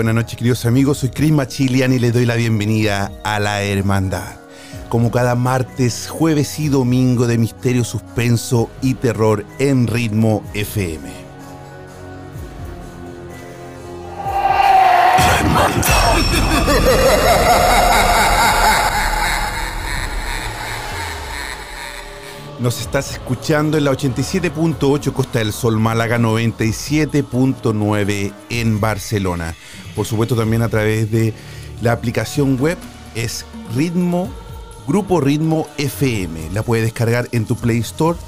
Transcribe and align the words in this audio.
Buenas 0.00 0.14
noches, 0.14 0.38
queridos 0.38 0.64
amigos. 0.64 0.96
Soy 0.96 1.10
Chris 1.10 1.30
Machilian 1.30 1.92
y 1.92 1.98
les 1.98 2.14
doy 2.14 2.24
la 2.24 2.34
bienvenida 2.34 3.12
a 3.22 3.38
la 3.38 3.62
Hermandad. 3.62 4.36
Como 4.88 5.10
cada 5.10 5.34
martes, 5.34 6.08
jueves 6.08 6.58
y 6.58 6.68
domingo 6.68 7.26
de 7.26 7.36
misterio, 7.36 7.84
suspenso 7.84 8.70
y 8.80 8.94
terror 8.94 9.44
en 9.58 9.86
ritmo 9.86 10.42
FM. 10.54 11.29
Nos 22.60 22.80
estás 22.82 23.12
escuchando 23.12 23.78
en 23.78 23.84
la 23.84 23.92
87.8 23.92 25.14
Costa 25.14 25.38
del 25.38 25.54
Sol, 25.54 25.78
Málaga 25.78 26.18
97.9 26.18 28.34
en 28.50 28.80
Barcelona. 28.80 29.54
Por 29.96 30.04
supuesto 30.04 30.36
también 30.36 30.60
a 30.60 30.68
través 30.68 31.10
de 31.10 31.32
la 31.80 31.92
aplicación 31.92 32.60
web 32.60 32.76
es 33.14 33.46
Ritmo, 33.74 34.30
Grupo 34.86 35.22
Ritmo 35.22 35.68
FM. 35.78 36.50
La 36.50 36.62
puedes 36.62 36.84
descargar 36.84 37.26
en 37.32 37.46
tu 37.46 37.56
Play 37.56 37.78
Store 37.78 38.18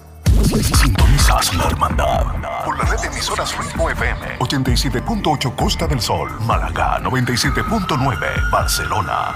la 2.77 2.85
red 2.85 2.99
de 2.99 3.07
emisoras 3.07 3.57
Ritmo 3.57 3.89
FM 3.89 4.37
87.8 4.39 5.55
Costa 5.55 5.87
del 5.87 5.99
Sol, 5.99 6.29
Málaga 6.45 7.01
97.9 7.01 8.51
Barcelona. 8.51 9.35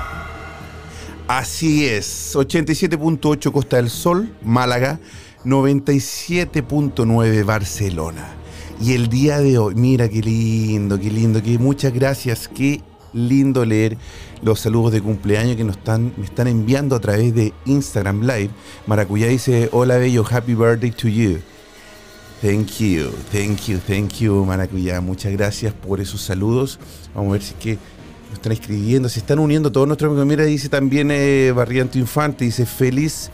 Así 1.28 1.88
es, 1.88 2.36
87.8 2.36 3.52
Costa 3.52 3.78
del 3.78 3.90
Sol, 3.90 4.32
Málaga, 4.44 5.00
97.9 5.46 7.46
Barcelona. 7.46 8.28
Y 8.80 8.94
el 8.94 9.08
día 9.08 9.40
de 9.40 9.58
hoy, 9.58 9.76
mira 9.76 10.10
qué 10.10 10.22
lindo, 10.22 11.00
qué 11.00 11.10
lindo, 11.10 11.42
que 11.42 11.58
muchas 11.58 11.94
gracias, 11.94 12.48
qué 12.48 12.82
lindo 13.14 13.66
leer 13.66 13.98
los 14.42 14.60
saludos 14.60 14.92
de 14.92 15.02
cumpleaños 15.02 15.56
que 15.56 15.64
nos 15.64 15.78
están, 15.78 16.14
me 16.18 16.26
están 16.26 16.48
enviando 16.48 16.96
a 16.96 17.00
través 17.00 17.34
de 17.34 17.54
Instagram 17.66 18.22
Live. 18.22 18.50
Maracuyá 18.86 19.28
dice, 19.28 19.70
hola 19.72 19.98
bello, 19.98 20.26
happy 20.30 20.54
birthday 20.54 20.92
to 20.92 21.08
you. 21.08 21.40
Thank 22.42 22.80
you, 22.80 23.12
thank 23.32 23.68
you, 23.68 23.78
thank 23.78 24.14
you, 24.16 24.44
Maracuyá. 24.44 25.00
Muchas 25.00 25.32
gracias 25.32 25.76
por 25.76 26.02
esos 26.02 26.22
saludos. 26.22 26.80
Vamos 27.14 27.30
a 27.30 27.34
ver 27.34 27.42
si 27.44 27.54
es 27.54 27.60
que 27.60 27.74
nos 27.76 28.34
están 28.34 28.52
escribiendo, 28.52 29.10
se 29.10 29.20
están 29.20 29.38
uniendo 29.38 29.72
todos 29.72 29.86
nuestros 29.86 30.10
amigos. 30.10 30.26
Mira, 30.26 30.46
dice 30.46 30.68
también 30.68 31.12
eh, 31.12 31.52
Barriento 31.56 32.00
Infante, 32.00 32.44
dice 32.44 32.66
feliz, 32.66 33.30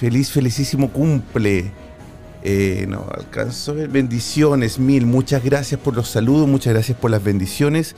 feliz, 0.00 0.30
felicísimo 0.30 0.90
cumple. 0.90 1.70
Eh, 2.42 2.86
no 2.88 3.06
alcanzó 3.14 3.74
bendiciones 3.74 4.78
mil. 4.78 5.04
Muchas 5.04 5.44
gracias 5.44 5.78
por 5.78 5.94
los 5.94 6.08
saludos, 6.08 6.48
muchas 6.48 6.72
gracias 6.72 6.96
por 6.96 7.10
las 7.10 7.22
bendiciones. 7.22 7.94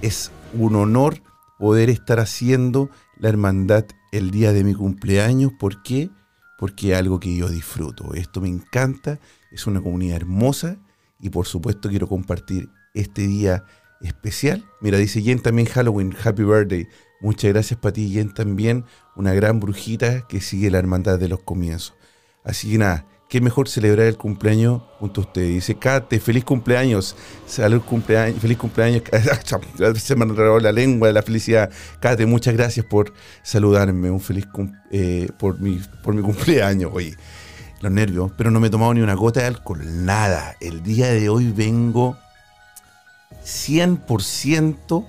Es 0.00 0.32
un 0.54 0.74
honor 0.74 1.22
poder 1.60 1.88
estar 1.88 2.18
haciendo 2.18 2.90
la 3.16 3.28
hermandad 3.28 3.84
el 4.10 4.32
día 4.32 4.52
de 4.52 4.64
mi 4.64 4.74
cumpleaños. 4.74 5.52
¿Por 5.56 5.84
qué? 5.84 6.10
Porque 6.58 6.90
es 6.90 6.98
algo 6.98 7.20
que 7.20 7.36
yo 7.36 7.48
disfruto. 7.48 8.14
Esto 8.14 8.40
me 8.40 8.48
encanta, 8.48 9.20
es 9.52 9.66
una 9.66 9.80
comunidad 9.80 10.16
hermosa 10.16 10.78
y 11.20 11.30
por 11.30 11.46
supuesto 11.46 11.88
quiero 11.88 12.08
compartir 12.08 12.68
este 12.94 13.26
día 13.26 13.64
especial. 14.00 14.64
Mira, 14.80 14.98
dice 14.98 15.22
Jen 15.22 15.40
también 15.40 15.68
Halloween, 15.68 16.14
Happy 16.22 16.42
Birthday. 16.42 16.88
Muchas 17.20 17.52
gracias 17.52 17.78
para 17.78 17.92
ti, 17.92 18.12
Jen 18.12 18.34
también, 18.34 18.84
una 19.14 19.32
gran 19.32 19.60
brujita 19.60 20.26
que 20.26 20.40
sigue 20.40 20.70
la 20.70 20.78
hermandad 20.78 21.18
de 21.18 21.28
los 21.28 21.40
comienzos. 21.40 21.94
Así 22.44 22.72
que 22.72 22.78
nada, 22.78 23.06
qué 23.32 23.40
mejor 23.40 23.68
celebrar 23.68 24.08
el 24.08 24.18
cumpleaños 24.18 24.82
junto 24.98 25.20
a 25.20 25.24
ustedes. 25.24 25.48
Dice 25.48 25.76
Kate, 25.76 26.20
feliz 26.20 26.44
cumpleaños. 26.44 27.16
Salud, 27.46 27.80
cumpleaños, 27.80 28.40
feliz 28.40 28.58
cumpleaños. 28.58 29.04
Se 30.02 30.16
me 30.16 30.24
enredó 30.24 30.58
la 30.58 30.72
lengua 30.72 31.08
de 31.08 31.14
la 31.14 31.22
felicidad. 31.22 31.70
Kate, 32.00 32.26
muchas 32.26 32.54
gracias 32.54 32.84
por 32.84 33.14
saludarme. 33.42 34.10
Un 34.10 34.20
feliz 34.20 34.46
eh, 34.90 35.30
por, 35.38 35.60
mi, 35.60 35.80
por 36.02 36.14
mi 36.14 36.20
cumpleaños. 36.20 36.90
Oye, 36.92 37.16
los 37.82 37.92
nervios, 37.92 38.30
pero 38.36 38.50
no 38.50 38.60
me 38.60 38.68
he 38.68 38.70
tomado 38.70 38.94
ni 38.94 39.00
una 39.00 39.14
gota 39.14 39.40
de 39.40 39.46
alcohol, 39.46 39.80
nada. 40.06 40.56
El 40.60 40.82
día 40.82 41.08
de 41.08 41.28
hoy 41.28 41.50
vengo 41.50 42.16
100% 43.44 45.04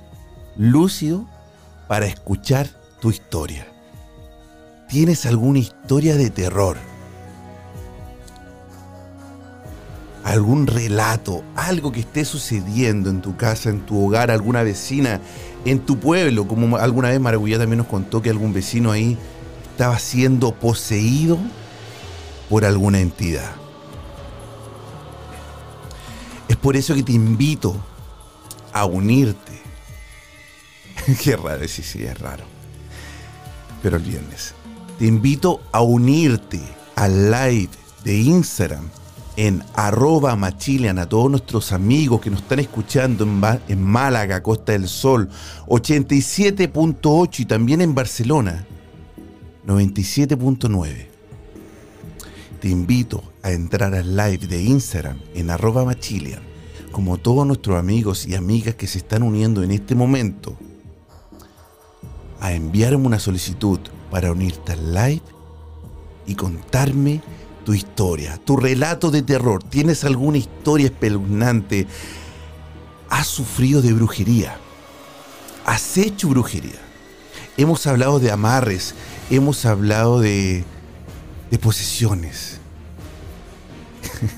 lúcido 0.58 1.26
para 1.88 2.08
escuchar 2.08 2.68
tu 3.00 3.12
historia. 3.12 3.68
¿Tienes 4.90 5.26
alguna 5.26 5.60
historia 5.60 6.16
de 6.16 6.30
terror? 6.30 6.78
algún 10.24 10.68
relato, 10.68 11.44
algo 11.54 11.92
que 11.92 12.00
esté 12.00 12.24
sucediendo 12.24 13.10
en 13.10 13.22
tu 13.22 13.36
casa, 13.36 13.70
en 13.70 13.82
tu 13.82 14.06
hogar, 14.06 14.32
alguna 14.32 14.64
vecina, 14.64 15.20
en 15.66 15.80
tu 15.80 16.00
pueblo, 16.00 16.48
como 16.48 16.78
alguna 16.78 17.10
vez 17.10 17.20
Maraguyá 17.20 17.58
también 17.58 17.80
nos 17.80 17.88
contó 17.88 18.22
que 18.22 18.30
algún 18.30 18.54
vecino 18.54 18.90
ahí 18.92 19.18
estaba 19.72 20.00
siendo 20.00 20.56
poseído 20.56 21.38
por 22.54 22.66
alguna 22.66 23.00
entidad. 23.00 23.50
Es 26.48 26.56
por 26.56 26.78
eso 26.78 26.94
que 26.94 27.02
te 27.02 27.12
invito 27.12 27.76
a 28.72 28.86
unirte. 28.86 29.54
Qué 31.24 31.36
raro, 31.36 31.68
sí, 31.68 31.82
sí, 31.82 32.04
es 32.04 32.16
raro. 32.20 32.44
Pero 33.82 33.98
el 33.98 34.04
viernes. 34.04 34.54
Te 35.00 35.08
invito 35.08 35.64
a 35.72 35.82
unirte 35.82 36.62
al 36.96 37.32
live 37.32 37.72
de 38.04 38.20
Instagram 38.20 38.88
en 39.36 39.64
arroba 39.74 40.36
machilian 40.36 41.00
a 41.00 41.10
todos 41.10 41.32
nuestros 41.32 41.72
amigos 41.72 42.22
que 42.22 42.30
nos 42.30 42.42
están 42.42 42.60
escuchando 42.60 43.24
en, 43.24 43.42
en 43.68 43.82
Málaga, 43.82 44.44
Costa 44.44 44.74
del 44.74 44.88
Sol, 44.88 45.28
87.8 45.66 47.40
y 47.40 47.46
también 47.46 47.82
en 47.82 47.96
Barcelona, 47.96 48.64
97.9. 49.66 51.13
Te 52.64 52.70
invito 52.70 53.22
a 53.42 53.52
entrar 53.52 53.94
al 53.94 54.16
live 54.16 54.48
de 54.48 54.64
Instagram 54.64 55.20
en 55.36 55.50
arroba 55.50 55.84
machilian, 55.84 56.40
como 56.94 57.18
todos 57.18 57.46
nuestros 57.46 57.78
amigos 57.78 58.26
y 58.26 58.36
amigas 58.36 58.76
que 58.76 58.88
se 58.88 59.00
están 59.00 59.22
uniendo 59.22 59.64
en 59.64 59.72
este 59.72 59.96
momento, 59.96 60.56
a 62.40 62.54
enviarme 62.54 63.06
una 63.06 63.20
solicitud 63.20 63.82
para 64.10 64.32
unirte 64.32 64.72
al 64.72 64.94
live 64.94 65.22
y 66.26 66.36
contarme 66.36 67.22
tu 67.66 67.74
historia, 67.74 68.38
tu 68.38 68.56
relato 68.56 69.12
de 69.12 69.24
terror. 69.24 69.62
¿Tienes 69.62 70.06
alguna 70.06 70.38
historia 70.38 70.86
espeluznante? 70.86 71.86
has 73.10 73.28
sufrido 73.28 73.82
de 73.82 73.92
brujería, 73.92 74.58
has 75.66 75.98
hecho 75.98 76.30
brujería. 76.30 76.80
Hemos 77.58 77.86
hablado 77.88 78.22
de 78.22 78.32
amarres, 78.32 78.96
hemos 79.30 79.66
hablado 79.66 80.22
de, 80.22 80.64
de 81.54 81.60
posesiones. 81.60 82.60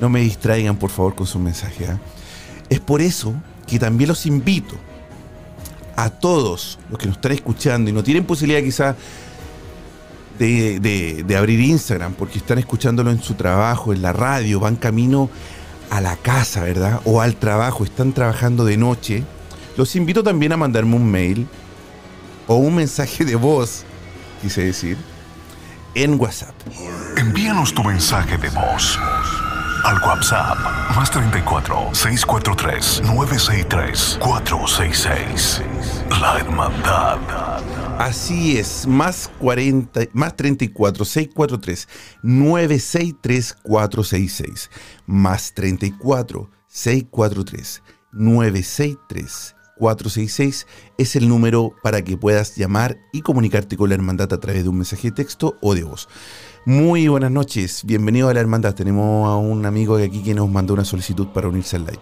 No 0.00 0.08
me 0.08 0.20
distraigan, 0.20 0.76
por 0.76 0.88
favor, 0.88 1.14
con 1.14 1.26
su 1.26 1.38
mensaje. 1.38 1.86
¿ah? 1.86 1.98
Es 2.70 2.80
por 2.80 3.02
eso 3.02 3.34
que 3.66 3.78
también 3.78 4.08
los 4.08 4.24
invito 4.24 4.76
a 5.94 6.08
todos 6.08 6.78
los 6.88 6.98
que 6.98 7.06
nos 7.06 7.16
están 7.16 7.32
escuchando 7.32 7.90
y 7.90 7.92
no 7.92 8.02
tienen 8.02 8.24
posibilidad 8.24 8.62
quizá 8.62 8.96
de, 10.38 10.80
de, 11.26 11.36
abrir 11.36 11.60
Instagram 11.60 12.14
porque 12.14 12.38
están 12.38 12.58
escuchándolo 12.58 13.10
en 13.10 13.22
su 13.22 13.34
trabajo, 13.34 13.92
en 13.92 14.00
la 14.00 14.14
radio, 14.14 14.58
van 14.58 14.76
camino 14.76 15.28
a 15.90 16.00
la 16.00 16.16
casa, 16.16 16.62
¿verdad? 16.62 17.02
O 17.04 17.20
al 17.20 17.36
trabajo, 17.36 17.84
están 17.84 18.14
trabajando 18.14 18.64
de 18.64 18.78
noche. 18.78 19.24
Los 19.76 19.96
invito 19.96 20.22
también 20.22 20.52
a 20.52 20.56
mandarme 20.56 20.96
un 20.96 21.10
mail 21.10 21.46
o 22.46 22.56
un 22.56 22.76
mensaje 22.76 23.26
de 23.26 23.36
voz, 23.36 23.84
quise 24.40 24.64
decir, 24.64 24.96
en 25.94 26.18
WhatsApp. 26.20 26.54
Envíanos 27.16 27.74
tu 27.74 27.82
mensaje 27.82 28.36
de 28.38 28.48
voz 28.50 28.98
al 29.84 29.98
WhatsApp 30.02 30.58
más 30.94 31.10
34 31.10 31.94
643 31.94 33.02
963 33.02 34.18
466. 34.20 35.62
La 36.20 36.38
Hermandad. 36.38 37.18
Así 37.98 38.58
es, 38.58 38.86
más 38.86 39.30
40, 39.40 40.00
más 40.12 40.36
34 40.36 41.04
643 41.04 41.88
963 42.22 43.56
466. 43.62 44.70
Más 45.06 45.52
34 45.54 46.50
643 46.68 47.82
963 48.12 49.56
466 49.80 50.66
es 50.98 51.16
el 51.16 51.26
número 51.26 51.74
para 51.82 52.02
que 52.02 52.18
puedas 52.18 52.54
llamar 52.54 52.98
y 53.12 53.22
comunicarte 53.22 53.78
con 53.78 53.88
la 53.88 53.94
hermandad 53.94 54.30
a 54.34 54.38
través 54.38 54.62
de 54.62 54.68
un 54.68 54.76
mensaje 54.76 55.08
de 55.08 55.12
texto 55.12 55.56
o 55.62 55.74
de 55.74 55.84
voz. 55.84 56.06
Muy 56.66 57.08
buenas 57.08 57.30
noches, 57.30 57.82
bienvenido 57.84 58.28
a 58.28 58.34
la 58.34 58.40
hermandad. 58.40 58.74
Tenemos 58.74 59.26
a 59.26 59.36
un 59.36 59.64
amigo 59.64 59.96
de 59.96 60.04
aquí 60.04 60.22
que 60.22 60.34
nos 60.34 60.50
mandó 60.50 60.74
una 60.74 60.84
solicitud 60.84 61.28
para 61.28 61.48
unirse 61.48 61.76
al 61.76 61.86
live. 61.86 62.00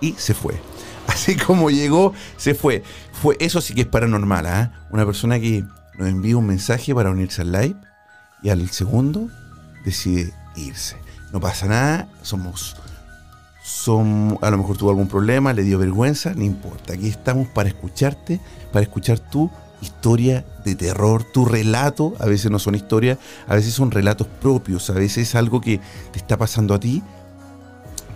Y 0.00 0.12
se 0.12 0.32
fue. 0.32 0.54
Así 1.08 1.36
como 1.36 1.70
llegó, 1.70 2.12
se 2.36 2.54
fue. 2.54 2.84
fue 3.12 3.36
eso 3.40 3.60
sí 3.60 3.74
que 3.74 3.80
es 3.80 3.88
paranormal, 3.88 4.46
¿ah? 4.46 4.86
Una 4.92 5.04
persona 5.04 5.40
que 5.40 5.64
nos 5.98 6.08
envía 6.08 6.36
un 6.36 6.46
mensaje 6.46 6.94
para 6.94 7.10
unirse 7.10 7.42
al 7.42 7.50
live 7.50 7.76
y 8.44 8.50
al 8.50 8.70
segundo 8.70 9.28
decide 9.84 10.32
irse. 10.54 10.96
No 11.32 11.40
pasa 11.40 11.66
nada, 11.66 12.08
somos 12.22 12.76
son, 13.68 14.38
a 14.40 14.50
lo 14.50 14.56
mejor 14.56 14.78
tuvo 14.78 14.90
algún 14.90 15.08
problema, 15.08 15.52
le 15.52 15.62
dio 15.62 15.78
vergüenza, 15.78 16.32
no 16.34 16.42
importa. 16.42 16.94
Aquí 16.94 17.06
estamos 17.06 17.48
para 17.48 17.68
escucharte, 17.68 18.40
para 18.72 18.82
escuchar 18.82 19.18
tu 19.18 19.50
historia 19.82 20.46
de 20.64 20.74
terror, 20.74 21.22
tu 21.22 21.44
relato, 21.44 22.14
a 22.18 22.24
veces 22.24 22.50
no 22.50 22.58
son 22.58 22.74
historias, 22.74 23.18
a 23.46 23.54
veces 23.54 23.74
son 23.74 23.90
relatos 23.90 24.26
propios, 24.26 24.88
a 24.88 24.94
veces 24.94 25.28
es 25.28 25.34
algo 25.34 25.60
que 25.60 25.80
te 26.12 26.18
está 26.18 26.38
pasando 26.38 26.72
a 26.72 26.80
ti, 26.80 27.02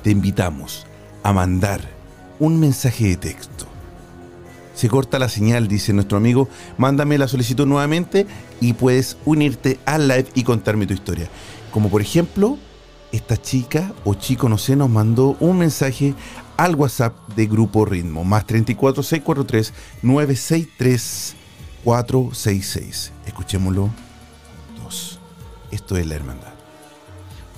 te 0.03 0.11
invitamos 0.11 0.87
a 1.23 1.35
mandar 1.35 1.83
un 2.39 2.59
mensaje 2.59 3.09
de 3.09 3.17
texto. 3.17 3.67
Se 4.75 4.89
corta 4.89 5.19
la 5.19 5.29
señal, 5.29 5.69
dice 5.69 5.93
nuestro 5.93 6.17
amigo, 6.17 6.49
mándame 6.79 7.19
la 7.19 7.29
solicitud 7.29 7.67
nuevamente 7.67 8.27
y 8.63 8.73
puedes 8.73 9.19
unirte 9.27 9.79
al 9.85 10.09
live 10.09 10.29
y 10.35 10.45
contarme 10.45 10.87
tu 10.87 10.95
historia. 10.95 11.29
Como 11.71 11.91
por 11.91 12.01
ejemplo, 12.01 12.59
esta 13.13 13.41
chica 13.41 13.93
o 14.05 14.15
chico, 14.15 14.49
no 14.49 14.59
sé, 14.59 14.75
nos 14.75 14.91
mandó 14.91 15.37
un 15.39 15.59
mensaje 15.59 16.15
al 16.57 16.75
WhatsApp 16.75 17.15
de 17.37 17.47
Grupo 17.47 17.85
Ritmo, 17.85 18.25
más 18.25 18.47
34 18.47 19.03
643 19.03 19.73
963 20.03 21.37
466. 21.85 23.13
Escuchémoslo 23.27 23.91
dos. 24.83 25.19
Esto 25.71 25.97
es 25.97 26.07
la 26.07 26.15
hermandad. 26.15 26.53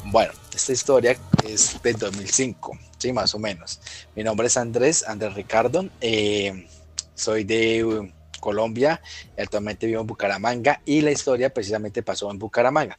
Bueno, 0.07 0.33
esta 0.55 0.73
historia 0.73 1.17
es 1.45 1.81
del 1.83 1.97
2005, 1.97 2.79
sí, 2.99 3.13
más 3.13 3.35
o 3.35 3.39
menos. 3.39 3.81
Mi 4.15 4.23
nombre 4.23 4.47
es 4.47 4.57
Andrés, 4.57 5.05
Andrés 5.07 5.35
Ricardo. 5.35 5.89
Eh, 6.01 6.69
soy 7.15 7.45
de 7.45 7.85
uh, 7.85 8.09
Colombia, 8.45 9.01
actualmente 9.39 9.87
vivo 9.87 10.03
en 10.03 10.07
Bucaramanga 10.07 10.83
y 10.85 11.01
la 11.01 11.11
historia 11.11 11.49
precisamente 11.49 12.03
pasó 12.03 12.31
en 12.31 12.39
Bucaramanga. 12.39 12.99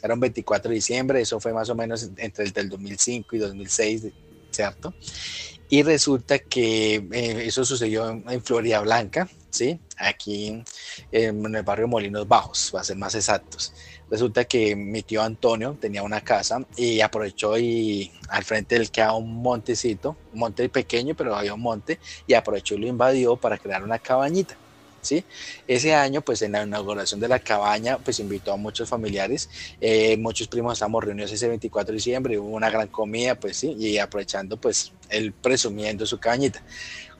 Era 0.00 0.14
un 0.14 0.20
24 0.20 0.68
de 0.68 0.76
diciembre, 0.76 1.20
eso 1.20 1.40
fue 1.40 1.52
más 1.52 1.68
o 1.68 1.74
menos 1.74 2.08
entre 2.16 2.44
el 2.44 2.52
del 2.52 2.68
2005 2.68 3.34
y 3.34 3.38
2006, 3.40 4.06
¿cierto? 4.52 4.94
Y 5.68 5.82
resulta 5.82 6.38
que 6.38 7.04
eh, 7.10 7.42
eso 7.44 7.64
sucedió 7.64 8.08
en, 8.08 8.40
Florida 8.44 8.80
Blanca, 8.82 9.28
¿sí? 9.50 9.80
Aquí 9.96 10.62
en, 11.10 11.54
el 11.56 11.62
barrio 11.64 11.88
Molinos 11.88 12.28
Bajos, 12.28 12.70
va 12.72 12.82
a 12.82 12.84
ser 12.84 12.96
más 12.96 13.16
exactos. 13.16 13.72
Resulta 14.08 14.44
que 14.44 14.76
mi 14.76 15.02
tío 15.02 15.22
Antonio 15.22 15.76
tenía 15.80 16.04
una 16.04 16.20
casa 16.20 16.64
y 16.76 17.00
aprovechó 17.00 17.58
y 17.58 18.12
al 18.28 18.44
frente 18.44 18.78
del 18.78 18.92
quedaba 18.92 19.16
un 19.16 19.42
montecito, 19.42 20.16
un 20.32 20.38
monte 20.38 20.68
pequeño, 20.68 21.16
pero 21.16 21.34
había 21.34 21.54
un 21.54 21.62
monte, 21.62 21.98
y 22.28 22.34
aprovechó 22.34 22.76
y 22.76 22.78
lo 22.78 22.86
invadió 22.86 23.34
para 23.34 23.58
crear 23.58 23.82
una 23.82 23.98
cabañita. 23.98 24.56
Ese 25.66 25.94
año, 25.94 26.22
pues 26.22 26.42
en 26.42 26.52
la 26.52 26.62
inauguración 26.62 27.20
de 27.20 27.28
la 27.28 27.38
cabaña, 27.38 27.98
pues 27.98 28.20
invitó 28.20 28.52
a 28.52 28.56
muchos 28.56 28.88
familiares, 28.88 29.48
eh, 29.80 30.16
muchos 30.16 30.48
primos 30.48 30.74
estamos 30.74 31.04
reunidos 31.04 31.32
ese 31.32 31.48
24 31.48 31.92
de 31.92 31.96
diciembre, 31.96 32.38
hubo 32.38 32.54
una 32.54 32.70
gran 32.70 32.88
comida, 32.88 33.34
pues 33.34 33.56
sí, 33.58 33.74
y 33.78 33.98
aprovechando, 33.98 34.56
pues, 34.56 34.92
él 35.10 35.32
presumiendo 35.32 36.06
su 36.06 36.18
cabañita. 36.18 36.62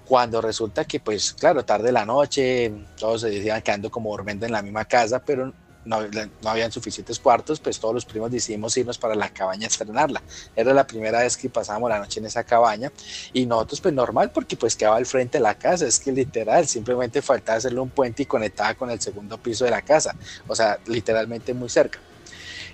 Cuando 0.07 0.41
resulta 0.41 0.85
que, 0.85 1.01
pues 1.01 1.33
claro, 1.33 1.65
tarde 1.65 1.87
de 1.87 1.93
la 1.93 2.05
noche, 2.05 2.73
todos 2.99 3.23
se 3.23 3.35
iban 3.35 3.63
quedando 3.63 3.91
como 3.91 4.11
durmiendo 4.11 4.45
en 4.45 4.53
la 4.53 4.63
misma 4.63 4.85
casa, 4.85 5.25
pero 5.25 5.53
no, 5.85 6.01
no, 6.03 6.51
habían 6.51 6.73
suficientes 6.73 7.19
cuartos, 7.19 7.61
pues 7.61 7.79
todos 7.79 7.95
los 7.95 8.05
primos 8.05 8.31
decidimos 8.31 8.77
irnos 8.77 8.99
para 8.99 9.15
la 9.15 9.29
cabaña 9.31 9.67
a 9.67 9.69
estrenarla. 9.69 10.23
Era 10.57 10.73
la 10.73 10.87
primera 10.87 11.21
vez 11.21 11.37
que 11.37 11.49
pasábamos 11.49 11.91
la 11.91 11.99
noche 11.99 12.21
en 12.21 12.27
esa 12.27 12.45
cabaña 12.45 12.93
y 13.33 13.47
nosotros 13.47 13.81
pues 13.81 13.95
normal 13.95 14.31
porque 14.31 14.57
pues 14.57 14.77
quedaba 14.77 14.97
al 14.97 15.07
frente 15.07 15.39
de 15.39 15.43
la 15.43 15.55
casa, 15.55 15.87
es 15.87 15.99
que 15.99 16.13
literal, 16.13 16.67
simplemente 16.67 17.23
faltaba 17.23 17.59
hacerle 17.59 17.81
un 17.81 17.91
puente 17.91 18.23
y 18.23 18.27
conectaba 18.27 18.75
con 18.75 18.91
el 18.91 19.01
segundo 19.01 19.39
piso 19.39 19.65
de 19.65 19.71
la 19.71 19.83
casa, 19.83 20.15
o 20.47 20.55
sea, 20.55 20.79
literalmente 20.87 21.55
muy 21.55 21.69
cerca. 21.69 21.99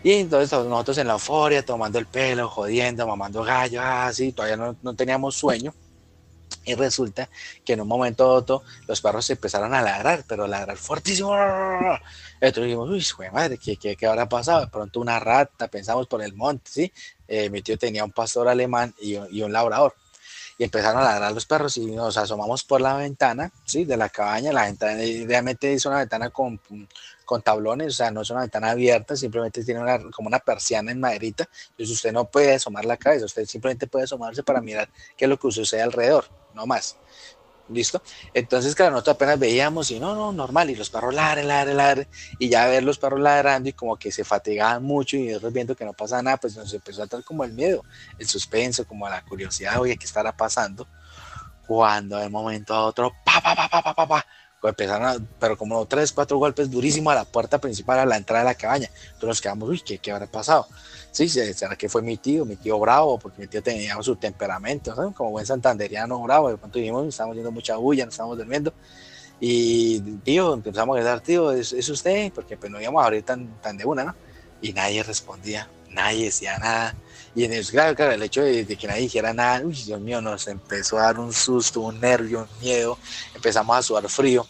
Y 0.02 0.12
entonces 0.12 0.50
nosotros 0.50 0.96
en 0.98 1.08
la 1.08 1.14
euforia, 1.14 1.64
tomando 1.64 1.98
el 1.98 2.06
pelo, 2.06 2.48
jodiendo, 2.48 3.06
mamando 3.06 3.42
gallo, 3.42 3.82
así, 3.82 4.32
todavía 4.32 4.56
no, 4.56 4.74
no 4.82 4.94
teníamos 4.94 5.36
sueño. 5.36 5.74
Y 6.64 6.74
resulta 6.74 7.28
que 7.64 7.72
en 7.72 7.80
un 7.80 7.88
momento 7.88 8.28
otro 8.28 8.62
los 8.86 9.00
perros 9.00 9.28
empezaron 9.30 9.74
a 9.74 9.82
ladrar, 9.82 10.24
pero 10.26 10.46
ladrar 10.46 10.76
fuertísimo. 10.76 11.34
Entonces 12.40 12.64
dijimos, 12.64 12.90
uy, 12.90 13.30
madre, 13.32 13.58
¿qué, 13.58 13.76
qué, 13.76 13.96
qué 13.96 14.06
habrá 14.06 14.28
pasado? 14.28 14.60
De 14.60 14.66
pronto 14.68 15.00
una 15.00 15.18
rata, 15.18 15.68
pensamos 15.68 16.06
por 16.06 16.22
el 16.22 16.34
monte, 16.34 16.70
¿sí? 16.70 16.92
Eh, 17.28 17.50
mi 17.50 17.62
tío 17.62 17.78
tenía 17.78 18.04
un 18.04 18.12
pastor 18.12 18.48
alemán 18.48 18.94
y, 19.00 19.16
y, 19.30 19.42
un 19.42 19.52
labrador. 19.52 19.94
Y 20.58 20.64
empezaron 20.64 21.00
a 21.00 21.04
ladrar 21.04 21.32
los 21.32 21.46
perros 21.46 21.76
y 21.76 21.86
nos 21.86 22.16
asomamos 22.16 22.64
por 22.64 22.80
la 22.80 22.96
ventana, 22.96 23.50
¿sí? 23.64 23.84
De 23.84 23.96
la 23.96 24.08
cabaña. 24.08 24.52
La 24.52 24.64
ventana 24.64 25.00
realmente 25.26 25.72
es 25.72 25.86
una 25.86 25.98
ventana 25.98 26.30
con, 26.30 26.60
con 27.30 27.42
tablones, 27.42 27.86
o 27.86 27.96
sea, 27.96 28.10
no 28.10 28.22
es 28.22 28.30
una 28.30 28.40
ventana 28.40 28.72
abierta, 28.72 29.14
simplemente 29.14 29.62
tiene 29.62 29.80
una, 29.80 30.00
como 30.10 30.26
una 30.26 30.40
persiana 30.40 30.90
en 30.90 30.98
maderita. 30.98 31.48
Entonces 31.70 31.94
usted 31.94 32.12
no 32.12 32.24
puede 32.24 32.54
asomar 32.54 32.84
la 32.84 32.96
cabeza, 32.96 33.24
usted 33.24 33.46
simplemente 33.46 33.86
puede 33.86 34.06
asomarse 34.06 34.42
para 34.42 34.60
mirar 34.60 34.88
qué 35.16 35.26
es 35.26 35.28
lo 35.28 35.38
que 35.38 35.52
sucede 35.52 35.80
alrededor, 35.80 36.24
no 36.54 36.66
más. 36.66 36.96
¿Listo? 37.68 38.02
Entonces, 38.34 38.74
claro, 38.74 38.92
nosotros 38.92 39.14
apenas 39.14 39.38
veíamos 39.38 39.92
y 39.92 40.00
no, 40.00 40.16
no, 40.16 40.32
normal, 40.32 40.70
y 40.70 40.74
los 40.74 40.90
perros 40.90 41.14
ladran, 41.14 41.46
ladran, 41.46 41.76
ladran, 41.76 42.08
y 42.38 42.48
ya 42.48 42.66
ver 42.66 42.82
los 42.82 42.98
perros 42.98 43.20
ladrando 43.20 43.68
y 43.68 43.72
como 43.72 43.96
que 43.96 44.10
se 44.10 44.24
fatigaban 44.24 44.82
mucho 44.82 45.16
y 45.16 45.28
nosotros 45.28 45.52
viendo 45.52 45.76
que 45.76 45.84
no 45.84 45.92
pasa 45.92 46.20
nada, 46.20 46.36
pues 46.36 46.56
nos 46.56 46.74
empezó 46.74 47.04
a 47.04 47.06
dar 47.06 47.22
como 47.22 47.44
el 47.44 47.52
miedo, 47.52 47.84
el 48.18 48.26
suspenso, 48.26 48.84
como 48.84 49.08
la 49.08 49.22
curiosidad, 49.22 49.80
oye, 49.80 49.96
¿qué 49.96 50.04
estará 50.04 50.36
pasando? 50.36 50.88
Cuando 51.68 52.16
de 52.16 52.28
momento 52.28 52.74
a 52.74 52.84
otro, 52.86 53.12
pa, 53.24 53.40
pa, 53.40 53.54
pa, 53.54 53.68
pa, 53.68 53.82
pa, 53.82 53.94
pa, 53.94 54.08
pa, 54.08 54.26
empezaron 54.68 55.08
a, 55.08 55.16
pero 55.38 55.56
como 55.56 55.84
tres, 55.86 56.12
cuatro 56.12 56.38
golpes 56.38 56.70
durísimos 56.70 57.12
a 57.12 57.16
la 57.16 57.24
puerta 57.24 57.58
principal, 57.58 57.98
a 57.98 58.06
la 58.06 58.16
entrada 58.16 58.44
de 58.44 58.50
la 58.50 58.54
cabaña. 58.54 58.90
Entonces 59.04 59.28
nos 59.28 59.40
quedamos, 59.40 59.68
uy, 59.68 59.80
¿qué, 59.80 59.98
qué 59.98 60.12
habrá 60.12 60.26
pasado? 60.26 60.66
Sí, 61.12 61.28
será 61.28 61.76
que 61.76 61.88
fue 61.88 62.02
mi 62.02 62.16
tío, 62.16 62.44
mi 62.44 62.56
tío 62.56 62.78
bravo, 62.78 63.18
porque 63.18 63.42
mi 63.42 63.48
tío 63.48 63.62
tenía 63.62 64.00
su 64.02 64.16
temperamento, 64.16 64.94
como 65.14 65.30
buen 65.30 65.46
santanderiano 65.46 66.20
bravo. 66.22 66.50
De 66.50 66.56
pronto 66.56 66.78
dijimos, 66.78 67.06
estábamos 67.06 67.36
yendo 67.36 67.50
mucha 67.50 67.76
bulla, 67.76 68.04
no 68.04 68.10
estábamos 68.10 68.38
durmiendo. 68.38 68.72
Y 69.40 70.00
tío, 70.22 70.54
empezamos 70.54 70.94
a 70.94 71.00
gritar, 71.00 71.20
tío, 71.20 71.50
¿es, 71.52 71.72
¿es, 71.72 71.88
usted? 71.88 72.30
Porque 72.32 72.56
pues 72.56 72.70
no 72.70 72.80
íbamos 72.80 73.02
a 73.02 73.06
abrir 73.06 73.22
tan, 73.24 73.60
tan 73.62 73.76
de 73.76 73.86
una, 73.86 74.04
¿no? 74.04 74.14
Y 74.60 74.72
nadie 74.72 75.02
respondía, 75.02 75.68
nadie 75.90 76.26
decía 76.26 76.58
nada. 76.58 76.94
Y 77.34 77.44
en 77.44 77.52
el, 77.52 77.66
claro, 77.66 77.94
claro, 77.94 78.12
el 78.12 78.22
hecho 78.22 78.42
de, 78.42 78.66
que 78.66 78.86
nadie 78.86 79.02
dijera 79.02 79.32
nada, 79.32 79.62
uy, 79.64 79.74
Dios 79.74 80.00
mío, 80.00 80.20
nos 80.20 80.48
empezó 80.48 80.98
a 80.98 81.02
dar 81.02 81.20
un 81.20 81.32
susto, 81.32 81.80
un 81.80 82.00
nervio, 82.00 82.40
un 82.40 82.60
miedo, 82.60 82.98
empezamos 83.34 83.76
a 83.76 83.82
sudar 83.82 84.08
frío 84.08 84.46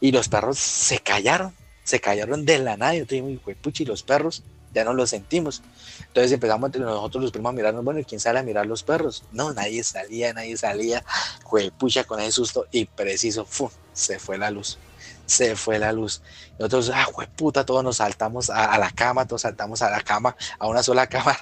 y 0.00 0.10
los 0.10 0.28
perros 0.28 0.58
se 0.58 0.98
callaron, 1.00 1.54
se 1.82 2.00
callaron 2.00 2.44
de 2.44 2.58
la 2.58 2.76
nada. 2.76 2.94
Yo 2.94 3.06
te 3.06 3.16
digo, 3.16 3.40
puchi, 3.60 3.84
los 3.84 4.02
perros 4.02 4.42
ya 4.72 4.84
no 4.84 4.94
lo 4.94 5.06
sentimos. 5.06 5.62
Entonces 6.06 6.32
empezamos 6.32 6.68
entre 6.68 6.82
nosotros 6.82 7.22
los 7.22 7.32
primos 7.32 7.50
a 7.50 7.52
mirarnos, 7.52 7.84
bueno, 7.84 8.00
¿y 8.00 8.04
quién 8.04 8.20
sale 8.20 8.38
a 8.38 8.42
mirar 8.42 8.66
los 8.66 8.82
perros? 8.82 9.24
No, 9.30 9.52
nadie 9.52 9.84
salía, 9.84 10.32
nadie 10.32 10.56
salía, 10.56 11.04
pucha 11.78 12.04
con 12.04 12.20
ese 12.20 12.32
susto 12.32 12.66
y 12.72 12.86
preciso, 12.86 13.44
¡fum! 13.44 13.70
se 13.92 14.18
fue 14.18 14.38
la 14.38 14.50
luz 14.50 14.78
se 15.26 15.56
fue 15.56 15.78
la 15.78 15.92
luz. 15.92 16.22
Nosotros, 16.58 16.90
ah, 16.94 17.06
puta, 17.36 17.64
todos 17.66 17.82
nos 17.82 17.96
saltamos 17.96 18.48
a, 18.48 18.78
la 18.78 18.90
cama, 18.90 19.26
todos 19.26 19.42
saltamos 19.42 19.82
a 19.82 19.90
la 19.90 20.00
cama, 20.00 20.36
a 20.58 20.68
una 20.68 20.82
sola 20.82 21.06
cama, 21.08 21.36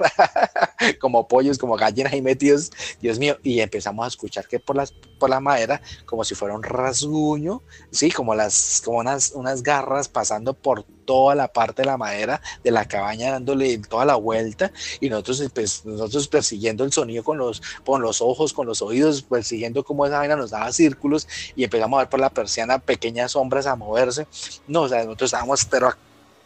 como 1.00 1.28
pollos, 1.28 1.58
como 1.58 1.76
gallinas 1.76 2.12
ahí 2.12 2.22
metidos, 2.22 2.70
Dios 3.00 3.18
mío, 3.18 3.36
y 3.42 3.60
empezamos 3.60 4.04
a 4.04 4.08
escuchar 4.08 4.48
que 4.48 4.58
por, 4.58 4.76
las, 4.76 4.92
por 4.92 5.28
la 5.28 5.40
madera, 5.40 5.82
como 6.06 6.24
si 6.24 6.34
fuera 6.34 6.54
un 6.54 6.62
rasguño, 6.62 7.62
sí, 7.90 8.10
como, 8.10 8.34
las, 8.34 8.80
como 8.84 8.98
unas, 8.98 9.32
unas 9.32 9.62
garras 9.62 10.08
pasando 10.08 10.54
por 10.54 10.84
toda 11.04 11.34
la 11.34 11.48
parte 11.52 11.82
de 11.82 11.86
la 11.86 11.96
madera 11.96 12.40
de 12.64 12.70
la 12.70 12.86
cabaña, 12.86 13.32
dándole 13.32 13.78
toda 13.78 14.04
la 14.04 14.16
vuelta, 14.16 14.72
y 15.00 15.10
nosotros, 15.10 15.50
pues, 15.52 15.84
nosotros 15.84 16.28
persiguiendo 16.28 16.84
el 16.84 16.92
sonido 16.92 17.22
con 17.22 17.38
los, 17.38 17.60
con 17.84 18.00
los 18.00 18.22
ojos, 18.22 18.52
con 18.52 18.66
los 18.66 18.80
oídos, 18.82 19.22
persiguiendo 19.22 19.84
cómo 19.84 20.06
esa 20.06 20.18
vaina 20.18 20.36
nos 20.36 20.50
daba 20.50 20.72
círculos, 20.72 21.28
y 21.54 21.64
empezamos 21.64 21.98
a 21.98 22.02
ver 22.02 22.08
por 22.08 22.20
la 22.20 22.30
persiana 22.30 22.78
pequeñas 22.78 23.32
sombras 23.32 23.66
a 23.66 23.76
moverse. 23.76 24.26
No, 24.66 24.82
o 24.82 24.88
sea, 24.88 25.01
nosotros 25.04 25.28
estábamos, 25.28 25.64
pero 25.64 25.92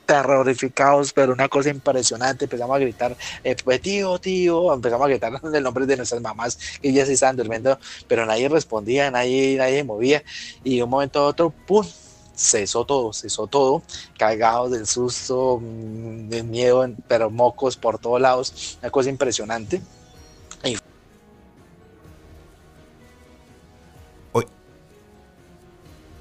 terrorificados, 0.07 1.13
pero 1.13 1.33
una 1.33 1.49
cosa 1.49 1.69
impresionante, 1.71 2.45
empezamos 2.45 2.77
a 2.77 2.79
gritar, 2.79 3.17
eh, 3.43 3.57
pues, 3.63 3.81
tío, 3.83 4.19
tío, 4.19 4.73
empezamos 4.73 5.05
a 5.05 5.09
gritar 5.09 5.33
el 5.55 5.63
nombre 5.63 5.85
de 5.85 5.97
nuestras 5.97 6.23
mamás, 6.23 6.57
que 6.81 6.89
ellas 6.89 7.09
estaban 7.09 7.37
durmiendo, 7.37 7.79
pero 8.09 8.25
nadie 8.25 8.49
respondía, 8.49 9.11
nadie, 9.11 9.57
nadie 9.57 9.85
movía, 9.85 10.23
y 10.65 10.77
de 10.77 10.85
un 10.85 10.91
momento 10.91 11.21
a 11.21 11.27
otro, 11.27 11.51
¡pum! 11.67 11.85
cesó 12.37 12.85
todo, 12.85 13.13
cesó 13.13 13.47
todo, 13.47 13.83
cagados 14.19 14.71
del 14.71 14.87
susto, 14.87 15.59
mm, 15.61 16.29
del 16.29 16.45
miedo, 16.45 16.87
pero 17.09 17.31
mocos 17.31 17.77
por 17.77 17.99
todos 17.99 18.21
lados, 18.21 18.79
una 18.81 18.91
cosa 18.91 19.09
impresionante. 19.09 19.81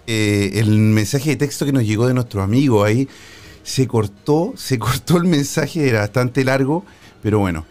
Eh, 0.08 0.52
el 0.56 0.78
mensaje 0.80 1.32
de 1.32 1.36
texto 1.36 1.66
que 1.66 1.72
nos 1.72 1.84
llegó 1.84 2.08
de 2.08 2.14
nuestro 2.14 2.44
amigo 2.44 2.84
ahí 2.84 3.08
se 3.64 3.88
cortó, 3.88 4.54
se 4.56 4.78
cortó 4.80 5.18
el 5.18 5.26
mensaje, 5.26 5.88
era 5.90 6.02
bastante 6.02 6.44
largo, 6.44 6.86
pero 7.22 7.40
bueno. 7.40 7.66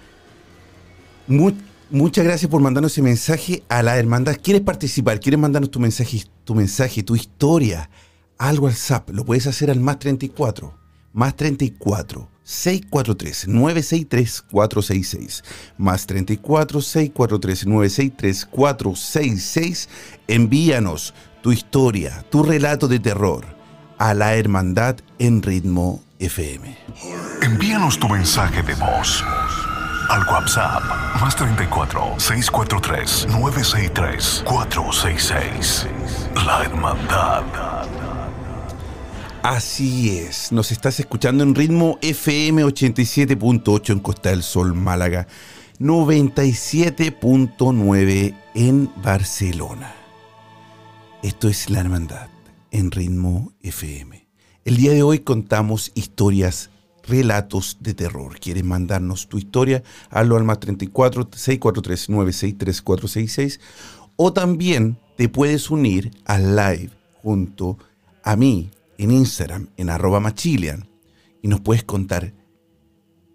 muchas 1.91 2.25
gracias 2.25 2.51
por 2.51 2.61
mandarnos 2.61 2.93
ese 2.93 3.03
mensaje 3.03 3.63
a 3.69 3.83
la 3.83 3.97
hermandad. 3.97 4.37
¿Quieres 4.43 4.63
participar? 4.63 5.21
¿Quieres 5.21 5.41
mandarnos 5.41 5.71
tu 5.71 5.81
mensaje, 5.81 6.25
tu 6.45 6.55
mensaje, 6.55 7.03
tu 7.03 7.15
historia 7.15 7.89
al 8.37 8.59
WhatsApp? 8.59 9.11
Lo 9.11 9.25
puedes 9.25 9.47
hacer 9.47 9.71
al 9.71 9.81
más 9.81 10.01
34, 10.01 10.75
más 11.13 11.37
34 11.37 12.29
643 12.45 13.49
963 13.49 14.43
466 14.43 15.45
más 15.79 16.07
34 16.07 16.83
643 16.83 17.67
963 17.67 18.47
466 18.47 19.89
envíanos 20.29 21.15
tu 21.45 21.53
historia, 21.53 22.25
tu 22.31 22.43
relato 22.43 22.89
de 22.89 22.99
terror 22.99 23.45
a 23.99 24.15
la 24.15 24.35
hermandad 24.35 24.97
en 25.19 25.43
ritmo 25.43 26.03
FM. 26.19 26.75
Envíanos 27.43 28.01
tu 28.01 28.09
mensaje 28.09 28.63
de 28.63 28.75
voz 28.77 29.23
al 30.09 30.27
WhatsApp 30.27 30.83
más 31.21 31.37
34 31.37 32.15
643 32.17 33.27
963 33.29 34.45
466. 34.47 35.87
La 36.47 36.65
hermandad. 36.65 37.43
Así 39.43 40.17
es, 40.17 40.51
nos 40.51 40.73
estás 40.73 40.99
escuchando 40.99 41.45
en 41.45 41.55
ritmo 41.55 41.99
FM 42.01 42.65
87.8 42.65 43.93
en 43.93 44.01
Costa 44.01 44.31
del 44.31 44.43
Sol, 44.43 44.73
Málaga, 44.73 45.27
97.9 45.79 48.35
en 48.55 48.91
Barcelona. 48.97 50.04
Esto 51.25 51.49
es 51.49 51.71
La 51.71 51.81
Hermandad 51.81 52.29
en 52.71 52.91
Ritmo 52.91 53.55
FM. 53.63 54.29
El 54.67 54.77
día 54.77 54.93
de 54.93 55.03
hoy 55.03 55.21
contamos 55.21 55.91
historias, 55.95 56.69
relatos 57.03 57.79
de 57.81 57.95
terror. 57.95 58.39
¿Quieres 58.39 58.63
mandarnos 58.63 59.27
tu 59.31 59.39
historia? 59.39 59.83
Hazlo 60.11 60.37
al 60.37 60.45
más 60.45 60.61
34 60.61 61.31
643 61.33 62.11
963 62.11 62.83
466 62.83 63.61
o 64.17 64.35
también 64.35 64.99
te 65.17 65.31
puedes 65.31 65.71
unir 65.71 66.11
al 66.27 66.57
live 66.57 66.91
junto 67.23 67.79
a 68.23 68.37
mí 68.37 68.71
en 68.99 69.11
Instagram 69.11 69.71
en 69.79 69.89
arroba 69.89 70.21
machilian 70.21 70.91
y 71.41 71.49
nos 71.49 71.63
puedes 71.63 71.85
contar 71.85 72.35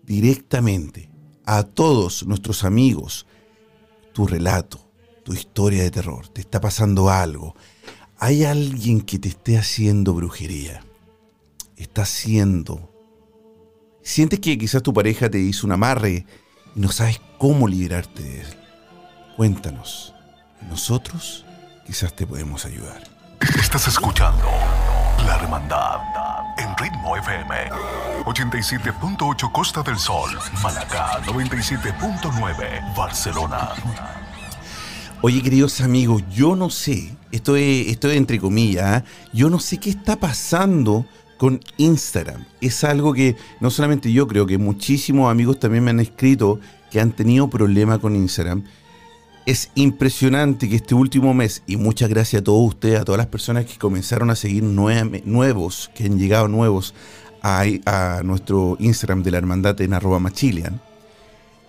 directamente 0.04 1.10
a 1.44 1.64
todos 1.64 2.24
nuestros 2.28 2.64
amigos 2.64 3.26
tu 4.14 4.28
relato, 4.28 4.80
tu 5.24 5.34
historia 5.34 5.82
de 5.82 5.90
terror. 5.90 6.28
Te 6.28 6.42
está 6.42 6.62
pasando 6.62 7.10
algo 7.10 7.56
hay 8.20 8.44
alguien 8.44 9.02
que 9.02 9.18
te 9.18 9.30
esté 9.30 9.58
haciendo 9.58 10.14
brujería. 10.14 10.84
Está 11.78 12.02
haciendo. 12.02 12.94
Sientes 14.04 14.40
que 14.40 14.58
quizás 14.58 14.84
tu 14.84 14.94
pareja 14.94 15.30
te 15.30 15.40
hizo 15.40 15.66
un 15.66 15.74
amarre 15.74 16.12
y 16.12 16.26
no 16.76 16.92
sabes 16.92 17.22
cómo 17.38 17.68
liberarte 17.68 18.22
de 18.22 18.42
él. 18.42 18.48
Cuéntanos. 19.38 20.14
Nosotros 20.70 21.46
quizás 21.88 22.14
te 22.14 22.28
podemos 22.28 22.66
ayudar. 22.66 23.02
Estás 23.58 23.88
escuchando 23.88 24.46
La 25.26 25.38
Hermandad 25.42 26.00
en 26.58 26.76
Ritmo 26.78 27.16
FM. 27.16 27.70
87.8 28.26 29.52
Costa 29.54 29.82
del 29.82 29.98
Sol, 29.98 30.38
Malacá 30.62 31.22
97.9 31.24 32.96
Barcelona. 32.96 33.70
Oye, 35.22 35.42
queridos 35.42 35.82
amigos, 35.82 36.24
yo 36.34 36.56
no 36.56 36.70
sé, 36.70 37.14
esto 37.34 37.58
es, 37.58 37.98
entre 38.02 38.40
comillas, 38.40 39.02
¿eh? 39.02 39.06
yo 39.34 39.50
no 39.50 39.60
sé 39.60 39.78
qué 39.78 39.90
está 39.90 40.16
pasando 40.16 41.06
con 41.38 41.60
Instagram. 41.76 42.46
Es 42.62 42.86
algo 42.86 43.12
que 43.12 43.36
no 43.60 43.70
solamente 43.70 44.14
yo 44.14 44.30
creo 44.30 44.46
que 44.46 44.58
muchísimos 44.58 45.30
amigos 45.30 45.60
también 45.60 45.84
me 45.84 45.92
han 45.92 46.00
escrito 46.00 46.62
que 46.90 47.02
han 47.02 47.12
tenido 47.12 47.50
problemas 47.50 48.00
con 48.00 48.16
Instagram. 48.16 48.64
Es 49.46 49.72
impresionante 49.76 50.70
que 50.70 50.78
este 50.78 50.96
último 50.96 51.34
mes, 51.34 51.64
y 51.68 51.76
muchas 51.76 52.08
gracias 52.08 52.42
a 52.42 52.46
todos 52.46 52.66
ustedes, 52.70 53.02
a 53.02 53.04
todas 53.04 53.20
las 53.20 53.28
personas 53.28 53.66
que 53.66 53.78
comenzaron 53.78 54.30
a 54.30 54.38
seguir 54.38 54.64
nuevos, 54.64 55.92
que 55.94 56.06
han 56.06 56.18
llegado 56.18 56.48
nuevos 56.48 56.96
a, 57.42 57.66
a 57.86 58.22
nuestro 58.24 58.78
Instagram 58.80 59.24
de 59.24 59.32
la 59.32 59.40
hermandad 59.40 59.82
en 59.82 59.94
arroba 59.94 60.20
machilian 60.20 60.80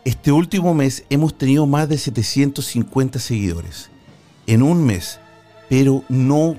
este 0.05 0.33
último 0.33 0.75
mes 0.75 1.05
hemos 1.11 1.37
tenido 1.37 1.67
más 1.67 1.89
de 1.89 1.99
750 1.99 3.19
seguidores 3.19 3.91
en 4.47 4.63
un 4.63 4.85
mes, 4.85 5.21
pero 5.69 6.05
no, 6.09 6.57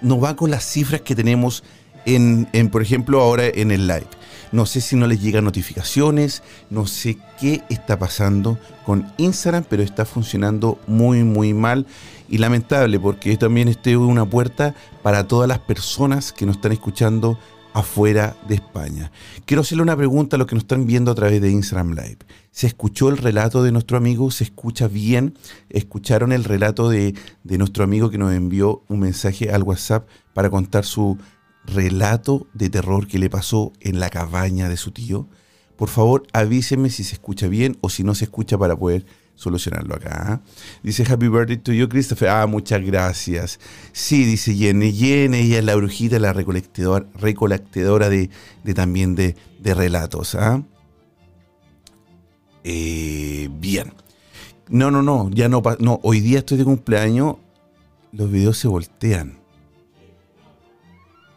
no 0.00 0.20
va 0.20 0.36
con 0.36 0.50
las 0.50 0.64
cifras 0.64 1.00
que 1.00 1.14
tenemos 1.14 1.62
en, 2.04 2.46
por 2.70 2.82
ejemplo, 2.82 3.20
ahora 3.20 3.46
en 3.46 3.70
el 3.70 3.86
live. 3.86 4.06
No 4.52 4.64
sé 4.64 4.80
si 4.80 4.94
no 4.96 5.06
les 5.06 5.20
llegan 5.20 5.44
notificaciones, 5.44 6.42
no 6.70 6.86
sé 6.86 7.18
qué 7.40 7.62
está 7.68 7.98
pasando 7.98 8.58
con 8.84 9.12
Instagram, 9.16 9.64
pero 9.68 9.82
está 9.82 10.04
funcionando 10.04 10.78
muy, 10.86 11.24
muy 11.24 11.52
mal 11.52 11.86
y 12.28 12.38
lamentable 12.38 12.98
porque 13.00 13.36
también 13.36 13.68
este 13.68 13.96
una 13.96 14.24
puerta 14.24 14.74
para 15.02 15.26
todas 15.26 15.48
las 15.48 15.58
personas 15.58 16.32
que 16.32 16.46
nos 16.46 16.56
están 16.56 16.72
escuchando 16.72 17.38
afuera 17.76 18.38
de 18.48 18.54
España. 18.54 19.12
Quiero 19.44 19.60
hacerle 19.60 19.82
una 19.82 19.96
pregunta 19.96 20.36
a 20.36 20.38
los 20.38 20.48
que 20.48 20.54
nos 20.54 20.64
están 20.64 20.86
viendo 20.86 21.10
a 21.10 21.14
través 21.14 21.42
de 21.42 21.50
Instagram 21.50 21.90
Live. 21.90 22.18
¿Se 22.50 22.66
escuchó 22.66 23.10
el 23.10 23.18
relato 23.18 23.62
de 23.62 23.70
nuestro 23.70 23.98
amigo? 23.98 24.30
¿Se 24.30 24.44
escucha 24.44 24.88
bien? 24.88 25.38
¿Escucharon 25.68 26.32
el 26.32 26.44
relato 26.44 26.88
de, 26.88 27.14
de 27.44 27.58
nuestro 27.58 27.84
amigo 27.84 28.08
que 28.08 28.16
nos 28.16 28.32
envió 28.32 28.82
un 28.88 29.00
mensaje 29.00 29.50
al 29.50 29.62
WhatsApp 29.62 30.08
para 30.32 30.48
contar 30.48 30.86
su 30.86 31.18
relato 31.66 32.46
de 32.54 32.70
terror 32.70 33.06
que 33.06 33.18
le 33.18 33.28
pasó 33.28 33.74
en 33.80 34.00
la 34.00 34.08
cabaña 34.08 34.70
de 34.70 34.78
su 34.78 34.90
tío? 34.92 35.28
Por 35.76 35.90
favor, 35.90 36.26
avísenme 36.32 36.88
si 36.88 37.04
se 37.04 37.12
escucha 37.12 37.46
bien 37.46 37.76
o 37.82 37.90
si 37.90 38.04
no 38.04 38.14
se 38.14 38.24
escucha 38.24 38.56
para 38.56 38.74
poder 38.74 39.04
solucionarlo 39.36 39.94
acá. 39.94 40.24
¿ah? 40.32 40.40
Dice 40.82 41.04
Happy 41.08 41.28
Birthday 41.28 41.58
to 41.58 41.72
you, 41.72 41.88
Christopher. 41.88 42.28
Ah, 42.28 42.46
muchas 42.46 42.82
gracias. 42.82 43.60
Sí, 43.92 44.24
dice 44.24 44.54
Jenny. 44.54 44.92
Jenny, 44.92 45.38
ella 45.38 45.58
es 45.58 45.64
la 45.64 45.76
brujita, 45.76 46.18
la 46.18 46.32
recolectadora, 46.32 47.06
recolectadora 47.14 48.08
de, 48.08 48.28
también 48.74 49.14
de, 49.14 49.36
relatos. 49.62 50.34
¿ah? 50.34 50.62
Eh, 52.64 53.48
bien. 53.52 53.92
No, 54.68 54.90
no, 54.90 55.02
no, 55.02 55.30
ya 55.30 55.48
no, 55.48 55.62
no. 55.78 56.00
Hoy 56.02 56.20
día 56.20 56.40
estoy 56.40 56.58
de 56.58 56.64
cumpleaños. 56.64 57.36
Los 58.10 58.30
videos 58.30 58.58
se 58.58 58.66
voltean. 58.66 59.38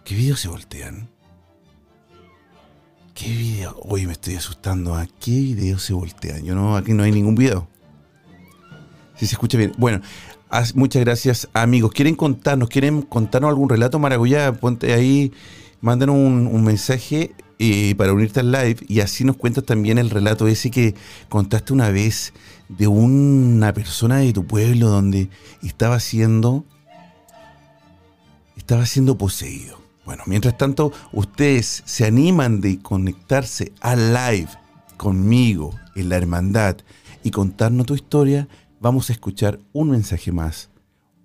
¿Qué 0.05 0.15
videos 0.15 0.39
se 0.39 0.47
voltean? 0.47 1.09
¿Qué 3.13 3.27
video? 3.27 3.77
Hoy 3.81 4.07
me 4.07 4.13
estoy 4.13 4.35
asustando. 4.35 4.95
¿A 4.95 5.05
qué 5.05 5.31
video 5.31 5.77
se 5.77 5.93
voltean? 5.93 6.43
Yo 6.43 6.55
no, 6.55 6.77
aquí 6.77 6.93
no 6.93 7.03
hay 7.03 7.11
ningún 7.11 7.35
video. 7.35 7.67
Si 9.19 9.27
se 9.27 9.33
escucha 9.33 9.57
bien. 9.57 9.73
Bueno, 9.77 9.99
muchas 10.75 11.03
gracias, 11.03 11.49
amigos. 11.51 11.91
¿Quieren 11.91 12.15
contarnos, 12.15 12.69
quieren 12.69 13.01
contarnos 13.01 13.49
algún 13.49 13.67
relato 13.67 13.99
maracuyá? 13.99 14.53
Ponte 14.53 14.93
ahí, 14.93 15.33
mándanos 15.81 16.15
un, 16.15 16.63
mensaje 16.63 17.35
eh, 17.59 17.95
para 17.97 18.13
unirte 18.13 18.39
al 18.39 18.53
live 18.53 18.77
y 18.87 19.01
así 19.01 19.25
nos 19.25 19.35
cuentas 19.35 19.65
también 19.65 19.97
el 19.97 20.09
relato 20.09 20.47
ese 20.47 20.71
que 20.71 20.95
contaste 21.27 21.73
una 21.73 21.89
vez 21.89 22.31
de 22.69 22.87
una 22.87 23.73
persona 23.73 24.19
de 24.19 24.31
tu 24.31 24.45
pueblo 24.45 24.87
donde 24.87 25.29
estaba 25.61 25.99
siendo 25.99 26.63
estaba 28.55 28.85
siendo 28.85 29.17
poseído. 29.17 29.81
Bueno, 30.05 30.23
mientras 30.27 30.57
tanto, 30.57 30.93
ustedes 31.11 31.83
se 31.85 32.05
animan 32.05 32.61
de 32.61 32.79
conectarse 32.79 33.73
al 33.81 34.13
live 34.13 34.49
conmigo 34.95 35.75
en 35.95 36.07
la 36.07 36.15
hermandad 36.15 36.77
y 37.21 37.31
contarnos 37.31 37.85
tu 37.85 37.95
historia, 37.95 38.47
vamos 38.79 39.09
a 39.09 39.13
escuchar 39.13 39.59
un 39.73 39.91
mensaje 39.91 40.31
más, 40.31 40.69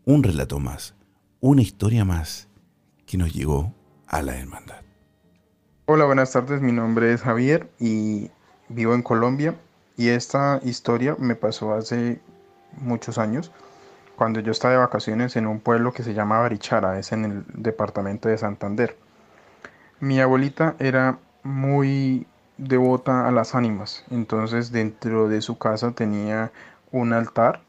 un 0.04 0.22
relato 0.22 0.58
más, 0.58 0.94
una 1.40 1.62
historia 1.62 2.04
más 2.04 2.48
que 3.06 3.16
nos 3.16 3.32
llegó 3.32 3.72
a 4.08 4.22
la 4.22 4.36
hermandad. 4.36 4.80
Hola, 5.86 6.04
buenas 6.04 6.32
tardes, 6.32 6.60
mi 6.60 6.72
nombre 6.72 7.12
es 7.12 7.22
Javier 7.22 7.70
y 7.78 8.30
vivo 8.68 8.94
en 8.94 9.02
Colombia 9.02 9.54
y 9.96 10.08
esta 10.08 10.60
historia 10.64 11.16
me 11.18 11.36
pasó 11.36 11.74
hace 11.74 12.20
muchos 12.78 13.18
años 13.18 13.52
cuando 14.16 14.40
yo 14.40 14.50
estaba 14.50 14.74
de 14.74 14.80
vacaciones 14.80 15.36
en 15.36 15.46
un 15.46 15.60
pueblo 15.60 15.92
que 15.92 16.02
se 16.02 16.14
llama 16.14 16.40
Barichara, 16.40 16.98
es 16.98 17.12
en 17.12 17.24
el 17.24 17.44
departamento 17.54 18.28
de 18.28 18.38
Santander. 18.38 18.96
Mi 20.00 20.20
abuelita 20.20 20.74
era 20.78 21.18
muy 21.42 22.26
devota 22.56 23.28
a 23.28 23.32
las 23.32 23.54
ánimas, 23.54 24.04
entonces 24.10 24.70
dentro 24.70 25.28
de 25.28 25.40
su 25.40 25.58
casa 25.58 25.92
tenía 25.92 26.52
un 26.94 27.12
altar 27.12 27.60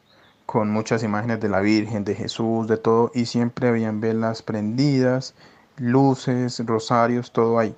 con 0.46 0.70
muchas 0.70 1.02
imágenes 1.02 1.40
de 1.40 1.48
la 1.48 1.60
Virgen, 1.60 2.04
de 2.04 2.14
Jesús, 2.14 2.68
de 2.68 2.76
todo, 2.76 3.10
y 3.12 3.26
siempre 3.26 3.68
habían 3.68 4.00
velas 4.00 4.42
prendidas, 4.42 5.34
luces, 5.76 6.64
rosarios, 6.64 7.32
todo 7.32 7.58
ahí. 7.58 7.76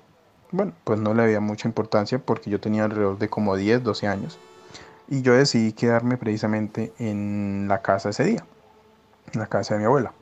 Bueno, 0.51 0.73
pues 0.83 0.99
no 0.99 1.15
le 1.15 1.23
había 1.23 1.39
mucha 1.39 1.67
importancia 1.67 2.19
porque 2.19 2.51
yo 2.51 2.59
tenía 2.59 2.83
alrededor 2.83 3.17
de 3.17 3.29
como 3.29 3.55
10, 3.55 3.83
12 3.83 4.07
años. 4.07 4.39
Y 5.07 5.23
yo 5.23 5.33
decidí 5.33 5.73
quedarme 5.73 6.17
precisamente 6.17 6.93
en 6.99 7.67
la 7.67 7.81
casa 7.81 8.09
ese 8.09 8.23
día, 8.25 8.45
en 9.33 9.39
la 9.39 9.47
casa 9.47 9.73
de 9.73 9.79
mi 9.79 9.85
abuela. 9.85 10.13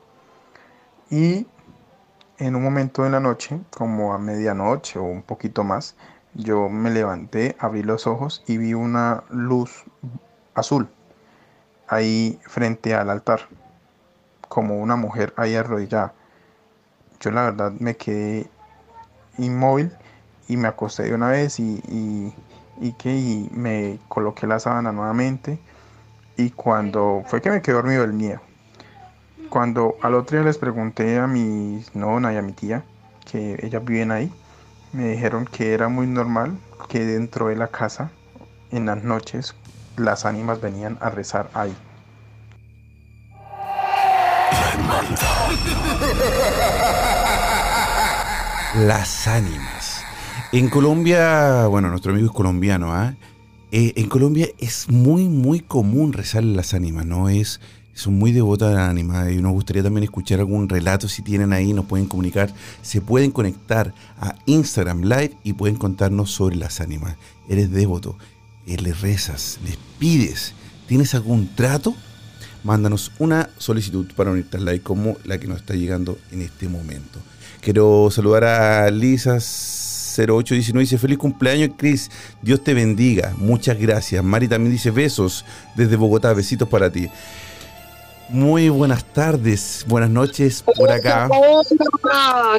Y 1.10 1.46
en 2.38 2.56
un 2.56 2.62
momento 2.62 3.02
de 3.02 3.10
la 3.10 3.20
noche, 3.20 3.60
como 3.70 4.14
a 4.14 4.18
medianoche 4.18 4.98
o 4.98 5.04
un 5.04 5.22
poquito 5.22 5.62
más, 5.62 5.94
yo 6.32 6.70
me 6.70 6.90
levanté, 6.90 7.54
abrí 7.58 7.82
los 7.82 8.06
ojos 8.06 8.42
y 8.46 8.56
vi 8.56 8.72
una 8.72 9.24
luz 9.28 9.84
azul 10.54 10.88
ahí 11.88 12.38
frente 12.42 12.94
al 12.94 13.10
altar, 13.10 13.48
como 14.48 14.78
una 14.78 14.96
mujer 14.96 15.32
ahí 15.36 15.54
arrodillada. 15.54 16.14
Yo 17.20 17.30
la 17.30 17.42
verdad 17.42 17.72
me 17.72 17.96
quedé 17.96 18.48
inmóvil 19.38 19.92
y 20.48 20.56
me 20.56 20.68
acosté 20.68 21.04
de 21.04 21.14
una 21.14 21.28
vez 21.28 21.58
y, 21.60 22.32
que 22.98 23.12
y 23.14 23.50
me 23.52 23.98
coloqué 24.08 24.46
la 24.46 24.60
sábana 24.60 24.92
nuevamente 24.92 25.58
y 26.36 26.50
cuando 26.50 27.22
fue 27.26 27.40
que 27.40 27.50
me 27.50 27.60
quedé 27.60 27.74
dormido 27.74 28.04
el 28.04 28.12
miedo. 28.12 28.40
Cuando 29.50 29.96
al 30.02 30.14
otro 30.14 30.38
día 30.38 30.46
les 30.46 30.58
pregunté 30.58 31.18
a 31.18 31.26
mi 31.26 31.84
nona 31.94 32.32
y 32.32 32.36
a 32.36 32.42
mi 32.42 32.52
tía 32.52 32.84
que 33.30 33.58
ellas 33.62 33.84
viven 33.84 34.10
ahí, 34.10 34.32
me 34.92 35.08
dijeron 35.08 35.46
que 35.46 35.74
era 35.74 35.88
muy 35.88 36.06
normal 36.06 36.58
que 36.88 37.04
dentro 37.04 37.48
de 37.48 37.56
la 37.56 37.68
casa 37.68 38.10
en 38.70 38.86
las 38.86 39.02
noches 39.02 39.54
las 39.98 40.24
ánimas 40.24 40.60
venían 40.60 40.98
a 41.00 41.10
rezar 41.10 41.50
ahí. 41.54 41.74
Las 48.76 49.26
ánimas. 49.26 50.04
En 50.52 50.68
Colombia, 50.68 51.66
bueno, 51.66 51.88
nuestro 51.90 52.12
amigo 52.12 52.28
es 52.28 52.32
colombiano, 52.32 52.92
¿ah? 52.92 53.14
Eh, 53.70 53.92
en 53.96 54.08
Colombia 54.08 54.48
es 54.58 54.88
muy, 54.88 55.28
muy 55.28 55.60
común 55.60 56.14
rezar 56.14 56.42
las 56.42 56.72
ánimas, 56.72 57.04
¿no? 57.04 57.28
Es, 57.28 57.60
son 57.92 58.18
muy 58.18 58.32
devotas 58.32 58.70
a 58.70 58.74
las 58.74 58.88
ánimas 58.88 59.30
y 59.30 59.42
nos 59.42 59.52
gustaría 59.52 59.82
también 59.82 60.04
escuchar 60.04 60.38
algún 60.38 60.68
relato 60.68 61.08
si 61.08 61.20
tienen 61.20 61.52
ahí, 61.52 61.72
nos 61.72 61.84
pueden 61.84 62.06
comunicar, 62.06 62.50
se 62.80 63.00
pueden 63.00 63.30
conectar 63.30 63.92
a 64.20 64.36
Instagram 64.46 65.02
Live 65.02 65.32
y 65.42 65.52
pueden 65.52 65.76
contarnos 65.76 66.30
sobre 66.30 66.56
las 66.56 66.80
ánimas. 66.80 67.16
Eres 67.48 67.70
devoto, 67.70 68.16
eh, 68.68 68.76
le 68.76 68.92
rezas, 68.92 69.58
les 69.64 69.78
pides, 69.98 70.52
¿tienes 70.86 71.14
algún 71.14 71.54
trato? 71.54 71.94
Mándanos 72.64 73.12
una 73.18 73.48
solicitud 73.56 74.06
para 74.14 74.30
unirte 74.30 74.58
al 74.58 74.66
live 74.66 74.82
como 74.82 75.16
la 75.24 75.38
que 75.38 75.46
nos 75.46 75.58
está 75.58 75.74
llegando 75.74 76.18
en 76.32 76.42
este 76.42 76.68
momento. 76.68 77.18
Quiero 77.60 78.10
saludar 78.10 78.44
a 78.44 78.90
Lisa 78.90 79.38
0819 80.18 80.80
dice 80.80 80.98
feliz 80.98 81.18
cumpleaños 81.18 81.70
Cris, 81.76 82.10
Dios 82.42 82.62
te 82.62 82.74
bendiga, 82.74 83.34
muchas 83.36 83.78
gracias. 83.78 84.22
Mari 84.22 84.48
también 84.48 84.72
dice 84.72 84.90
besos 84.90 85.44
desde 85.74 85.96
Bogotá, 85.96 86.32
besitos 86.32 86.68
para 86.68 86.90
ti. 86.90 87.08
Muy 88.28 88.68
buenas 88.68 89.04
tardes, 89.04 89.84
buenas 89.88 90.10
noches 90.10 90.62
por 90.62 90.90
acá. 90.90 91.28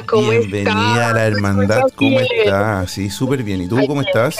¿cómo 0.06 0.30
Bienvenida 0.30 1.10
a 1.10 1.14
la 1.14 1.26
hermandad, 1.26 1.82
¿cómo 1.94 2.18
estás? 2.18 2.90
Sí, 2.90 3.10
súper 3.10 3.44
bien. 3.44 3.62
¿Y 3.62 3.68
tú 3.68 3.78
cómo 3.86 4.02
estás? 4.02 4.36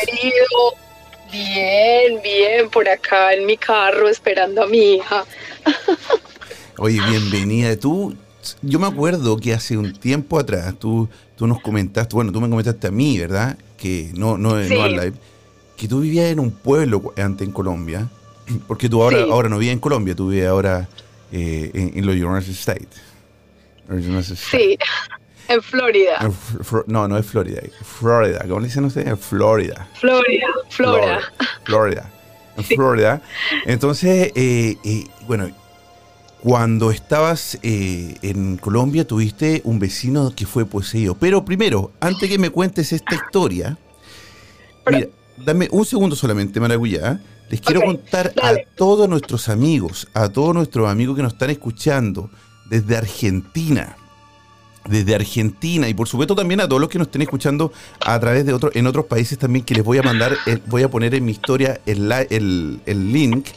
Bien, 1.30 2.20
bien, 2.22 2.70
por 2.70 2.88
acá 2.88 3.34
en 3.34 3.46
mi 3.46 3.56
carro 3.56 4.08
esperando 4.08 4.62
a 4.62 4.66
mi 4.66 4.94
hija. 4.94 5.24
Oye, 6.78 7.00
bienvenida. 7.08 7.76
Tú, 7.76 8.16
yo 8.62 8.78
me 8.78 8.86
acuerdo 8.86 9.36
que 9.36 9.54
hace 9.54 9.76
un 9.76 9.92
tiempo 9.92 10.38
atrás 10.38 10.74
tú, 10.78 11.08
tú 11.36 11.46
nos 11.46 11.60
comentaste, 11.60 12.14
bueno, 12.14 12.32
tú 12.32 12.40
me 12.40 12.48
comentaste 12.48 12.88
a 12.88 12.90
mí, 12.90 13.18
¿verdad? 13.18 13.56
Que 13.76 14.10
no, 14.14 14.36
no, 14.38 14.56
no 14.56 14.82
al 14.82 14.92
live, 14.92 15.12
que 15.76 15.86
tú 15.86 16.00
vivías 16.00 16.26
en 16.26 16.40
un 16.40 16.50
pueblo 16.50 17.12
antes 17.16 17.46
en 17.46 17.52
Colombia, 17.52 18.08
porque 18.66 18.88
tú 18.88 19.02
ahora, 19.02 19.22
ahora 19.22 19.48
no 19.48 19.58
vives 19.58 19.74
en 19.74 19.80
Colombia, 19.80 20.14
tú 20.14 20.28
vives 20.28 20.48
ahora 20.48 20.88
eh, 21.32 21.70
en, 21.74 22.06
los 22.06 22.16
United 22.16 22.52
States. 22.52 23.00
Sí, 24.38 24.78
en 25.50 25.62
Florida. 25.62 26.30
no, 26.86 27.08
no 27.08 27.18
es 27.18 27.26
Florida. 27.26 27.60
Florida, 27.82 28.40
¿cómo 28.46 28.60
le 28.60 28.66
dicen 28.66 28.84
ustedes? 28.84 29.18
Florida. 29.18 29.88
Florida, 29.94 30.46
Florida. 30.68 31.20
Florida. 31.64 32.10
En 32.56 32.64
Florida. 32.64 33.22
Entonces, 33.66 34.32
eh, 34.34 34.76
eh, 34.84 35.04
bueno, 35.26 35.50
cuando 36.40 36.90
estabas 36.90 37.58
en 37.62 38.56
Colombia 38.56 39.06
tuviste 39.06 39.60
un 39.64 39.78
vecino 39.78 40.34
que 40.34 40.46
fue 40.46 40.64
poseído. 40.64 41.14
Pero 41.14 41.44
primero, 41.44 41.92
antes 42.00 42.28
que 42.28 42.38
me 42.38 42.50
cuentes 42.50 42.92
esta 42.92 43.14
historia, 43.14 43.76
mira, 44.86 45.08
dame 45.36 45.68
un 45.70 45.84
segundo 45.84 46.16
solamente, 46.16 46.60
Maragüilla. 46.60 47.20
Les 47.50 47.60
quiero 47.60 47.80
contar 47.80 48.32
a 48.40 48.54
todos 48.76 49.08
nuestros 49.08 49.48
amigos, 49.48 50.06
a 50.14 50.28
todos 50.28 50.54
nuestros 50.54 50.88
amigos 50.88 51.16
que 51.16 51.22
nos 51.22 51.32
están 51.32 51.50
escuchando 51.50 52.30
desde 52.66 52.96
Argentina, 52.96 53.96
desde 54.88 55.14
Argentina 55.14 55.88
y 55.88 55.94
por 55.94 56.08
supuesto 56.08 56.34
también 56.34 56.60
a 56.60 56.68
todos 56.68 56.80
los 56.80 56.88
que 56.88 56.98
nos 56.98 57.08
estén 57.08 57.22
escuchando 57.22 57.72
a 58.00 58.18
través 58.18 58.46
de 58.46 58.52
otros 58.52 58.74
en 58.74 58.86
otros 58.86 59.04
países 59.06 59.38
también 59.38 59.64
que 59.64 59.74
les 59.74 59.84
voy 59.84 59.98
a 59.98 60.02
mandar, 60.02 60.36
eh, 60.46 60.58
voy 60.66 60.82
a 60.82 60.90
poner 60.90 61.14
en 61.14 61.24
mi 61.24 61.32
historia 61.32 61.80
el, 61.86 62.10
el, 62.30 62.80
el 62.86 63.12
link. 63.12 63.48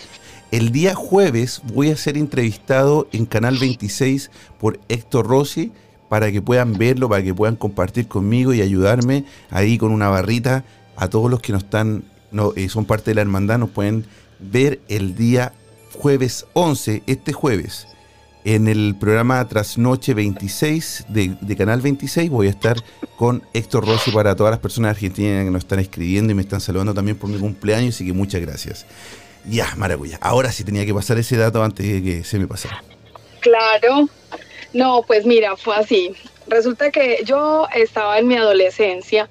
El 0.52 0.72
día 0.72 0.94
jueves 0.94 1.62
voy 1.74 1.90
a 1.90 1.98
ser 1.98 2.16
entrevistado 2.16 3.08
en 3.12 3.26
Canal 3.26 3.58
26 3.58 4.30
por 4.60 4.80
Héctor 4.88 5.26
Rossi 5.26 5.72
para 6.10 6.32
que 6.32 6.44
puedan 6.44 6.78
verlo, 6.78 7.10
para 7.10 7.24
que 7.24 7.34
puedan 7.34 7.56
compartir 7.56 8.08
conmigo 8.08 8.54
y 8.54 8.62
ayudarme 8.62 9.26
ahí 9.50 9.80
con 9.80 9.92
una 9.92 10.10
barrita 10.10 10.64
a 10.96 11.08
todos 11.08 11.32
los 11.32 11.42
que 11.42 11.54
nos 11.54 11.64
están 11.64 12.04
no, 12.32 12.54
eh, 12.56 12.70
son 12.70 12.86
parte 12.86 13.12
de 13.12 13.16
la 13.16 13.22
hermandad, 13.22 13.58
nos 13.58 13.70
pueden 13.70 14.06
ver 14.40 14.80
el 14.90 15.16
día 15.16 15.54
jueves 15.94 16.46
11, 16.54 17.04
este 17.08 17.32
jueves, 17.34 17.88
en 18.46 18.68
el 18.68 18.96
programa 19.00 19.48
Trasnoche 19.48 20.14
26 20.14 21.06
de, 21.10 21.56
Canal 21.58 21.82
26. 21.82 22.30
Voy 22.30 22.48
a 22.48 22.50
estar 22.50 22.78
con 23.16 23.44
Héctor 23.54 23.86
Rossi 23.86 24.12
para 24.12 24.36
todas 24.36 24.52
las 24.52 24.60
personas 24.60 24.92
argentinas 24.92 25.46
que 25.46 25.52
nos 25.52 25.64
están 25.64 25.80
escribiendo 25.80 26.32
y 26.32 26.36
me 26.36 26.42
están 26.42 26.62
saludando 26.62 26.94
también 26.94 27.18
por 27.18 27.30
mi 27.30 27.40
cumpleaños, 27.40 27.96
así 27.96 28.06
que 28.06 28.14
muchas 28.14 28.42
gracias. 28.42 28.86
Ya, 29.46 29.74
maravilla. 29.76 30.18
Ahora 30.22 30.52
sí 30.52 30.64
tenía 30.64 30.86
que 30.86 30.94
pasar 30.94 31.18
ese 31.18 31.38
dato 31.38 31.64
antes 31.64 31.86
de 31.86 32.04
que 32.04 32.24
se 32.24 32.40
me 32.40 32.48
pasara. 32.48 32.84
Claro. 33.42 34.08
No, 34.74 35.04
pues 35.06 35.26
mira, 35.26 35.56
fue 35.58 35.76
así. 35.76 36.16
Resulta 36.48 36.92
que 36.92 37.20
yo 37.26 37.68
estaba 37.74 38.20
en 38.20 38.28
mi 38.28 38.36
adolescencia 38.36 39.30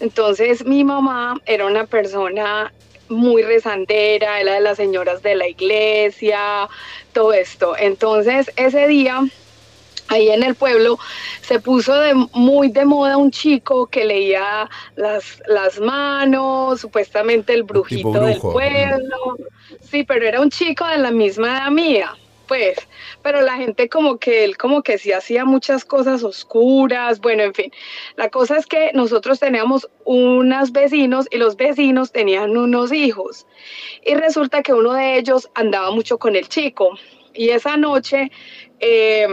entonces 0.00 0.64
mi 0.64 0.84
mamá 0.84 1.40
era 1.46 1.66
una 1.66 1.86
persona 1.86 2.72
muy 3.08 3.42
rezandera, 3.42 4.40
era 4.40 4.54
de 4.54 4.60
las 4.60 4.76
señoras 4.76 5.22
de 5.22 5.34
la 5.34 5.48
iglesia, 5.48 6.68
todo 7.12 7.32
esto. 7.32 7.76
Entonces 7.78 8.50
ese 8.56 8.86
día 8.88 9.22
ahí 10.08 10.30
en 10.30 10.42
el 10.42 10.54
pueblo 10.54 10.98
se 11.42 11.60
puso 11.60 11.94
de, 11.94 12.14
muy 12.32 12.68
de 12.70 12.84
moda 12.84 13.16
un 13.16 13.30
chico 13.30 13.86
que 13.86 14.04
leía 14.04 14.68
las, 14.96 15.40
las 15.46 15.78
manos, 15.80 16.80
supuestamente 16.80 17.54
el 17.54 17.62
brujito 17.62 18.20
del 18.20 18.40
pueblo. 18.40 19.36
Sí, 19.82 20.04
pero 20.04 20.26
era 20.26 20.40
un 20.40 20.50
chico 20.50 20.86
de 20.86 20.98
la 20.98 21.10
misma 21.10 21.58
edad 21.58 21.70
mía. 21.70 22.14
Pues, 22.48 22.76
pero 23.22 23.40
la 23.42 23.56
gente 23.56 23.88
como 23.88 24.18
que 24.18 24.42
él 24.42 24.56
como 24.56 24.82
que 24.82 24.98
sí 24.98 25.12
hacía 25.12 25.44
muchas 25.44 25.84
cosas 25.84 26.24
oscuras, 26.24 27.20
bueno, 27.20 27.44
en 27.44 27.54
fin. 27.54 27.72
La 28.16 28.30
cosa 28.30 28.56
es 28.56 28.66
que 28.66 28.90
nosotros 28.94 29.38
teníamos 29.38 29.88
unos 30.04 30.72
vecinos 30.72 31.28
y 31.30 31.36
los 31.36 31.56
vecinos 31.56 32.10
tenían 32.10 32.56
unos 32.56 32.92
hijos 32.92 33.46
y 34.04 34.16
resulta 34.16 34.62
que 34.62 34.74
uno 34.74 34.94
de 34.94 35.18
ellos 35.18 35.48
andaba 35.54 35.92
mucho 35.92 36.18
con 36.18 36.34
el 36.34 36.48
chico 36.48 36.98
y 37.32 37.50
esa 37.50 37.76
noche... 37.76 38.32
Eh, 38.80 39.28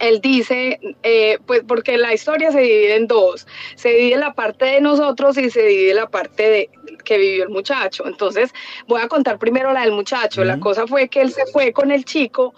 él 0.00 0.20
dice, 0.20 0.78
eh, 1.02 1.38
pues 1.46 1.62
porque 1.66 1.98
la 1.98 2.14
historia 2.14 2.52
se 2.52 2.60
divide 2.60 2.96
en 2.96 3.06
dos, 3.06 3.46
se 3.74 3.90
divide 3.90 4.16
la 4.16 4.34
parte 4.34 4.64
de 4.66 4.80
nosotros 4.80 5.36
y 5.38 5.50
se 5.50 5.62
divide 5.62 5.94
la 5.94 6.08
parte 6.08 6.48
de 6.48 6.70
que 7.04 7.18
vivió 7.18 7.44
el 7.44 7.50
muchacho. 7.50 8.06
Entonces, 8.06 8.52
voy 8.86 9.00
a 9.00 9.08
contar 9.08 9.38
primero 9.38 9.72
la 9.72 9.82
del 9.82 9.92
muchacho. 9.92 10.44
La 10.44 10.60
cosa 10.60 10.86
fue 10.86 11.08
que 11.08 11.20
él 11.20 11.32
se 11.32 11.46
fue 11.46 11.72
con 11.72 11.90
el 11.90 12.04
chico, 12.04 12.54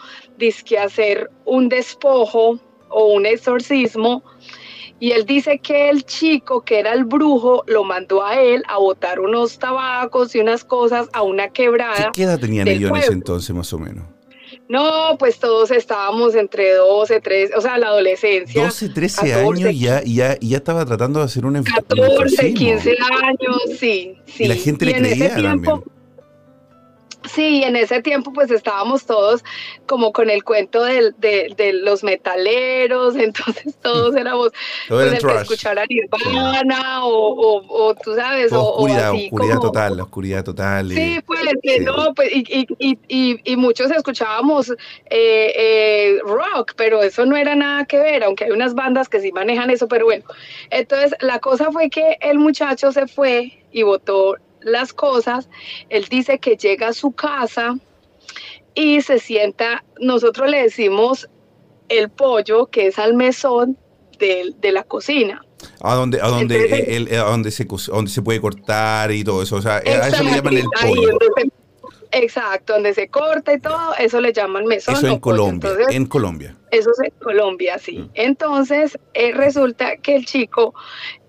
que 0.65 0.79
a 0.79 0.85
hacer 0.85 1.31
un 1.45 1.69
despojo 1.69 2.59
o 2.89 3.07
un 3.07 3.27
exorcismo. 3.27 4.23
Y 5.01 5.13
él 5.13 5.25
dice 5.25 5.59
que 5.59 5.91
el 5.91 6.05
chico, 6.05 6.61
que 6.61 6.79
era 6.79 6.93
el 6.93 7.05
brujo, 7.05 7.65
lo 7.67 7.83
mandó 7.83 8.25
a 8.25 8.41
él 8.41 8.63
a 8.69 8.79
botar 8.79 9.19
unos 9.19 9.59
tabacos 9.59 10.35
y 10.35 10.41
unas 10.41 10.65
cosas 10.65 11.09
a 11.13 11.23
una 11.23 11.49
quebrada. 11.49 12.13
¿Qué 12.13 12.23
edad 12.23 12.39
tenían 12.39 12.69
ellos 12.69 12.91
en 12.91 12.97
ese 12.97 13.13
entonces, 13.13 13.55
más 13.55 13.73
o 13.73 13.79
menos? 13.79 14.05
No, 14.69 15.17
pues 15.19 15.39
todos 15.39 15.71
estábamos 15.71 16.35
entre 16.35 16.75
12, 16.75 17.21
13, 17.21 17.55
o 17.57 17.61
sea, 17.61 17.77
la 17.79 17.89
adolescencia. 17.89 18.65
12, 18.65 18.89
13 18.89 19.35
años 19.35 19.71
y 19.71 19.81
ya, 19.81 20.03
ya, 20.03 20.39
ya 20.41 20.57
estaba 20.57 20.85
tratando 20.87 21.19
de 21.19 21.27
hacer 21.27 21.45
un 21.45 21.63
14, 21.63 22.55
15 22.55 22.91
años, 23.23 23.79
sí, 23.79 24.17
sí. 24.27 24.45
Y 24.45 24.49
la 24.49 24.55
gente 24.55 24.87
le 24.87 24.95
creía 24.95 25.35
también. 25.35 25.83
Sí, 27.29 27.63
en 27.63 27.77
ese 27.77 28.03
tiempo 28.03 28.33
pues 28.33 28.51
estábamos 28.51 29.07
todos 29.07 29.45
como 29.87 30.13
con 30.13 30.29
el 30.31 30.43
cuento 30.43 30.85
de, 30.85 31.13
de, 31.19 31.73
los 31.73 32.03
metaleros, 32.03 33.17
entonces 33.17 33.77
todos 33.81 34.17
éramos 34.17 34.51
con 34.89 35.03
el 35.03 35.19
que 35.19 35.35
escuchar 35.35 35.79
a 35.79 35.87
Nirvana 35.87 37.05
o, 37.05 37.63
o, 37.69 37.95
tú 37.95 38.15
sabes, 38.15 38.53
o, 38.53 38.61
oscuridad, 38.61 39.13
oscuridad 39.13 39.61
total, 39.61 39.97
la 39.97 40.03
oscuridad 40.03 40.45
total. 40.45 40.91
sí, 40.91 41.21
pues, 41.27 41.41
no, 41.83 42.15
pues 42.15 42.31
y, 42.33 42.67
y, 42.79 42.99
y, 43.09 43.41
y, 43.45 43.57
muchos 43.57 43.91
escuchábamos 43.91 44.71
eh, 44.71 44.77
eh, 45.11 46.19
rock, 46.25 46.73
pero 46.77 47.03
eso 47.03 47.25
no 47.25 47.37
era 47.37 47.55
nada 47.55 47.85
que 47.85 47.99
ver, 47.99 48.25
aunque 48.25 48.45
hay 48.45 48.51
unas 48.51 48.75
bandas 48.75 49.09
que 49.09 49.21
sí 49.21 49.33
manejan 49.33 49.71
eso, 49.71 49.87
pero 49.89 50.07
bueno, 50.07 50.25
entonces 50.71 51.15
la 51.21 51.39
cosa 51.39 51.71
fue 51.71 51.89
que 51.89 52.19
el 52.21 52.39
muchacho 52.39 52.93
se 52.93 53.07
fue 53.07 53.63
y 53.71 53.83
votó 53.83 54.37
las 54.65 54.93
cosas, 54.93 55.49
él 55.89 56.07
dice 56.11 56.39
que 56.39 56.57
llega 56.57 56.89
a 56.89 56.93
su 56.93 57.13
casa 57.13 57.77
y 58.75 59.01
se 59.03 59.19
sienta, 59.19 59.85
nosotros 60.01 60.51
le 60.51 60.63
decimos 60.63 61.29
el 61.89 62.11
pollo, 62.11 62.67
que 62.67 62.87
es 62.87 62.99
al 62.99 63.15
mesón 63.15 63.77
de, 64.19 64.73
la 64.73 64.85
cocina. 64.85 65.45
A 65.81 65.95
donde, 65.95 66.21
a 66.21 66.29
donde, 66.29 67.17
a 67.17 67.25
donde, 67.25 67.51
se, 67.51 67.65
donde 67.65 68.11
se 68.11 68.23
puede 68.23 68.41
cortar 68.41 69.11
y 69.11 69.25
todo 69.25 69.43
eso, 69.43 69.57
o 69.57 69.63
sea, 69.63 69.77
a 69.77 70.09
eso 70.09 70.23
le 70.23 70.31
llaman 70.31 70.57
el 70.59 70.67
pollo. 70.81 71.19
exacto, 72.13 72.75
donde 72.75 72.95
se 72.95 73.09
corta 73.09 73.53
y 73.53 73.61
todo, 73.61 73.95
eso 73.99 74.21
le 74.21 74.33
llaman 74.33 74.65
mesón. 74.67 74.95
Eso 74.95 75.09
en 75.09 75.19
Colombia, 75.19 75.71
en 75.91 76.07
Colombia. 76.07 76.57
Eso 76.71 76.91
es 76.93 77.01
en 77.01 77.19
Colombia, 77.21 77.79
sí. 77.79 77.99
Mm. 77.99 78.11
Entonces, 78.15 78.99
eh, 79.15 79.33
resulta 79.33 79.97
que 79.97 80.17
el 80.17 80.25
chico 80.25 80.75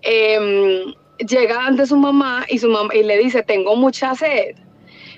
eh, 0.02 0.94
llega 1.26 1.66
ante 1.66 1.86
su 1.86 1.96
mamá 1.96 2.44
y 2.48 2.58
su 2.58 2.68
mamá 2.68 2.94
y 2.94 3.02
le 3.02 3.18
dice, 3.18 3.42
tengo 3.42 3.76
mucha 3.76 4.14
sed. 4.14 4.56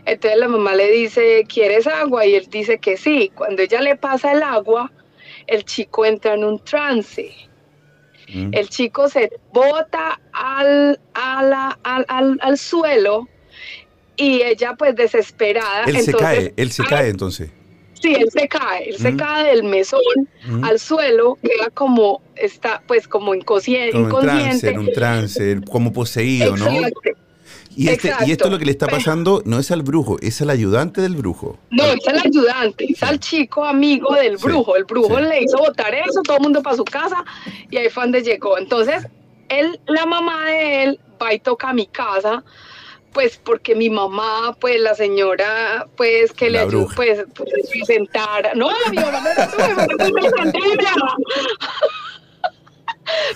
Entonces 0.04 0.38
la 0.38 0.48
mamá 0.48 0.74
le 0.74 0.90
dice, 0.90 1.44
¿quieres 1.48 1.86
agua? 1.86 2.24
Y 2.26 2.34
él 2.36 2.46
dice 2.48 2.78
que 2.78 2.96
sí. 2.96 3.30
Cuando 3.34 3.62
ella 3.62 3.80
le 3.80 3.96
pasa 3.96 4.32
el 4.32 4.42
agua, 4.42 4.92
el 5.46 5.64
chico 5.64 6.04
entra 6.04 6.34
en 6.34 6.44
un 6.44 6.58
trance. 6.60 7.32
Mm. 8.32 8.50
El 8.52 8.68
chico 8.68 9.08
se 9.08 9.30
bota 9.52 10.20
al, 10.32 11.00
al, 11.14 11.76
al, 12.40 12.58
suelo 12.58 13.28
y 14.16 14.42
ella 14.42 14.74
pues 14.76 14.94
desesperada. 14.94 15.84
Él 15.86 16.00
se 16.00 16.12
cae, 16.12 16.54
él 16.56 16.72
se 16.72 16.84
cae 16.84 17.08
entonces. 17.08 17.50
Sí, 18.00 18.14
él 18.14 18.28
se 18.30 18.46
cae, 18.48 18.90
él 18.90 18.96
se 18.98 19.12
mm. 19.12 19.16
cae 19.16 19.44
del 19.54 19.64
mesón 19.64 20.00
mm. 20.46 20.64
al 20.64 20.78
suelo, 20.78 21.38
queda 21.42 21.70
como, 21.70 22.22
está 22.34 22.82
pues 22.86 23.08
como 23.08 23.34
inconsciente. 23.34 23.92
Como 23.92 24.20
en 24.20 24.26
trance, 24.26 24.70
en 24.70 24.78
un 24.78 24.92
trance, 24.92 25.60
como 25.70 25.92
poseído, 25.92 26.56
¿no? 26.56 26.66
Y, 27.76 27.90
este, 27.90 28.10
y 28.26 28.32
esto 28.32 28.48
lo 28.48 28.58
que 28.58 28.64
le 28.64 28.70
está 28.70 28.86
pasando 28.86 29.42
no 29.44 29.58
es 29.58 29.70
al 29.70 29.82
brujo, 29.82 30.16
es 30.22 30.40
al 30.40 30.48
ayudante 30.48 31.02
del 31.02 31.14
brujo. 31.14 31.58
No, 31.70 31.84
es 31.84 32.08
al 32.08 32.20
ayudante, 32.24 32.86
es 32.90 33.02
al 33.02 33.20
chico 33.20 33.64
amigo 33.64 34.14
del 34.14 34.38
brujo. 34.38 34.76
El 34.76 34.84
brujo 34.84 35.20
le 35.20 35.42
hizo 35.42 35.58
votar 35.58 35.94
eso, 35.94 36.22
todo 36.22 36.38
el 36.38 36.42
mundo 36.42 36.62
para 36.62 36.76
su 36.76 36.84
casa 36.84 37.22
y 37.70 37.76
ahí 37.76 37.90
fue 37.90 38.04
donde 38.04 38.22
llegó. 38.22 38.56
Entonces, 38.56 39.06
él, 39.50 39.78
la 39.86 40.06
mamá 40.06 40.46
de 40.46 40.84
él 40.84 41.00
va 41.22 41.34
y 41.34 41.38
toca 41.38 41.68
a 41.68 41.72
mi 41.74 41.86
casa 41.86 42.42
pues 43.16 43.40
porque 43.42 43.74
mi 43.74 43.88
mamá, 43.88 44.54
pues 44.60 44.78
la 44.78 44.94
señora, 44.94 45.88
pues 45.96 46.34
que 46.34 46.50
le 46.50 46.58
ayudó, 46.58 46.86
pues, 46.94 47.24
pues 47.34 47.48
presentar. 47.70 48.54
No, 48.54 48.68
mi 48.90 48.98
mamá 48.98 49.30
era 49.32 50.10
muy 50.10 50.20
resandera. 50.20 50.92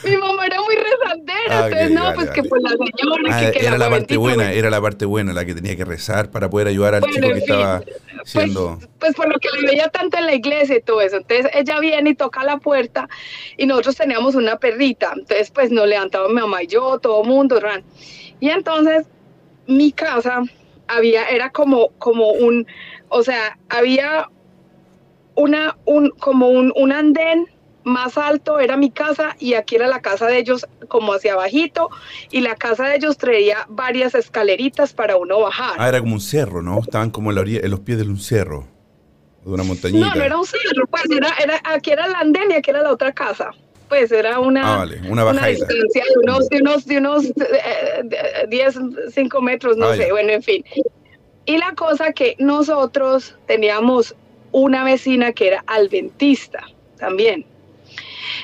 mi 0.04 0.16
mamá 0.18 0.44
era 0.44 0.60
muy 0.60 0.74
resandera, 0.76 1.48
ah, 1.48 1.64
entonces 1.64 1.90
no, 1.92 2.12
pues 2.14 2.28
que 2.28 2.42
pues 2.42 2.62
la 2.62 2.70
señora. 2.72 3.22
Ah, 3.30 3.50
que, 3.50 3.58
era 3.58 3.78
la, 3.78 3.88
parte 3.88 4.18
buena, 4.18 4.52
era 4.52 4.68
la 4.68 4.82
parte 4.82 5.06
buena, 5.06 5.32
la 5.32 5.46
que 5.46 5.54
tenía 5.54 5.74
que 5.74 5.86
rezar 5.86 6.30
para 6.30 6.50
poder 6.50 6.68
ayudar 6.68 6.96
al 6.96 7.02
chico 7.04 7.28
que 7.28 7.38
estaba 7.38 7.82
siendo. 8.26 8.76
Pues, 8.76 8.90
pues, 8.98 9.14
por 9.14 9.32
lo 9.32 9.38
que 9.38 9.48
le 9.62 9.66
veía 9.66 9.88
tanto 9.88 10.18
en 10.18 10.26
la 10.26 10.34
iglesia 10.34 10.76
y 10.76 10.82
todo 10.82 11.00
eso. 11.00 11.16
Entonces 11.16 11.50
ella 11.54 11.80
viene 11.80 12.10
y 12.10 12.14
toca 12.14 12.44
la 12.44 12.58
puerta 12.58 13.08
y 13.56 13.64
nosotros 13.64 13.96
teníamos 13.96 14.34
una 14.34 14.58
perrita. 14.58 15.14
Entonces 15.16 15.50
pues 15.50 15.70
nos 15.70 15.88
levantaba 15.88 16.28
mi 16.28 16.34
mamá 16.34 16.64
y 16.64 16.66
yo, 16.66 16.98
todo 16.98 17.24
mundo, 17.24 17.58
ran. 17.60 17.82
Y 18.40 18.50
entonces 18.50 19.06
mi 19.66 19.92
casa 19.92 20.42
había, 20.88 21.26
era 21.26 21.50
como, 21.50 21.90
como 21.98 22.30
un, 22.32 22.66
o 23.08 23.22
sea, 23.22 23.58
había 23.68 24.28
una, 25.34 25.76
un, 25.84 26.10
como 26.10 26.48
un, 26.48 26.72
un 26.76 26.92
andén 26.92 27.46
más 27.84 28.18
alto 28.18 28.60
era 28.60 28.76
mi 28.76 28.90
casa 28.90 29.36
y 29.38 29.54
aquí 29.54 29.76
era 29.76 29.86
la 29.86 30.00
casa 30.00 30.26
de 30.26 30.38
ellos 30.38 30.66
como 30.88 31.14
hacia 31.14 31.32
abajito 31.32 31.88
y 32.30 32.40
la 32.40 32.54
casa 32.54 32.86
de 32.86 32.96
ellos 32.96 33.16
traía 33.16 33.66
varias 33.68 34.14
escaleritas 34.14 34.92
para 34.92 35.16
uno 35.16 35.40
bajar. 35.40 35.76
Ah, 35.78 35.88
era 35.88 36.00
como 36.00 36.14
un 36.14 36.20
cerro, 36.20 36.62
¿no? 36.62 36.80
Estaban 36.80 37.10
como 37.10 37.30
en, 37.30 37.36
la 37.36 37.40
orilla, 37.40 37.60
en 37.62 37.70
los 37.70 37.80
pies 37.80 37.98
de 37.98 38.04
un 38.04 38.18
cerro, 38.18 38.66
de 39.44 39.50
una 39.50 39.62
montañita. 39.62 40.08
No, 40.08 40.14
no 40.14 40.22
era 40.22 40.38
un 40.38 40.46
cerro, 40.46 40.86
pues 40.90 41.04
era, 41.10 41.30
era, 41.42 41.60
aquí 41.64 41.90
era 41.90 42.06
el 42.06 42.14
andén 42.14 42.50
y 42.50 42.54
aquí 42.54 42.70
era 42.70 42.82
la 42.82 42.92
otra 42.92 43.12
casa 43.12 43.50
pues 43.90 44.12
era 44.12 44.38
una, 44.38 44.82
ah, 44.82 44.88
una, 45.08 45.46
distancia 45.46 46.04
de 46.04 46.18
unos, 46.22 46.48
de 46.48 46.58
unos, 46.58 46.86
de 46.86 46.98
unos 46.98 47.24
10, 48.48 48.76
eh, 48.76 48.80
5 49.12 49.42
metros, 49.42 49.76
no 49.76 49.88
ah, 49.88 49.96
sé, 49.96 50.12
bueno, 50.12 50.30
en 50.30 50.42
fin. 50.42 50.64
Y 51.44 51.58
la 51.58 51.74
cosa 51.74 52.12
que 52.12 52.36
nosotros 52.38 53.36
teníamos 53.46 54.14
una 54.52 54.84
vecina 54.84 55.32
que 55.32 55.48
era 55.48 55.64
adventista 55.66 56.62
también. 56.98 57.44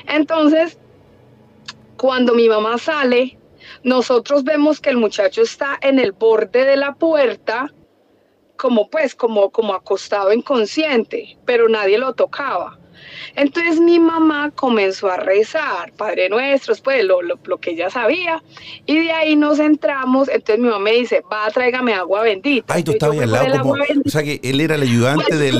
Entonces, 0.05 0.77
cuando 1.95 2.35
mi 2.35 2.49
mamá 2.49 2.77
sale, 2.77 3.37
nosotros 3.83 4.43
vemos 4.43 4.81
que 4.81 4.89
el 4.89 4.97
muchacho 4.97 5.43
está 5.43 5.77
en 5.81 5.97
el 5.97 6.11
borde 6.11 6.65
de 6.65 6.75
la 6.75 6.93
puerta, 6.95 7.73
como 8.57 8.89
pues, 8.89 9.15
como, 9.15 9.49
como 9.49 9.73
acostado 9.73 10.33
inconsciente, 10.33 11.37
pero 11.45 11.69
nadie 11.69 11.97
lo 11.97 12.13
tocaba. 12.13 12.77
Entonces 13.35 13.79
mi 13.79 13.99
mamá 13.99 14.51
comenzó 14.51 15.09
a 15.09 15.17
rezar, 15.17 15.91
Padre 15.93 16.29
Nuestro, 16.29 16.73
pues 16.83 17.03
lo, 17.03 17.21
lo, 17.21 17.57
que 17.57 17.71
ella 17.71 17.89
sabía, 17.89 18.43
y 18.85 18.99
de 18.99 19.11
ahí 19.11 19.35
nos 19.35 19.59
entramos. 19.59 20.29
Entonces 20.29 20.59
mi 20.59 20.69
mamá 20.69 20.79
me 20.79 20.91
dice, 20.93 21.23
va, 21.31 21.49
tráigame 21.51 21.93
agua 21.93 22.23
bendita. 22.23 22.73
Ay, 22.73 22.83
tú 22.83 22.91
estabas 22.91 23.19
al 23.19 23.31
lado 23.31 23.61
como, 23.61 23.73
o 23.73 24.09
sea 24.09 24.23
que 24.23 24.39
él 24.43 24.61
era 24.61 24.75
el 24.75 24.83
ayudante 24.83 25.25
pues, 25.27 25.39
del, 25.39 25.59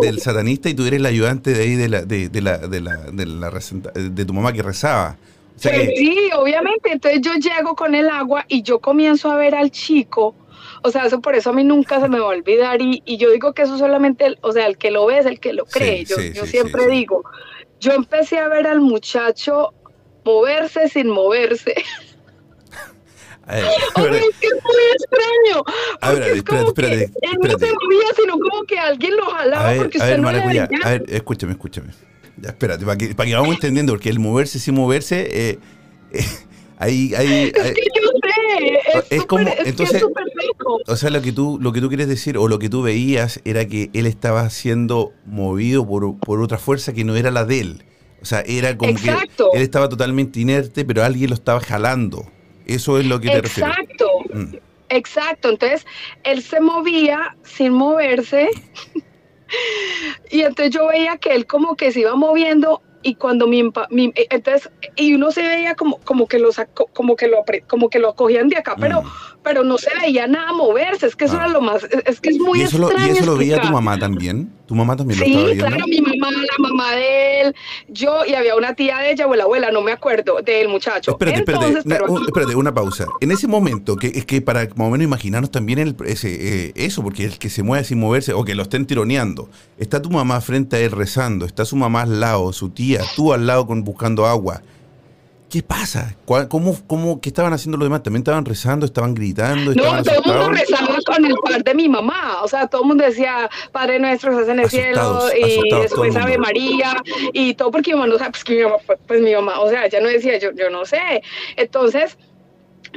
del, 0.00 0.20
satanista 0.20 0.68
y 0.68 0.74
tú 0.74 0.84
eres 0.84 1.00
el 1.00 1.06
ayudante 1.06 1.52
de 1.52 1.62
ahí 1.62 1.74
de 1.74 1.88
la, 1.88 2.02
de, 2.02 2.28
de 2.28 2.40
la, 2.40 2.58
de 2.58 2.80
la, 2.80 2.96
de 2.96 3.26
la, 3.26 3.50
de 3.94 4.24
tu 4.24 4.32
mamá 4.34 4.52
que 4.52 4.62
rezaba. 4.62 5.16
Pues 5.62 5.90
sí, 5.96 6.30
obviamente. 6.36 6.92
Entonces 6.92 7.20
yo 7.20 7.34
llego 7.34 7.74
con 7.74 7.94
el 7.94 8.08
agua 8.08 8.44
y 8.48 8.62
yo 8.62 8.78
comienzo 8.78 9.30
a 9.30 9.36
ver 9.36 9.54
al 9.54 9.70
chico 9.70 10.34
o 10.82 10.90
sea, 10.90 11.06
eso 11.06 11.20
por 11.20 11.34
eso 11.34 11.50
a 11.50 11.52
mí 11.52 11.64
nunca 11.64 12.00
se 12.00 12.08
me 12.08 12.18
va 12.18 12.26
a 12.26 12.28
olvidar 12.28 12.80
y, 12.80 13.02
y 13.04 13.16
yo 13.16 13.30
digo 13.30 13.52
que 13.52 13.62
eso 13.62 13.78
solamente, 13.78 14.36
o 14.40 14.52
sea, 14.52 14.66
el 14.66 14.78
que 14.78 14.90
lo 14.90 15.06
ve 15.06 15.18
es 15.18 15.26
el 15.26 15.40
que 15.40 15.52
lo 15.52 15.64
cree. 15.64 16.04
yo, 16.04 16.16
yo 16.20 16.46
siempre 16.46 16.86
digo, 16.86 17.24
yo 17.80 17.92
empecé 17.92 18.38
a 18.38 18.48
ver 18.48 18.66
al 18.66 18.80
muchacho 18.80 19.72
moverse 20.24 20.88
sin 20.88 21.08
moverse. 21.08 21.74
Ver, 23.48 23.64
es 24.14 24.36
que 24.40 24.46
es 24.46 24.62
muy 24.62 24.82
extraño. 24.92 25.64
A 26.02 26.12
ver, 26.12 26.22
espérate, 26.36 26.68
espérate, 26.68 27.04
Él 27.22 27.38
no 27.42 27.58
se 27.58 27.66
movía, 27.66 28.06
sino 28.14 28.38
como 28.38 28.64
que 28.64 28.78
alguien 28.78 29.16
lo 29.16 29.24
jalaba. 29.24 29.68
A 29.68 29.72
ver, 29.72 29.78
porque 29.78 30.02
a 30.02 30.04
ver, 30.04 30.20
no 30.20 30.28
a 30.28 30.32
ver, 30.32 31.04
escúchame, 31.08 31.52
escúchame. 31.52 31.88
Ya, 32.36 32.50
espérate, 32.50 32.84
para 32.84 32.98
que, 32.98 33.14
para 33.14 33.26
que 33.26 33.34
vamos 33.34 33.54
entendiendo, 33.54 33.94
porque 33.94 34.10
el 34.10 34.18
moverse 34.18 34.58
sin 34.58 34.74
moverse, 34.74 35.28
eh, 35.32 35.58
eh, 36.12 36.24
ahí, 36.78 37.14
ahí, 37.14 37.52
Es 37.54 37.72
que 37.72 37.86
yo 37.94 38.10
sé, 38.22 39.16
es, 39.16 39.24
como, 39.24 39.48
entonces, 39.64 40.04
o 40.86 40.96
sea, 40.96 41.10
lo 41.10 41.20
que 41.22 41.32
tú, 41.32 41.58
lo 41.60 41.72
que 41.72 41.80
tú 41.80 41.88
quieres 41.88 42.08
decir, 42.08 42.36
o 42.38 42.48
lo 42.48 42.58
que 42.58 42.68
tú 42.68 42.82
veías, 42.82 43.40
era 43.44 43.66
que 43.66 43.90
él 43.94 44.06
estaba 44.06 44.48
siendo 44.50 45.12
movido 45.26 45.86
por, 45.86 46.18
por 46.18 46.40
otra 46.42 46.58
fuerza 46.58 46.92
que 46.92 47.04
no 47.04 47.16
era 47.16 47.30
la 47.30 47.44
de 47.44 47.60
él. 47.60 47.84
O 48.20 48.24
sea, 48.24 48.40
era 48.46 48.76
como 48.76 48.90
Exacto. 48.90 49.50
que 49.52 49.58
él 49.58 49.62
estaba 49.62 49.88
totalmente 49.88 50.40
inerte, 50.40 50.84
pero 50.84 51.04
alguien 51.04 51.30
lo 51.30 51.34
estaba 51.34 51.60
jalando. 51.60 52.26
Eso 52.66 52.98
es 52.98 53.06
lo 53.06 53.20
que 53.20 53.28
te 53.30 53.40
refieres. 53.42 53.72
Exacto. 53.78 54.06
Mm. 54.34 54.54
Exacto, 54.90 55.50
entonces 55.50 55.84
él 56.24 56.42
se 56.42 56.60
movía 56.60 57.36
sin 57.42 57.72
moverse 57.74 58.48
y 60.30 60.40
entonces 60.40 60.74
yo 60.74 60.88
veía 60.88 61.16
que 61.16 61.34
él 61.34 61.46
como 61.46 61.76
que 61.76 61.92
se 61.92 62.00
iba 62.00 62.14
moviendo 62.14 62.82
y 63.02 63.14
cuando 63.14 63.46
mi, 63.46 63.62
mi- 63.90 64.12
eh, 64.16 64.26
entonces 64.30 64.70
y 64.96 65.14
uno 65.14 65.30
se 65.30 65.42
veía 65.42 65.74
como 65.74 65.98
como 66.00 66.26
que 66.26 66.38
lo 66.38 66.50
como 66.94 67.16
que 67.16 67.28
lo 67.28 67.44
como 67.66 67.88
que 67.90 67.98
lo 67.98 68.14
cogían 68.14 68.48
de 68.48 68.56
acá, 68.56 68.76
pero 68.78 69.02
Mm. 69.02 69.06
Pero 69.42 69.64
no 69.64 69.78
se 69.78 69.88
veía 70.02 70.26
nada 70.26 70.52
moverse, 70.52 71.06
es 71.06 71.16
que 71.16 71.24
eso 71.24 71.34
Ah. 71.38 71.44
era 71.44 71.48
lo 71.48 71.60
más 71.60 71.82
es, 72.04 72.20
que 72.20 72.30
es 72.30 72.38
muy 72.38 72.60
¿Y 72.60 72.62
eso, 72.64 72.78
lo, 72.78 72.88
extraño 72.90 73.14
¿Y 73.14 73.16
eso 73.18 73.26
lo 73.26 73.36
veía 73.36 73.60
tu 73.60 73.68
mamá 73.68 73.98
también? 73.98 74.52
¿Tu 74.66 74.74
mamá 74.74 74.96
también 74.96 75.18
lo 75.18 75.24
Sí, 75.24 75.30
estaba 75.32 75.46
viendo? 75.46 75.66
claro, 75.66 75.86
mi 75.86 76.00
mamá, 76.02 76.30
la 76.32 76.68
mamá 76.68 76.92
de 76.92 77.40
él, 77.40 77.54
yo 77.88 78.26
y 78.26 78.34
había 78.34 78.54
una 78.56 78.74
tía 78.74 78.98
de 78.98 79.12
ella 79.12 79.26
o 79.26 79.34
la 79.34 79.44
abuela, 79.44 79.70
no 79.70 79.80
me 79.80 79.92
acuerdo, 79.92 80.42
del 80.44 80.68
muchacho. 80.68 81.12
Espérate, 81.12 81.38
espérate, 81.38 81.64
Entonces, 81.66 81.86
una, 81.86 81.94
pero- 81.98 82.12
un- 82.12 82.24
espérate, 82.26 82.54
una 82.56 82.74
pausa. 82.74 83.06
En 83.20 83.30
ese 83.30 83.46
momento, 83.46 83.96
que 83.96 84.08
es 84.08 84.26
que 84.26 84.42
para 84.42 84.60
más 84.76 84.88
o 84.88 84.90
menos 84.90 85.04
imaginarnos 85.04 85.50
también 85.50 85.78
el, 85.78 85.96
ese, 86.04 86.66
eh, 86.66 86.72
eso, 86.74 87.02
porque 87.02 87.24
el 87.24 87.38
que 87.38 87.48
se 87.48 87.62
mueve 87.62 87.84
sin 87.84 87.98
moverse 88.00 88.34
o 88.34 88.44
que 88.44 88.54
lo 88.54 88.62
estén 88.64 88.84
tironeando, 88.86 89.48
está 89.78 90.02
tu 90.02 90.10
mamá 90.10 90.40
frente 90.42 90.76
a 90.76 90.80
él 90.80 90.90
rezando, 90.90 91.46
está 91.46 91.64
su 91.64 91.76
mamá 91.76 92.02
al 92.02 92.20
lado, 92.20 92.52
su 92.52 92.68
tía, 92.68 93.00
tú 93.16 93.32
al 93.32 93.46
lado 93.46 93.66
con, 93.66 93.84
buscando 93.84 94.26
agua. 94.26 94.60
¿Qué 95.50 95.62
pasa? 95.62 96.14
¿Cuál- 96.26 96.46
¿Cómo, 96.48 96.76
cómo, 96.86 97.20
¿Qué 97.22 97.30
estaban 97.30 97.52
haciendo 97.54 97.78
los 97.78 97.86
demás? 97.86 98.02
¿También 98.02 98.20
estaban 98.20 98.44
rezando, 98.44 98.84
estaban 98.84 99.14
gritando, 99.14 99.72
No, 99.74 99.82
estaban 99.96 100.04
todo 100.04 100.14
el 100.16 100.22
mundo 100.40 100.50
rezaba 100.52 100.98
con 101.06 101.24
el 101.24 101.34
par 101.36 101.64
de 101.64 101.74
mi 101.74 101.88
mamá, 101.88 102.42
o 102.42 102.48
sea, 102.48 102.66
todo 102.66 102.82
el 102.82 102.88
mundo 102.88 103.04
decía, 103.04 103.48
Padre 103.72 103.98
nuestro, 103.98 104.32
estás 104.32 104.48
en 104.48 104.58
el 104.60 104.66
Asustados, 104.66 105.30
cielo, 105.32 105.46
y 105.66 105.80
después 105.82 106.16
Ave. 106.16 106.36
María, 106.36 107.02
y 107.32 107.54
todo 107.54 107.70
porque 107.70 107.92
mi 107.92 107.98
mamá 108.00 108.12
no 108.12 108.18
sabe, 108.18 108.30
pues 108.32 108.44
que 108.44 108.56
mi 108.56 108.62
mamá, 108.64 108.76
pues, 109.06 109.20
mi 109.22 109.32
mamá, 109.34 109.60
o 109.60 109.70
sea, 109.70 109.86
ella 109.86 110.00
no 110.02 110.08
decía, 110.08 110.38
yo, 110.38 110.50
yo 110.52 110.68
no 110.68 110.84
sé. 110.84 111.22
Entonces, 111.56 112.18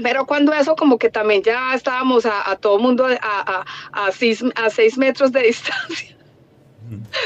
pero 0.04 0.26
cuando 0.26 0.54
eso 0.54 0.76
como 0.76 0.98
que 0.98 1.10
también 1.10 1.44
ya 1.44 1.74
estábamos 1.74 2.26
a, 2.26 2.50
a 2.52 2.58
todo 2.58 2.76
el 2.78 2.82
mundo 2.84 3.06
a, 3.06 3.16
a, 3.22 3.66
a, 4.08 4.12
seis, 4.12 4.44
a 4.56 4.70
seis 4.70 4.98
metros 4.98 5.32
de 5.32 5.42
distancia, 5.44 6.18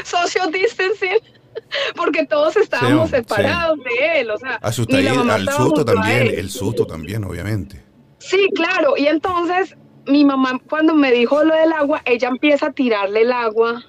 social 0.04 0.52
distancing, 0.52 1.18
porque 1.96 2.26
todos 2.26 2.56
estábamos 2.56 3.10
Sí, 3.10 3.16
separados 3.16 3.78
de 3.78 4.20
él, 4.20 4.30
o 4.30 4.38
sea, 4.38 4.60
ni 4.88 5.02
la 5.02 5.14
mamá 5.14 5.34
al 5.34 5.48
susto 5.48 5.84
también, 5.84 6.26
el 6.26 6.50
susto 6.50 6.86
también, 6.86 7.24
obviamente. 7.24 7.82
Sí, 8.18 8.48
claro. 8.54 8.94
Y 8.96 9.06
entonces 9.06 9.76
mi 10.06 10.24
mamá 10.24 10.60
cuando 10.68 10.94
me 10.94 11.12
dijo 11.12 11.42
lo 11.44 11.54
del 11.54 11.72
agua, 11.72 12.02
ella 12.04 12.28
empieza 12.28 12.66
a 12.66 12.72
tirarle 12.72 13.22
el 13.22 13.32
agua, 13.32 13.84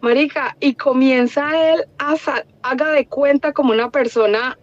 marica, 0.00 0.56
y 0.60 0.74
comienza 0.74 1.72
él 1.72 1.84
a 1.98 2.14
haga 2.62 2.90
de 2.90 3.06
cuenta 3.06 3.52
como 3.52 3.72
una 3.72 3.90
persona, 3.90 4.58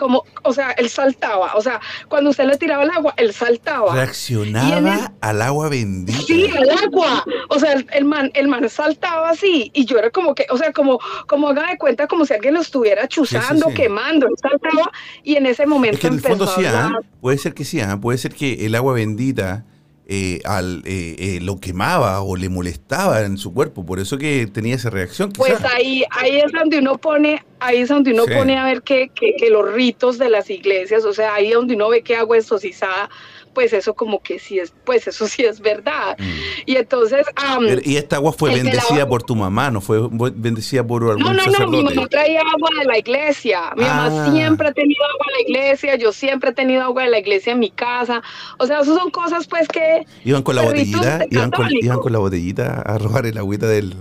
como, 0.00 0.24
o 0.44 0.52
sea, 0.54 0.70
él 0.72 0.88
saltaba, 0.88 1.54
o 1.56 1.60
sea, 1.60 1.78
cuando 2.08 2.30
usted 2.30 2.44
le 2.46 2.56
tiraba 2.56 2.84
el 2.84 2.90
agua, 2.90 3.12
él 3.18 3.34
saltaba. 3.34 3.94
Reaccionaba 3.94 4.94
el- 4.94 5.08
al 5.20 5.42
agua 5.42 5.68
bendita. 5.68 6.18
Sí, 6.26 6.48
al 6.56 6.70
agua. 6.70 7.22
O 7.50 7.58
sea, 7.58 7.74
el, 7.74 7.86
el 7.92 8.06
man, 8.06 8.30
el 8.32 8.48
man 8.48 8.66
saltaba 8.70 9.28
así 9.28 9.70
y 9.74 9.84
yo 9.84 9.98
era 9.98 10.08
como 10.10 10.34
que, 10.34 10.46
o 10.50 10.56
sea, 10.56 10.72
como, 10.72 10.98
como 11.26 11.48
haga 11.50 11.68
de 11.68 11.76
cuenta 11.76 12.06
como 12.06 12.24
si 12.24 12.32
alguien 12.32 12.54
lo 12.54 12.60
estuviera 12.62 13.06
chuzando, 13.08 13.66
sí. 13.68 13.74
quemando. 13.74 14.26
Él 14.26 14.34
saltaba 14.40 14.90
y 15.22 15.36
en 15.36 15.44
ese 15.44 15.66
momento 15.66 15.96
Es 15.96 16.00
que 16.00 16.06
en 16.06 16.14
el 16.14 16.20
fondo 16.20 16.46
sí, 16.46 16.64
¿ah? 16.64 16.98
puede 17.20 17.36
ser 17.36 17.52
que 17.52 17.66
sí, 17.66 17.80
¿ah? 17.82 17.98
puede 18.00 18.16
ser 18.16 18.32
que 18.34 18.64
el 18.64 18.74
agua 18.74 18.94
bendita 18.94 19.66
eh, 20.12 20.40
al, 20.44 20.82
eh, 20.86 21.14
eh, 21.20 21.38
lo 21.40 21.60
quemaba 21.60 22.20
o 22.22 22.34
le 22.34 22.48
molestaba 22.48 23.20
en 23.22 23.38
su 23.38 23.54
cuerpo, 23.54 23.86
por 23.86 24.00
eso 24.00 24.18
que 24.18 24.48
tenía 24.52 24.74
esa 24.74 24.90
reacción. 24.90 25.30
Pues 25.32 25.64
ahí, 25.64 26.02
ahí 26.10 26.38
es 26.38 26.50
donde 26.50 26.80
uno 26.80 26.98
pone, 26.98 27.44
ahí 27.60 27.78
es 27.78 27.88
donde 27.90 28.12
uno 28.12 28.24
Sí. 28.24 28.34
pone 28.34 28.58
a 28.58 28.64
ver 28.64 28.82
que, 28.82 29.10
que, 29.14 29.36
que 29.38 29.50
los 29.50 29.72
ritos 29.72 30.18
de 30.18 30.28
las 30.28 30.50
iglesias, 30.50 31.04
o 31.04 31.12
sea, 31.12 31.34
ahí 31.34 31.52
donde 31.52 31.76
uno 31.76 31.88
ve 31.90 32.02
que 32.02 32.16
agua 32.16 32.36
exorcizada, 32.38 33.08
pues 33.54 33.72
eso 33.72 33.94
como 33.94 34.22
que 34.22 34.38
sí 34.38 34.58
es, 34.58 34.72
pues 34.84 35.06
eso 35.08 35.26
sí 35.26 35.42
es 35.44 35.60
verdad. 35.60 36.16
Mm. 36.18 36.24
Y 36.66 36.76
entonces, 36.76 37.26
am, 37.36 37.64
Pero- 37.66 37.80
Y 37.84 37.96
esta 37.96 38.16
agua 38.16 38.32
fue 38.32 38.50
la 38.50 38.56
bendecida 38.62 39.08
por 39.08 39.22
tu 39.22 39.34
mamá, 39.36 39.70
no 39.70 39.80
fue 39.80 39.98
bendecida 40.34 40.86
por 40.86 41.02
algún 41.02 41.22
no, 41.22 41.32
no, 41.32 41.46
no, 41.46 41.66
mi 41.68 41.82
mamá 41.82 42.06
traía 42.08 42.40
agua 42.40 42.68
de 42.78 42.84
la 42.84 42.98
iglesia. 42.98 43.72
Mi 43.76 43.84
Ah. 43.84 44.08
mamá 44.08 44.32
siempre 44.32 44.68
ha 44.68 44.72
tenido 44.72 45.02
agua 45.04 45.26
de 45.28 45.32
la 45.32 45.48
iglesia, 45.48 45.96
yo 45.96 46.12
siempre 46.12 46.50
he 46.50 46.54
tenido 46.54 46.82
agua 46.82 47.02
de 47.04 47.10
la 47.10 47.18
iglesia 47.18 47.52
en 47.52 47.58
mi 47.58 47.70
casa. 47.70 48.22
O 48.58 48.66
sea, 48.66 48.80
eso 48.80 48.96
son 48.96 49.10
cosas 49.10 49.46
pues 49.48 49.66
que 49.68 50.04
Iban 50.24 50.42
con 50.42 50.56
la 50.56 50.62
botellita, 50.62 51.26
iban 51.30 51.50
con, 51.50 51.66
iban 51.72 51.98
con 51.98 52.12
la 52.12 52.18
botellita 52.18 52.82
a 52.82 52.98
robar 52.98 53.26
el 53.26 53.36
agüita 53.38 53.66
del, 53.66 53.94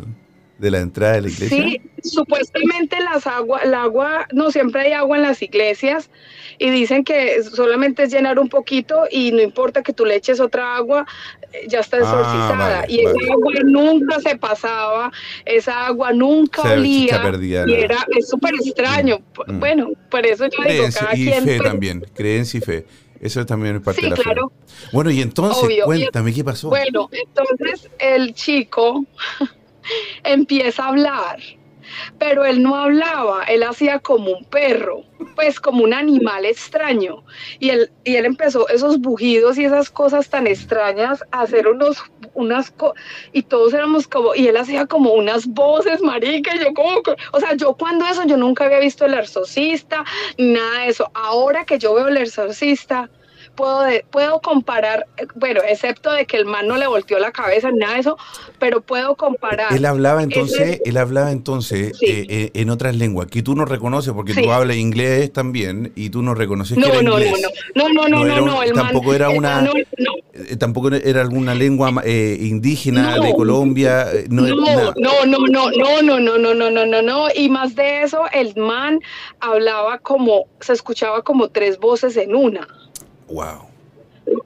de 0.60 0.72
la 0.72 0.80
entrada 0.80 1.14
de 1.14 1.22
la 1.22 1.30
iglesia. 1.30 1.58
Sí, 1.64 1.82
supuestamente 2.04 3.00
las 3.02 3.26
agua, 3.26 3.62
el 3.64 3.74
agua, 3.74 4.28
no 4.34 4.52
siempre 4.52 4.82
hay 4.82 4.92
agua 4.94 5.18
en 5.18 5.24
las 5.24 5.42
iglesias 5.42 6.10
y 6.58 6.70
dicen 6.70 7.04
que 7.04 7.42
solamente 7.44 8.04
es 8.04 8.12
llenar 8.12 8.38
un 8.40 8.50
poquito 8.50 9.06
y 9.10 9.32
no 9.32 9.42
importa 9.42 9.82
que 9.82 9.94
tú 9.94 10.06
le 10.06 10.16
eches 10.16 10.40
otra 10.42 10.76
agua, 10.76 11.06
ya 11.68 11.80
está 11.80 11.98
Ah, 11.98 12.00
exorcizada. 12.02 12.82
vale, 12.82 12.94
y 12.94 13.00
esa 13.00 13.14
vale. 13.14 13.32
agua 13.32 13.54
nunca 13.64 14.20
se 14.20 14.38
pasaba, 14.38 15.12
esa 15.46 15.88
agua 15.88 16.12
nunca 16.12 16.62
Se 16.64 16.74
olía 16.74 17.22
perdida, 17.22 17.64
y 17.66 17.72
¿no? 17.72 17.74
era 17.78 18.06
es 18.18 18.28
súper 18.28 18.54
extraño. 18.56 19.20
Mm. 19.48 19.60
Bueno, 19.60 19.90
por 20.12 20.26
eso 20.26 20.46
yo 20.46 20.64
digo, 20.70 20.86
cada 20.94 21.16
y 21.16 21.24
quien 21.26 21.44
fe 21.46 21.58
pues, 21.58 21.70
también, 21.72 22.06
creencia 22.14 22.58
y 22.58 22.62
fe. 22.62 22.86
Eso 23.22 23.46
también 23.46 23.76
es 23.78 23.82
parte 23.82 24.00
Sí, 24.02 24.10
de 24.10 24.16
la 24.16 24.22
claro. 24.24 24.50
fe. 24.66 24.88
Bueno, 24.94 25.12
y 25.12 25.22
entonces, 25.22 25.62
Obvio. 25.64 25.84
Y- 25.84 25.86
cuéntame, 25.86 26.34
¿qué 26.34 26.44
pasó? 26.44 26.70
Bueno, 26.70 27.10
entonces 27.12 27.90
el 28.00 28.34
chico 28.34 29.06
empieza 30.24 30.84
a 30.86 30.88
hablar, 30.90 31.40
pero 32.18 32.46
él 32.46 32.62
no 32.62 32.76
hablaba, 32.76 33.44
él 33.46 33.64
hacía 33.64 34.00
como 34.00 34.32
un 34.32 34.46
perro, 34.46 35.04
pues 35.36 35.60
como 35.60 35.84
un 35.84 35.94
animal 35.94 36.46
extraño. 36.46 37.24
Y 37.60 37.70
él, 37.70 37.92
y 38.04 38.16
él 38.16 38.26
empezó 38.26 38.68
esos 38.70 39.00
bujidos 39.00 39.58
y 39.58 39.66
esas 39.66 39.90
cosas 39.90 40.30
tan 40.30 40.48
extrañas 40.48 41.24
a 41.32 41.42
hacer 41.42 41.68
unos, 41.68 41.98
unas 42.34 42.72
co- 42.72 42.94
y 43.32 43.44
todos 43.44 43.74
éramos 43.74 44.08
como, 44.08 44.36
y 44.36 44.48
él 44.48 44.58
hacía 44.58 44.86
como 44.86 45.14
unas 45.14 45.48
voces, 45.48 46.02
marica, 46.02 46.56
yo 46.56 46.74
como, 46.74 47.02
o 47.34 47.40
sea, 47.40 47.56
yo 47.56 47.74
cuando 47.76 48.06
eso, 48.06 48.24
yo 48.26 48.38
nunca 48.38 48.66
había 48.66 48.80
visto 48.80 49.06
el 49.06 49.14
exorcista, 49.14 50.04
nada 50.38 50.82
de 50.82 50.90
eso. 50.90 51.10
Ahora 51.14 51.66
que 51.66 51.80
yo 51.80 51.94
veo 51.94 52.08
el 52.08 52.18
exorcista, 52.18 53.10
puedo, 53.60 53.82
de- 53.84 54.06
puedo 54.10 54.40
comparar, 54.40 55.06
eh, 55.18 55.28
bueno, 55.36 55.60
excepto 55.68 56.12
de 56.12 56.26
que 56.26 56.38
el 56.38 56.46
man 56.46 56.68
no 56.68 56.78
le 56.78 56.88
volteó 56.88 57.20
la 57.20 57.32
cabeza, 57.32 57.70
nada 57.72 57.96
de 57.96 58.00
eso, 58.00 58.18
pero 58.58 58.82
puedo 58.82 59.16
comparar. 59.16 59.74
Él 59.74 59.86
hablaba 59.86 60.24
entonces, 60.24 60.60
Ese- 60.62 60.82
él 60.86 60.96
hablaba 60.98 61.32
entonces 61.32 61.98
Sí. 61.98 62.06
eh, 62.08 62.26
eh, 62.30 62.52
en 62.54 62.70
otras 62.70 62.96
lenguas 62.96 63.28
que 63.28 63.44
tú 63.44 63.56
no 63.56 63.66
reconoces 63.66 64.14
porque 64.14 64.34
Sí. 64.34 64.44
tú 64.44 64.52
hablas 64.52 64.78
inglés 64.78 65.32
también 65.34 65.92
y 65.96 66.10
tú 66.10 66.22
no 66.22 66.34
reconoces 66.34 66.76
que 66.78 66.82
no, 66.82 66.88
era 66.88 67.02
no, 67.02 67.20
inglés. 67.20 67.34
no, 67.76 67.90
no, 67.90 67.94
no, 67.94 68.08
No 68.08 68.20
no, 68.20 68.26
era 68.26 68.36
no, 68.38 68.44
un- 68.44 68.50
no, 68.50 68.64
el 68.64 68.74
man- 68.74 68.86
tampoco 68.86 69.14
era 69.14 69.30
el 69.32 69.38
una- 69.38 69.56
man 69.56 69.66
no, 69.66 69.74
no, 69.98 70.12
Eh, 70.34 70.56
tampoco 70.56 70.90
era 70.94 71.20
alguna 71.22 71.54
lengua 71.54 71.92
eh, 72.06 72.38
indígena 72.40 73.20
de. 73.20 73.34
Colombia. 73.34 74.08
eh, 74.14 74.26
No, 74.30 74.42
No, 74.44 74.56
no, 74.56 74.66
no, 74.96 75.48
no, 75.48 75.72
no, 75.72 76.02
no, 76.02 76.20
no, 76.20 76.38
no, 76.38 76.54
no, 76.54 76.70
no, 76.72 76.86
no, 76.86 77.02
no. 77.02 77.28
Y 77.36 77.50
más 77.50 77.76
de 77.76 78.04
eso, 78.04 78.22
el 78.32 78.56
man 78.56 79.00
hablaba 79.40 79.98
como, 80.00 80.46
se 80.62 80.74
escuchaba 80.74 81.22
como 81.24 81.50
tres 81.50 81.80
voces 81.80 82.16
en 82.18 82.36
una. 82.36 82.68
Wow. 83.30 83.68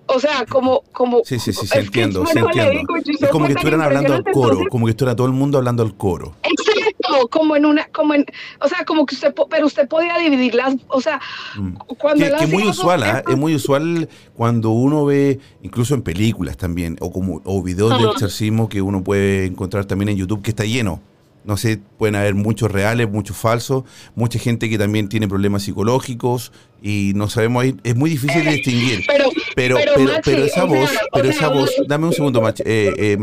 O 0.05 0.19
sea, 0.19 0.45
como, 0.45 0.81
como. 0.91 1.21
Sí, 1.25 1.39
sí, 1.39 1.51
sí, 1.51 1.67
entiendo, 1.77 2.25
sí 2.25 2.37
entiendo. 2.37 2.71
digo, 3.03 3.25
Es 3.25 3.29
como 3.29 3.47
que 3.47 3.53
estuvieran 3.53 3.81
hablando 3.81 4.13
al 4.13 4.23
coro, 4.23 4.49
entonces- 4.49 4.67
como 4.69 4.85
que 4.85 4.91
estuviera 4.91 5.15
todo 5.15 5.27
el 5.27 5.33
mundo 5.33 5.57
hablando 5.57 5.83
al 5.83 5.95
coro. 5.95 6.35
Exacto, 6.43 7.27
como 7.29 7.55
en 7.55 7.65
una, 7.65 7.85
como 7.87 8.13
en, 8.13 8.25
o 8.61 8.67
sea, 8.69 8.85
como 8.85 9.05
que 9.05 9.15
usted, 9.15 9.33
pero 9.49 9.65
usted 9.65 9.87
podía 9.87 10.17
dividirlas, 10.17 10.75
o 10.87 11.01
sea, 11.01 11.19
Mm. 11.57 11.73
cuando 11.99 12.25
Que, 12.37 12.43
es 12.45 12.49
muy 12.51 12.63
usual, 12.63 13.03
eso- 13.03 13.23
es 13.29 13.37
muy 13.37 13.55
usual 13.55 14.07
cuando 14.35 14.69
uno 14.69 15.03
ve, 15.05 15.39
incluso 15.63 15.95
en 15.95 16.01
películas 16.01 16.55
también, 16.55 16.95
o 17.01 17.11
como 17.11 17.41
o 17.43 17.61
videos 17.61 17.89
de 17.97 18.05
Ajá. 18.05 18.11
exorcismo 18.13 18.69
que 18.69 18.81
uno 18.81 19.03
puede 19.03 19.45
encontrar 19.45 19.85
también 19.85 20.09
en 20.09 20.17
YouTube, 20.17 20.41
que 20.43 20.51
está 20.51 20.63
lleno. 20.63 21.01
No 21.45 21.57
sé, 21.57 21.79
pueden 21.97 22.15
haber 22.15 22.35
muchos 22.35 22.71
reales, 22.71 23.09
muchos 23.09 23.35
falsos, 23.35 23.83
mucha 24.15 24.39
gente 24.39 24.69
que 24.69 24.77
también 24.77 25.09
tiene 25.09 25.27
problemas 25.27 25.63
psicológicos 25.63 26.51
y 26.81 27.11
no 27.15 27.29
sabemos, 27.29 27.63
ahí 27.63 27.75
es 27.83 27.95
muy 27.95 28.09
difícil 28.09 28.43
de 28.43 28.51
distinguir. 28.51 29.03
Pero, 29.07 29.25
Pero, 29.55 29.75
pero, 29.75 29.91
pero, 29.95 30.11
Maxi, 30.13 30.21
pero 30.31 30.43
esa 30.45 30.53
sea, 30.55 30.63
voz, 30.65 30.89
pero 31.11 31.25
sea, 31.25 31.33
esa 31.35 31.47
voz, 31.49 31.71
dame 31.87 32.07
un 32.07 32.13
segundo, 32.13 32.41
Mach, 32.41 32.59
eh, 32.61 32.93
eh. 32.97 33.17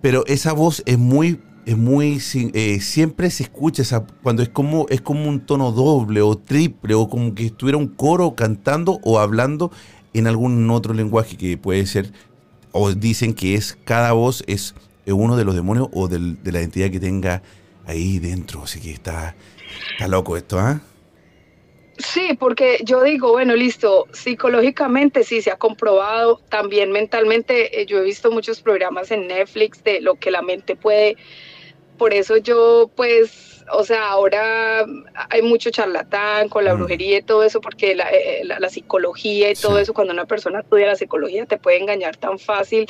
Pero 0.00 0.24
esa 0.26 0.52
voz 0.52 0.82
es 0.86 0.98
muy, 0.98 1.40
es 1.66 1.76
muy, 1.76 2.20
eh, 2.52 2.80
siempre 2.80 3.30
se 3.30 3.44
escucha 3.44 3.82
esa, 3.82 4.04
cuando 4.22 4.42
es 4.42 4.48
como, 4.48 4.86
es 4.90 5.00
como 5.00 5.28
un 5.28 5.40
tono 5.40 5.72
doble 5.72 6.20
o 6.20 6.36
triple 6.36 6.94
o 6.94 7.08
como 7.08 7.34
que 7.34 7.46
estuviera 7.46 7.78
un 7.78 7.88
coro 7.88 8.34
cantando 8.34 9.00
o 9.02 9.18
hablando 9.18 9.70
en 10.12 10.26
algún 10.26 10.70
otro 10.70 10.94
lenguaje 10.94 11.36
que 11.36 11.56
puede 11.56 11.86
ser, 11.86 12.12
o 12.72 12.92
dicen 12.92 13.34
que 13.34 13.54
es, 13.54 13.78
cada 13.84 14.12
voz 14.12 14.44
es 14.46 14.74
eh, 15.06 15.12
uno 15.12 15.36
de 15.36 15.44
los 15.44 15.54
demonios 15.54 15.88
o 15.92 16.08
del- 16.08 16.42
de 16.42 16.52
la 16.52 16.60
entidad 16.60 16.90
que 16.90 17.00
tenga 17.00 17.42
ahí 17.86 18.18
dentro. 18.18 18.62
Así 18.62 18.80
que 18.80 18.90
está, 18.92 19.34
está 19.92 20.08
loco 20.08 20.36
esto, 20.36 20.58
¿ah? 20.58 20.80
Sí, 21.96 22.36
porque 22.38 22.80
yo 22.84 23.02
digo, 23.04 23.30
bueno, 23.30 23.54
listo, 23.54 24.06
psicológicamente 24.12 25.22
sí 25.22 25.40
se 25.42 25.52
ha 25.52 25.56
comprobado, 25.56 26.40
también 26.48 26.90
mentalmente, 26.90 27.80
eh, 27.80 27.86
yo 27.86 27.98
he 27.98 28.02
visto 28.02 28.32
muchos 28.32 28.60
programas 28.62 29.12
en 29.12 29.28
Netflix 29.28 29.84
de 29.84 30.00
lo 30.00 30.16
que 30.16 30.32
la 30.32 30.42
mente 30.42 30.74
puede, 30.74 31.16
por 31.96 32.12
eso 32.12 32.36
yo 32.36 32.90
pues, 32.96 33.64
o 33.72 33.84
sea, 33.84 34.08
ahora 34.08 34.84
hay 35.30 35.42
mucho 35.42 35.70
charlatán 35.70 36.48
con 36.48 36.64
la 36.64 36.74
Mm. 36.74 36.78
brujería 36.78 37.18
y 37.18 37.22
todo 37.22 37.44
eso, 37.44 37.60
porque 37.60 37.94
la, 37.94 38.10
eh, 38.10 38.40
la- 38.44 38.58
la 38.58 38.70
psicología 38.70 39.52
y 39.52 39.54
todo 39.54 39.78
eso, 39.78 39.94
cuando 39.94 40.12
una 40.12 40.24
persona 40.24 40.60
estudia 40.60 40.88
la 40.88 40.96
psicología 40.96 41.46
te 41.46 41.58
puede 41.58 41.78
engañar 41.80 42.16
tan 42.16 42.40
fácil 42.40 42.86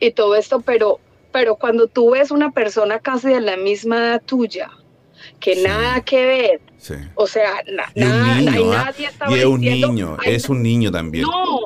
y 0.00 0.10
todo 0.10 0.34
esto, 0.34 0.60
pero, 0.60 0.98
pero 1.32 1.56
cuando 1.56 1.86
tú 1.86 2.10
ves 2.10 2.30
una 2.30 2.50
persona 2.52 2.98
casi 2.98 3.28
de 3.28 3.40
la 3.40 3.56
misma 3.56 3.96
edad 3.98 4.22
tuya, 4.24 4.70
que 5.38 5.54
Sí. 5.54 5.62
nada 5.62 6.00
que 6.02 6.24
ver, 6.24 6.60
Sí. 6.78 6.94
o 7.14 7.26
sea, 7.26 7.62
na- 7.66 7.90
Y 7.94 8.00
nada, 8.00 8.34
niño, 8.36 8.50
hay 8.52 8.64
¿ah? 8.74 8.84
nadie 8.86 9.06
estaba 9.06 9.30
Y 9.36 9.38
es 9.40 9.44
un 9.44 9.60
diciendo, 9.60 9.88
niño, 9.88 10.16
"Ay, 10.24 10.34
es 10.34 10.48
un 10.48 10.62
niño 10.62 10.90
también. 10.90 11.24
No, 11.24 11.60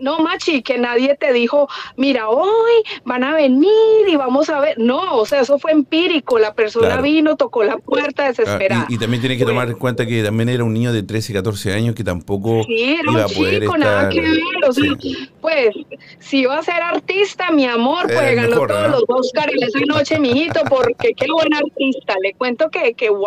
no, 0.00 0.18
Machi, 0.20 0.62
que 0.62 0.78
nadie 0.78 1.16
te 1.16 1.32
dijo, 1.32 1.68
mira, 1.96 2.28
hoy 2.28 2.72
van 3.04 3.24
a 3.24 3.34
venir 3.34 3.70
y 4.08 4.16
vamos 4.16 4.48
a 4.50 4.60
ver. 4.60 4.78
No, 4.78 5.16
o 5.16 5.26
sea, 5.26 5.40
eso 5.40 5.58
fue 5.58 5.72
empírico. 5.72 6.38
La 6.38 6.54
persona 6.54 6.86
Claro. 6.88 7.02
vino, 7.02 7.36
tocó 7.36 7.64
la 7.64 7.78
puerta 7.78 8.24
Ah, 8.24 8.28
desesperada. 8.28 8.86
y, 8.88 8.94
y 8.94 8.98
también 8.98 9.20
tiene 9.20 9.36
que 9.36 9.44
tomar 9.44 9.68
en 9.68 9.76
cuenta 9.76 10.06
que 10.06 10.22
también 10.22 10.48
era 10.48 10.64
un 10.64 10.72
niño 10.72 10.92
de 10.92 11.02
13, 11.02 11.32
14 11.32 11.72
años 11.72 11.94
que 11.94 12.04
tampoco 12.04 12.62
Sí, 12.64 12.96
era 13.00 13.12
iba 13.12 13.24
a 13.24 13.28
poder 13.28 13.60
chico, 13.62 13.74
estar. 13.76 13.78
nada 13.78 14.08
que 14.08 14.20
ver. 14.20 14.40
O 14.68 14.72
sea, 14.72 14.94
Sí. 15.00 15.30
pues, 15.40 15.70
si 16.18 16.38
iba 16.40 16.58
a 16.58 16.62
ser 16.62 16.82
artista, 16.82 17.50
mi 17.50 17.66
amor, 17.66 18.04
pues 18.06 18.34
ganó 18.36 18.48
mejor, 18.50 18.68
todos 18.68 18.82
¿no? 18.82 18.88
los 18.88 19.04
Oscars 19.08 19.52
en 19.54 19.62
esa 19.62 19.78
noche, 19.86 20.18
mijito, 20.18 20.60
porque 20.68 21.12
qué 21.14 21.26
buen 21.30 21.52
artista. 21.54 22.14
Le 22.22 22.34
cuento 22.34 22.70
que, 22.70 22.94
que 22.94 23.10
wow. 23.10 23.26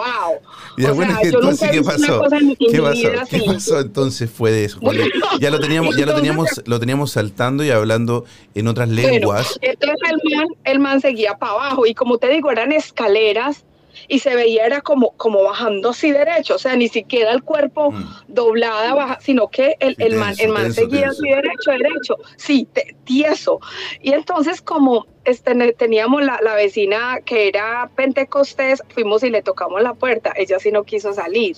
O 0.89 0.93
bueno, 0.95 1.17
sea, 1.21 1.31
yo 1.31 1.39
nunca 1.41 1.69
¿qué 1.71 1.79
visto 1.79 1.95
una 1.95 2.07
pasó? 2.07 2.19
cosa 2.19 2.37
en 2.37 2.47
mi 2.47 2.55
¿Qué 2.55 2.67
vida 2.71 2.81
pasó? 2.89 3.21
así. 3.21 3.39
¿Qué 3.39 3.45
pasó 3.45 3.79
entonces 3.79 4.29
fue 4.29 4.51
de 4.51 4.65
eso? 4.65 4.79
Bueno, 4.81 5.03
ya 5.39 5.49
lo 5.49 5.59
teníamos, 5.59 5.95
ya 5.95 6.05
lo 6.05 6.17
entonces- 6.17 6.58
teníamos, 6.59 6.67
lo 6.67 6.79
teníamos 6.79 7.11
saltando 7.11 7.63
y 7.63 7.71
hablando 7.71 8.25
en 8.55 8.67
otras 8.67 8.89
Bueno, 8.89 9.01
lenguas. 9.11 9.57
entonces 9.61 9.97
el 10.09 10.35
man, 10.37 10.47
el 10.63 10.79
man 10.79 11.01
seguía 11.01 11.35
para 11.35 11.53
abajo 11.53 11.85
y 11.85 11.93
como 11.93 12.17
te 12.17 12.27
digo, 12.29 12.51
eran 12.51 12.71
escaleras 12.71 13.65
y 14.07 14.19
se 14.19 14.35
veía 14.35 14.65
era 14.65 14.81
como, 14.81 15.11
como 15.17 15.43
bajando 15.43 15.89
así 15.89 16.11
derecho, 16.11 16.55
o 16.55 16.59
sea, 16.59 16.75
ni 16.75 16.87
siquiera 16.87 17.31
el 17.31 17.43
cuerpo 17.43 17.91
Mm. 17.91 18.03
doblada, 18.27 18.93
baja, 18.93 19.19
sino 19.21 19.49
que 19.49 19.75
el, 19.79 19.95
el 19.99 20.15
man, 20.15 20.33
el 20.39 20.49
man 20.49 20.63
tenso, 20.65 20.81
seguía 20.81 21.01
tenso. 21.01 21.21
así 21.21 21.29
derecho, 21.29 21.71
derecho, 21.71 22.15
sí, 22.37 22.67
te- 22.71 22.95
tieso. 23.03 23.59
Y 24.01 24.13
entonces 24.13 24.61
como 24.61 25.05
este, 25.25 25.73
teníamos 25.73 26.23
la, 26.23 26.39
la 26.41 26.55
vecina 26.55 27.19
que 27.25 27.47
era 27.47 27.89
pentecostés, 27.95 28.81
fuimos 28.89 29.23
y 29.23 29.29
le 29.31 29.41
tocamos 29.41 29.81
la 29.81 29.93
puerta, 29.93 30.33
ella 30.35 30.59
sí 30.59 30.71
no 30.71 30.83
quiso 30.83 31.13
salir. 31.13 31.57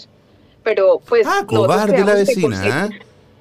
Pero 0.63 0.99
pues... 1.07 1.27
Ah, 1.27 1.43
cobarde 1.47 2.03
la 2.03 2.13
vecina, 2.15 2.61
¿ah? 2.63 2.89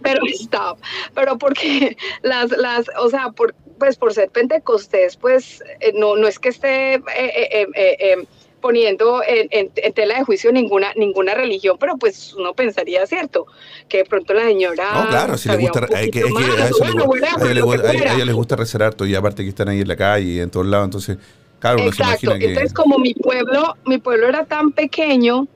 Pero 0.02 0.20
stop, 0.26 0.78
pero 1.14 1.38
porque 1.38 1.96
las, 2.22 2.50
las, 2.52 2.86
o 2.98 3.08
sea, 3.10 3.30
por, 3.30 3.54
pues 3.78 3.96
por 3.96 4.12
ser 4.12 4.28
pentecostés, 4.30 5.16
pues 5.16 5.62
eh, 5.80 5.92
no, 5.94 6.16
no 6.16 6.26
es 6.28 6.38
que 6.38 6.48
esté 6.50 6.94
eh, 6.94 7.02
eh, 7.16 7.48
eh, 7.52 7.66
eh, 7.74 7.96
eh, 8.00 8.24
poniendo 8.60 9.22
en, 9.26 9.48
en- 9.52 9.70
en 9.74 9.92
tela 9.94 10.18
de 10.18 10.24
juicio 10.24 10.52
ninguna, 10.52 10.92
ninguna 10.94 11.32
religión, 11.34 11.78
pero 11.80 11.96
pues 11.96 12.34
uno 12.34 12.52
pensaría, 12.52 13.06
cierto, 13.06 13.46
que 13.88 13.98
de 13.98 14.04
pronto 14.04 14.34
la 14.34 14.42
señora... 14.44 14.92
No, 14.92 15.08
claro, 15.08 15.38
si 15.38 15.48
le 15.48 15.56
gusta, 15.56 15.86
hay 15.94 16.10
que- 16.10 16.18
es 16.20 16.26
que 16.26 16.44
a 16.62 16.68
eso 16.68 16.84
le 16.84 16.90
a 16.90 18.10
a- 18.10 18.12
a 18.12 18.24
les 18.24 18.34
gusta 18.34 18.56
rezar 18.56 18.82
harto 18.82 19.06
y 19.06 19.14
aparte 19.14 19.44
que 19.44 19.48
están 19.48 19.70
ahí 19.70 19.80
en 19.80 19.88
la 19.88 19.96
calle 19.96 20.26
y 20.32 20.40
en 20.40 20.50
todos 20.50 20.66
lados, 20.66 20.84
entonces, 20.84 21.16
claro, 21.58 21.80
uno 21.80 21.90
se 21.92 22.02
Exacto. 22.02 22.26
imagina 22.26 22.38
que... 22.38 22.46
Entonces, 22.48 22.74
como 22.74 22.98
mi 22.98 23.14
pueblo, 23.14 23.76
mi 23.86 23.96
pueblo 23.96 24.28
era 24.28 24.44
tan 24.44 24.72
pequeño, 24.72 25.48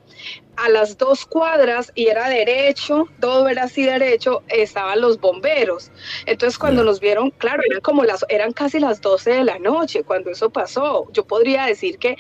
a 0.57 0.69
las 0.69 0.97
dos 0.99 1.27
cuadras 1.27 1.93
y 1.95 2.07
era 2.07 2.29
derecho, 2.29 3.09
todo 3.21 3.49
era 3.49 3.65
así 3.65 3.85
derecho, 3.85 4.43
estaban 4.49 5.01
los 5.01 5.21
bomberos. 5.21 5.91
Entonces, 6.27 6.59
cuando 6.59 6.85
nos 6.85 7.01
vieron, 7.01 7.31
claro, 7.31 7.63
eran 7.69 7.81
como 7.81 8.05
las, 8.05 8.25
eran 8.29 8.53
casi 8.53 8.79
las 8.81 9.01
12 9.01 9.31
de 9.31 9.45
la 9.45 9.59
noche 9.59 10.03
cuando 10.05 10.31
eso 10.31 10.51
pasó. 10.51 11.07
Yo 11.13 11.25
podría 11.27 11.67
decir 11.67 11.99
que 11.99 12.17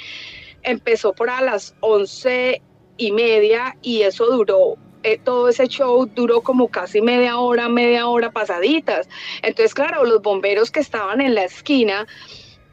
empezó 0.62 1.12
por 1.12 1.31
a 1.31 1.40
las 1.42 1.75
once 1.81 2.62
y 2.97 3.12
media 3.12 3.77
y 3.83 4.03
eso 4.03 4.27
duró. 4.27 4.77
eh, 5.03 5.18
todo 5.23 5.49
ese 5.51 5.68
show 5.68 6.07
duró 6.07 6.40
como 6.40 6.68
casi 6.68 7.03
media 7.03 7.38
hora, 7.38 7.68
media 7.68 8.09
hora 8.09 8.31
pasaditas. 8.31 9.07
Entonces, 9.42 9.75
claro, 9.75 10.05
los 10.05 10.23
bomberos 10.23 10.70
que 10.70 10.81
estaban 10.81 11.20
en 11.20 11.35
la 11.35 11.44
esquina 11.44 12.07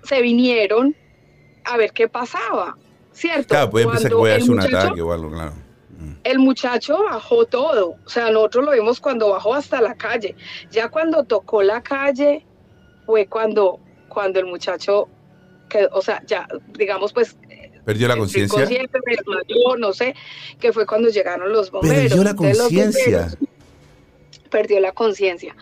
se 0.03 0.21
vinieron 0.21 0.95
a 1.65 1.77
ver 1.77 1.91
qué 1.91 2.07
pasaba, 2.07 2.77
¿cierto? 3.13 3.49
Claro, 3.49 3.69
puede 3.69 3.87
pensar 3.87 4.11
que 4.11 4.17
puede 4.17 4.35
el 4.35 4.41
hacer 4.41 4.51
un 4.51 4.59
ataque 4.59 5.01
o 5.01 5.13
algo, 5.13 5.31
claro. 5.31 5.53
Mm. 6.01 6.13
el 6.23 6.39
muchacho 6.39 7.03
bajó 7.03 7.45
todo, 7.45 7.95
o 8.03 8.09
sea, 8.09 8.31
nosotros 8.31 8.65
lo 8.65 8.71
vimos 8.71 8.99
cuando 8.99 9.29
bajó 9.29 9.53
hasta 9.53 9.81
la 9.81 9.95
calle. 9.95 10.35
Ya 10.71 10.89
cuando 10.89 11.23
tocó 11.23 11.61
la 11.61 11.83
calle 11.83 12.45
fue 13.05 13.27
cuando, 13.27 13.79
cuando 14.09 14.39
el 14.39 14.47
muchacho, 14.47 15.07
quedó, 15.69 15.89
o 15.91 16.01
sea, 16.01 16.23
ya, 16.25 16.47
digamos, 16.73 17.13
pues, 17.13 17.37
¿Perdió 17.85 18.07
la 18.07 18.17
conciencia? 18.17 18.67
no 19.79 19.93
sé, 19.93 20.15
que 20.59 20.71
fue 20.71 20.85
cuando 20.85 21.09
llegaron 21.09 21.51
los 21.51 21.71
bomberos. 21.71 22.03
Perdió 22.03 22.23
la 22.23 22.35
conciencia. 22.35 23.31
Perdió 24.49 24.79
la 24.79 24.91
conciencia. 24.91 25.55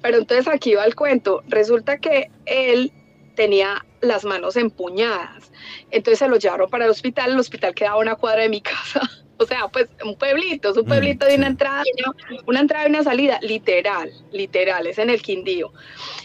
Pero 0.00 0.18
entonces 0.18 0.48
aquí 0.48 0.74
va 0.74 0.84
el 0.84 0.96
cuento. 0.96 1.42
Resulta 1.46 1.98
que 1.98 2.30
él 2.46 2.92
tenía 3.34 3.84
las 4.00 4.24
manos 4.24 4.56
empuñadas. 4.56 5.50
Entonces 5.90 6.18
se 6.20 6.28
lo 6.28 6.36
llevaron 6.36 6.68
para 6.70 6.84
el 6.86 6.90
hospital. 6.90 7.32
El 7.32 7.38
hospital 7.40 7.74
quedaba 7.74 7.96
a 7.96 7.98
una 8.00 8.16
cuadra 8.16 8.42
de 8.42 8.48
mi 8.48 8.60
casa. 8.62 9.00
O 9.38 9.46
sea, 9.46 9.68
pues 9.68 9.88
un 10.04 10.16
pueblito, 10.16 10.70
es 10.70 10.76
un 10.76 10.86
Mm, 10.86 10.88
pueblito 10.88 11.26
de 11.26 11.34
una 11.34 11.46
sí. 11.46 11.50
entrada, 11.50 11.82
una, 12.46 12.60
entrada 12.60 12.86
y 12.86 12.90
una 12.90 13.02
salida, 13.02 13.38
literal, 13.42 14.12
literal, 14.30 14.86
es 14.86 14.98
en 14.98 15.10
el 15.10 15.20
Quindío. 15.20 15.72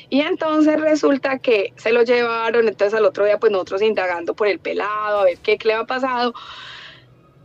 Y 0.09 0.21
entonces 0.21 0.79
resulta 0.79 1.39
que 1.39 1.73
se 1.77 1.91
lo 1.91 2.03
llevaron, 2.03 2.67
entonces 2.67 2.93
al 2.93 3.05
otro 3.05 3.25
día 3.25 3.39
pues 3.39 3.51
nosotros 3.51 3.81
indagando 3.81 4.35
por 4.35 4.47
el 4.47 4.59
pelado, 4.59 5.21
a 5.21 5.23
ver 5.25 5.39
qué, 5.39 5.57
qué 5.57 5.67
le 5.69 5.73
había 5.75 5.87
pasado. 5.87 6.33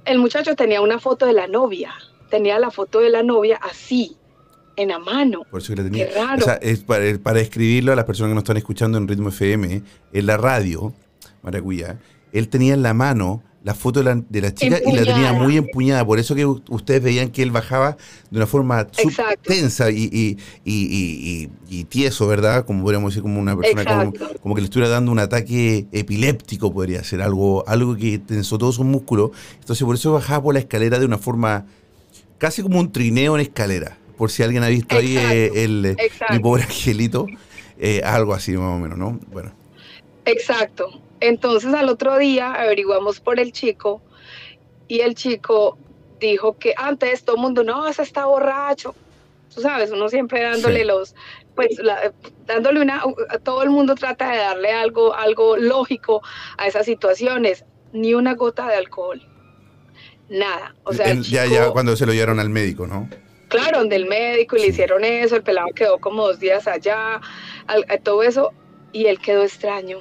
El 0.04 0.18
muchacho 0.18 0.56
tenía 0.56 0.80
una 0.82 0.98
foto 0.98 1.26
de 1.26 1.32
la 1.32 1.46
novia, 1.46 1.94
tenía 2.28 2.58
la 2.58 2.70
foto 2.70 3.00
de 3.00 3.10
la 3.10 3.22
novia 3.22 3.58
así, 3.62 4.16
en 4.76 4.88
la 4.88 4.98
mano. 4.98 5.44
Por 5.50 5.60
eso 5.60 5.74
que 5.74 5.82
la 5.82 5.88
tenía. 5.88 6.08
Qué 6.08 6.14
raro. 6.14 6.40
O 6.40 6.44
sea, 6.44 6.54
es 6.54 6.80
para, 6.80 7.18
para 7.18 7.40
escribirlo 7.40 7.92
a 7.92 7.96
las 7.96 8.04
personas 8.04 8.30
que 8.30 8.34
nos 8.34 8.42
están 8.42 8.56
escuchando 8.56 8.98
en 8.98 9.08
Ritmo 9.08 9.28
FM, 9.28 9.82
en 10.12 10.26
la 10.26 10.36
radio, 10.36 10.92
Maracuya, 11.42 11.98
él 12.32 12.48
tenía 12.48 12.74
en 12.74 12.82
la 12.82 12.94
mano 12.94 13.42
la 13.64 13.74
foto 13.74 14.00
de 14.00 14.04
la, 14.04 14.22
de 14.28 14.40
la 14.40 14.52
chica 14.52 14.78
y 14.84 14.92
la 14.92 15.04
tenía 15.04 15.32
muy 15.32 15.56
empuñada. 15.56 16.04
Por 16.04 16.18
eso 16.18 16.34
que 16.34 16.44
ustedes 16.44 17.02
veían 17.02 17.30
que 17.30 17.42
él 17.42 17.50
bajaba 17.50 17.96
de 18.30 18.36
una 18.36 18.46
forma 18.46 18.86
tensa 19.42 19.90
y, 19.90 20.36
y, 20.64 21.84
tieso, 21.84 22.26
¿verdad? 22.26 22.64
Como 22.64 22.82
podríamos 22.82 23.12
decir, 23.12 23.22
como 23.22 23.40
una 23.40 23.56
persona 23.56 23.84
como, 23.84 24.12
como 24.42 24.54
que 24.54 24.60
le 24.60 24.64
estuviera 24.64 24.90
dando 24.90 25.12
un 25.12 25.18
ataque 25.18 25.86
epiléptico, 25.92 26.72
podría 26.72 27.04
ser 27.04 27.22
algo, 27.22 27.64
algo 27.68 27.96
que 27.96 28.18
tensó 28.18 28.58
todos 28.58 28.76
sus 28.76 28.84
músculos. 28.84 29.30
Entonces, 29.60 29.84
por 29.84 29.94
eso 29.94 30.12
bajaba 30.12 30.42
por 30.42 30.54
la 30.54 30.60
escalera 30.60 30.98
de 30.98 31.06
una 31.06 31.18
forma 31.18 31.66
casi 32.38 32.62
como 32.62 32.80
un 32.80 32.90
trineo 32.90 33.36
en 33.36 33.42
escalera. 33.42 33.98
Por 34.16 34.30
si 34.30 34.42
alguien 34.42 34.62
ha 34.64 34.68
visto 34.68 34.96
ahí 34.96 35.16
eh, 35.18 35.64
el, 35.64 35.84
eh, 35.86 35.96
exacto. 35.98 36.34
mi 36.34 36.40
pobre 36.40 36.62
angelito, 36.64 37.26
eh, 37.78 38.00
algo 38.04 38.34
así 38.34 38.52
más 38.52 38.76
o 38.76 38.78
menos, 38.78 38.98
¿no? 38.98 39.18
Bueno, 39.28 39.52
Exacto. 40.24 41.00
Entonces 41.20 41.72
al 41.74 41.88
otro 41.88 42.16
día 42.18 42.52
averiguamos 42.54 43.20
por 43.20 43.38
el 43.40 43.52
chico 43.52 44.00
y 44.88 45.00
el 45.00 45.14
chico 45.14 45.78
dijo 46.20 46.58
que 46.58 46.74
antes 46.76 47.24
todo 47.24 47.36
el 47.36 47.42
mundo, 47.42 47.64
no, 47.64 47.86
ese 47.88 48.02
está 48.02 48.26
borracho. 48.26 48.94
Tú 49.54 49.60
sabes, 49.60 49.90
uno 49.90 50.08
siempre 50.08 50.42
dándole 50.42 50.80
Sí. 50.80 50.84
los, 50.86 51.14
pues, 51.54 51.78
la- 51.78 52.12
dándole 52.46 52.80
una, 52.80 53.02
todo 53.42 53.62
el 53.62 53.70
mundo 53.70 53.94
trata 53.94 54.30
de 54.30 54.38
darle 54.38 54.72
algo, 54.72 55.14
algo 55.14 55.56
lógico 55.56 56.22
a 56.58 56.66
esas 56.66 56.86
situaciones. 56.86 57.64
Ni 57.92 58.14
una 58.14 58.34
gota 58.34 58.66
de 58.68 58.76
alcohol. 58.76 59.20
Nada. 60.28 60.74
O 60.84 60.92
sea, 60.94 61.06
el 61.10 61.18
Él- 61.18 61.24
ya, 61.24 61.46
ya 61.46 61.70
cuando 61.70 61.94
se 61.96 62.06
lo 62.06 62.12
llevaron 62.12 62.40
al 62.40 62.48
médico, 62.48 62.86
¿no? 62.86 63.08
Claro, 63.52 63.78
donde 63.78 63.96
el 63.96 64.06
médico 64.06 64.56
y 64.56 64.60
le 64.60 64.66
hicieron 64.68 65.04
eso, 65.04 65.36
el 65.36 65.42
pelado 65.42 65.68
quedó 65.74 65.98
como 65.98 66.26
dos 66.26 66.38
días 66.40 66.66
allá, 66.66 67.20
al- 67.66 67.86
a 67.88 67.98
todo 67.98 68.22
eso, 68.22 68.52
y 68.92 69.06
él 69.06 69.18
quedó 69.20 69.42
extraño. 69.42 69.98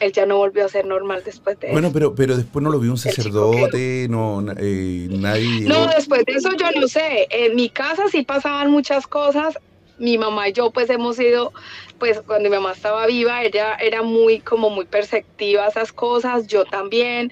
Él 0.00 0.12
ya 0.12 0.26
no 0.26 0.38
volvió 0.38 0.64
a 0.64 0.68
ser 0.68 0.86
normal 0.86 1.22
después 1.24 1.58
de 1.60 1.70
Bueno, 1.70 1.88
eso. 1.88 1.94
pero, 1.94 2.14
pero 2.14 2.36
después 2.36 2.62
no 2.62 2.70
lo 2.70 2.80
vio 2.80 2.90
un 2.90 2.98
sacerdote, 2.98 4.06
no, 4.10 4.44
eh, 4.58 5.06
nadie. 5.10 5.68
No, 5.68 5.86
después 5.86 6.24
de 6.24 6.32
eso 6.32 6.50
yo 6.58 6.66
no 6.80 6.88
sé. 6.88 7.26
En 7.30 7.54
mi 7.54 7.68
casa 7.70 8.08
sí 8.10 8.22
pasaban 8.22 8.70
muchas 8.70 9.06
cosas. 9.06 9.54
Mi 9.96 10.18
mamá 10.18 10.48
y 10.48 10.52
yo 10.52 10.72
pues 10.72 10.90
hemos 10.90 11.14
sido, 11.16 11.52
pues 12.00 12.20
cuando 12.26 12.50
mi 12.50 12.56
mamá 12.56 12.72
estaba 12.72 13.06
viva, 13.06 13.44
ella 13.44 13.74
era 13.80 14.02
muy 14.02 14.40
como 14.40 14.68
muy 14.68 14.86
perceptiva 14.86 15.66
a 15.66 15.68
esas 15.68 15.92
cosas, 15.92 16.48
yo 16.48 16.64
también. 16.64 17.30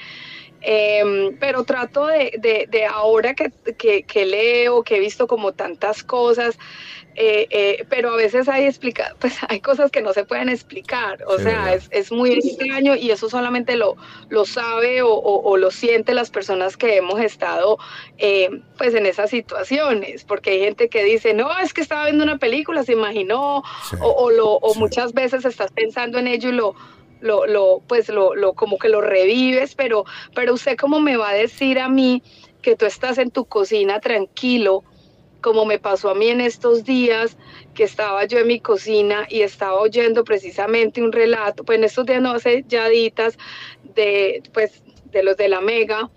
Em, 0.64 1.36
pero 1.38 1.64
trato 1.64 2.06
de, 2.06 2.32
de- 2.38 2.66
de 2.70 2.84
ahora 2.86 3.34
que, 3.34 3.50
que- 3.76 4.04
que 4.04 4.24
leo, 4.24 4.82
que 4.84 4.96
he 4.96 5.00
visto 5.00 5.26
como 5.26 5.52
tantas 5.52 6.04
cosas, 6.04 6.56
eh, 7.14 7.46
eh, 7.50 7.84
pero 7.90 8.12
a 8.12 8.16
veces 8.16 8.48
hay 8.48 8.64
explica 8.64 9.14
pues 9.20 9.36
hay 9.48 9.60
cosas 9.60 9.90
que 9.90 10.00
no 10.00 10.12
se 10.14 10.24
pueden 10.24 10.48
explicar, 10.48 11.22
o 11.26 11.38
sea, 11.38 11.74
es, 11.74 11.88
es, 11.90 12.10
muy 12.10 12.32
extraño 12.32 12.94
y 12.94 13.10
eso 13.10 13.28
solamente 13.28 13.76
lo, 13.76 13.96
lo 14.30 14.44
sabe 14.46 15.02
o, 15.02 15.12
o, 15.12 15.56
lo 15.58 15.70
siente 15.70 16.14
las 16.14 16.30
personas 16.30 16.76
que 16.76 16.96
hemos 16.96 17.20
estado 17.20 17.78
eh, 18.18 18.48
pues 18.78 18.94
en 18.94 19.04
esas 19.06 19.28
situaciones, 19.30 20.24
porque 20.24 20.50
hay 20.50 20.60
gente 20.60 20.88
que 20.88 21.04
dice, 21.04 21.34
no, 21.34 21.50
es 21.58 21.74
que 21.74 21.80
estaba 21.82 22.04
viendo 22.06 22.24
una 22.24 22.38
película, 22.38 22.82
se 22.84 22.92
imaginó, 22.92 23.62
o, 24.00 24.30
lo, 24.30 24.52
o 24.52 24.74
muchas 24.76 25.12
veces 25.12 25.44
estás 25.44 25.70
pensando 25.72 26.18
en 26.18 26.28
ello 26.28 26.48
y 26.48 26.52
lo, 26.52 26.74
lo, 27.22 27.46
lo 27.46 27.82
pues 27.86 28.08
lo, 28.08 28.34
lo, 28.34 28.52
como 28.52 28.78
que 28.78 28.88
lo 28.88 29.00
revives, 29.00 29.74
pero, 29.74 30.04
pero 30.34 30.54
usted 30.54 30.76
cómo 30.76 31.00
me 31.00 31.16
va 31.16 31.30
a 31.30 31.34
decir 31.34 31.78
a 31.78 31.88
mí 31.88 32.22
que 32.60 32.76
tú 32.76 32.84
estás 32.84 33.18
en 33.18 33.30
tu 33.30 33.44
cocina 33.44 34.00
tranquilo, 34.00 34.84
como 35.40 35.64
me 35.64 35.78
pasó 35.78 36.10
a 36.10 36.14
mí 36.14 36.28
en 36.28 36.40
estos 36.40 36.84
días, 36.84 37.36
que 37.74 37.84
estaba 37.84 38.24
yo 38.26 38.38
en 38.38 38.46
mi 38.46 38.60
cocina 38.60 39.26
y 39.28 39.42
estaba 39.42 39.80
oyendo 39.80 40.24
precisamente 40.24 41.02
un 41.02 41.12
relato, 41.12 41.64
pues 41.64 41.78
en 41.78 41.84
estos 41.84 42.06
días 42.06 42.22
no 42.22 42.32
hace 42.32 42.64
ya 42.68 42.88
de, 42.88 44.42
pues, 44.52 44.82
de 45.10 45.22
los 45.22 45.36
de 45.36 45.48
la 45.48 45.60
Mega 45.60 46.10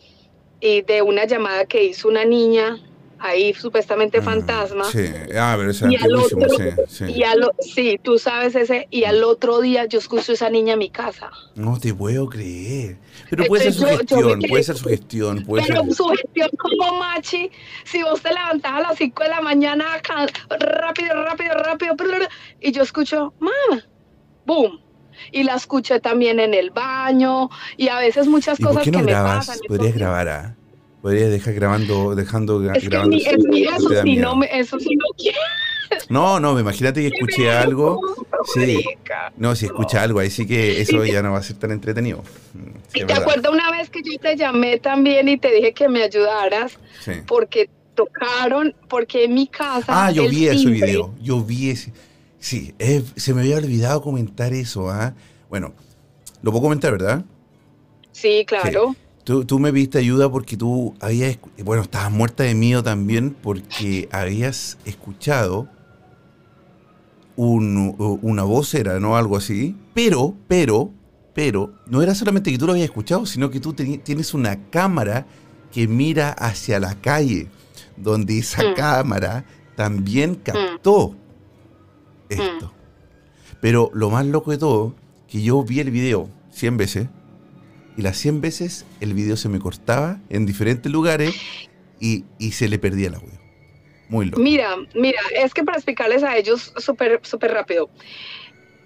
y 0.60 0.82
de 0.82 1.02
una 1.02 1.26
llamada 1.26 1.66
que 1.66 1.84
hizo 1.84 2.08
una 2.08 2.26
niña 2.26 2.80
ahí 3.20 3.54
supuestamente 3.54 4.22
mm, 4.22 4.24
fantasma. 4.24 4.86
Sí, 4.86 5.06
ah, 5.38 5.56
pero 5.58 5.72
y 5.92 5.96
al 5.96 6.16
otro, 6.16 6.40
sí, 6.88 7.06
sí. 7.08 7.74
sí, 7.74 8.00
tú 8.02 8.18
sabes 8.20 8.56
ese, 8.56 8.88
y 8.92 9.04
al 9.04 9.24
otro 9.24 9.62
día 9.62 9.86
yo 9.86 10.00
escucho 10.00 10.32
a 10.32 10.36
esa 10.36 10.50
niña 10.50 10.74
en 10.74 10.80
mi 10.80 10.90
casa. 10.90 11.30
No 11.56 11.80
te 11.80 11.94
puedo 11.94 12.28
creer. 12.30 12.98
Pero 13.30 13.46
puede 13.46 13.64
ser 13.64 13.74
sugestión, 13.74 14.42
puede 14.42 14.64
ser 14.64 14.78
sugestión. 14.78 15.44
Puede 15.44 15.66
pero 15.68 15.84
ser... 15.84 15.94
sugestión 15.94 16.50
como 16.58 17.00
machi, 17.00 17.50
si 17.84 18.04
vos 18.04 18.22
te 18.22 18.30
levantás 18.34 18.74
a 18.74 18.82
las 18.82 18.98
5 18.98 19.24
de 19.24 19.30
la 19.30 19.42
mañana, 19.42 19.86
rápido, 20.60 21.24
rápido, 21.24 21.54
rápido, 21.54 21.96
y 22.62 22.72
yo 22.72 22.84
escucho, 22.84 23.34
mamá, 23.40 23.84
boom. 24.46 24.82
Y 25.32 25.44
la 25.44 25.56
escuché 25.56 26.02
también 26.02 26.42
en 26.42 26.54
el 26.54 26.72
baño, 26.72 27.50
y 27.78 27.88
a 27.88 28.00
veces 28.00 28.28
muchas 28.28 28.60
cosas 28.60 28.84
que 28.84 28.92
me 28.92 29.14
pasan. 29.14 29.58
Podrías 29.68 29.96
grabar, 29.96 30.28
¿ah? 30.28 30.56
Podrías 31.06 31.30
dejar 31.30 31.54
grabando, 31.54 32.16
dejando 32.16 32.68
es 32.74 32.90
grabando. 32.90 33.16
Que 33.16 33.38
mi, 33.38 33.62
es 33.62 33.76
eso, 33.76 34.02
sí 34.02 34.16
no 34.16 34.36
me, 34.36 34.48
eso 34.52 34.80
sí 34.80 34.96
no 34.96 35.06
quiero. 35.16 35.38
No, 36.10 36.40
no, 36.40 36.60
imagínate 36.60 37.00
que 37.00 37.16
escuché 37.16 37.52
algo. 37.52 38.02
Sí. 38.56 38.84
No, 39.38 39.56
si 39.56 39.68
escucha 39.68 40.02
algo, 40.02 40.18
ahí 40.18 40.32
sí 40.32 40.48
que 40.48 40.82
eso 40.82 41.06
ya 41.06 41.22
no 41.22 41.34
va 41.34 41.38
a 41.38 41.44
ser 41.44 41.58
tan 41.58 41.70
entretenido. 41.70 42.24
Sí, 42.88 43.06
¿Te 43.06 43.14
acuerdas 43.14 43.54
una 43.54 43.70
vez 43.70 43.92
que 43.92 44.02
yo 44.02 44.18
te 44.18 44.36
llamé 44.36 44.80
también 44.80 45.30
y 45.30 45.38
te 45.38 45.52
dije 45.52 45.74
que 45.74 45.88
me 45.90 46.02
ayudaras? 46.02 46.80
Sí. 47.02 47.12
Porque 47.28 47.70
tocaron, 47.94 48.74
porque 48.90 49.26
en 49.26 49.36
mi 49.36 49.46
casa. 49.46 50.08
Ah, 50.08 50.10
yo 50.10 50.28
vi 50.28 50.48
ese 50.48 50.72
video. 50.72 51.14
Yo 51.22 51.40
vi 51.40 51.70
ese. 51.70 51.94
Sí, 52.40 52.74
se 53.16 53.36
me 53.36 53.42
había 53.42 53.58
olvidado 53.58 54.02
comentar 54.02 54.54
eso. 54.54 54.90
¿ah? 54.90 55.14
Bueno, 55.52 55.72
lo 56.42 56.50
puedo 56.50 56.64
comentar, 56.64 56.94
¿verdad? 56.94 57.24
Sí, 58.12 58.44
claro. 58.48 58.96
Tú, 59.26 59.58
me 59.58 59.72
viste 59.72 59.98
ayuda 59.98 60.32
porque 60.32 60.56
tú 60.56 60.94
habías, 61.00 61.40
bueno, 61.64 61.82
estabas 61.82 62.12
muerta 62.12 62.44
de 62.44 62.54
miedo 62.54 62.84
también 62.84 63.36
porque 63.42 64.08
habías 64.12 64.78
escuchado 64.86 65.68
un, 67.36 67.96
una 68.22 68.44
voz, 68.44 68.72
era, 68.76 69.00
¿no? 69.00 69.18
Algo 69.18 69.36
así. 69.36 69.76
Pero, 69.96 70.36
pero, 70.48 70.92
pero, 71.34 71.74
no 71.88 72.04
era 72.04 72.14
solamente 72.14 72.52
que 72.52 72.60
tú 72.60 72.68
lo 72.68 72.74
habías 72.74 72.86
escuchado, 72.86 73.26
sino 73.26 73.50
que 73.50 73.60
tú 73.60 73.74
tienes 73.74 74.36
una 74.36 74.70
cámara 74.70 75.26
que 75.72 75.88
mira 75.88 76.30
hacia 76.30 76.80
la 76.80 76.94
calle, 76.94 77.48
donde 77.98 78.38
esa 78.38 78.62
mm. 78.62 78.76
cámara 78.76 79.44
también 79.76 80.34
mm. 80.34 80.36
captó 80.36 81.16
esto. 82.30 82.68
Mm. 82.68 83.56
Pero 83.60 83.90
lo 83.92 84.12
más 84.12 84.24
loco 84.28 84.52
de 84.52 84.60
todo, 84.60 84.94
que 85.28 85.42
yo 85.42 85.64
vi 85.64 85.80
el 85.80 85.90
video 85.90 86.30
100 86.52 86.78
veces, 86.78 87.08
y 87.98 88.02
las 88.02 88.18
100 88.18 88.42
veces 88.42 88.86
el 89.00 89.14
video 89.14 89.38
se 89.38 89.50
me 89.50 89.60
cortaba 89.60 90.20
en 90.30 90.46
diferentes 90.46 90.92
lugares 90.92 91.36
y, 92.00 92.26
se 92.52 92.68
le 92.68 92.78
perdía 92.78 93.08
el 93.08 93.16
audio. 93.16 93.40
Muy 94.10 94.26
loco. 94.26 94.40
Mira, 94.40 94.76
mira, 94.94 95.20
es 95.36 95.54
que 95.54 95.64
para 95.64 95.78
explicarles 95.78 96.24
a 96.24 96.38
ellos 96.38 96.74
súper 96.78 97.20
súper 97.24 97.52
rápido. 97.52 97.90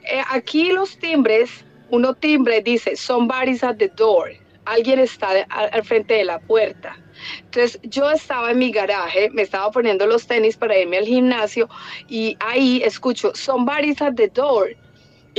Eh, 0.09 0.21
aquí 0.29 0.71
los 0.71 0.97
timbres, 0.97 1.65
uno 1.89 2.13
timbre 2.13 2.61
dice, 2.61 2.95
somebody's 2.95 3.63
at 3.63 3.75
the 3.77 3.89
door. 3.89 4.31
Alguien 4.65 4.99
está 4.99 5.29
al 5.49 5.83
frente 5.83 6.13
de 6.13 6.23
la 6.23 6.39
puerta. 6.39 6.95
Entonces 7.43 7.79
yo 7.83 8.09
estaba 8.11 8.51
en 8.51 8.59
mi 8.59 8.71
garaje, 8.71 9.29
me 9.31 9.41
estaba 9.41 9.71
poniendo 9.71 10.05
los 10.05 10.27
tenis 10.27 10.55
para 10.55 10.77
irme 10.77 10.99
al 10.99 11.05
gimnasio 11.05 11.67
y 12.07 12.37
ahí 12.39 12.81
escucho, 12.83 13.33
somebody's 13.35 14.01
at 14.01 14.13
the 14.15 14.27
door 14.27 14.69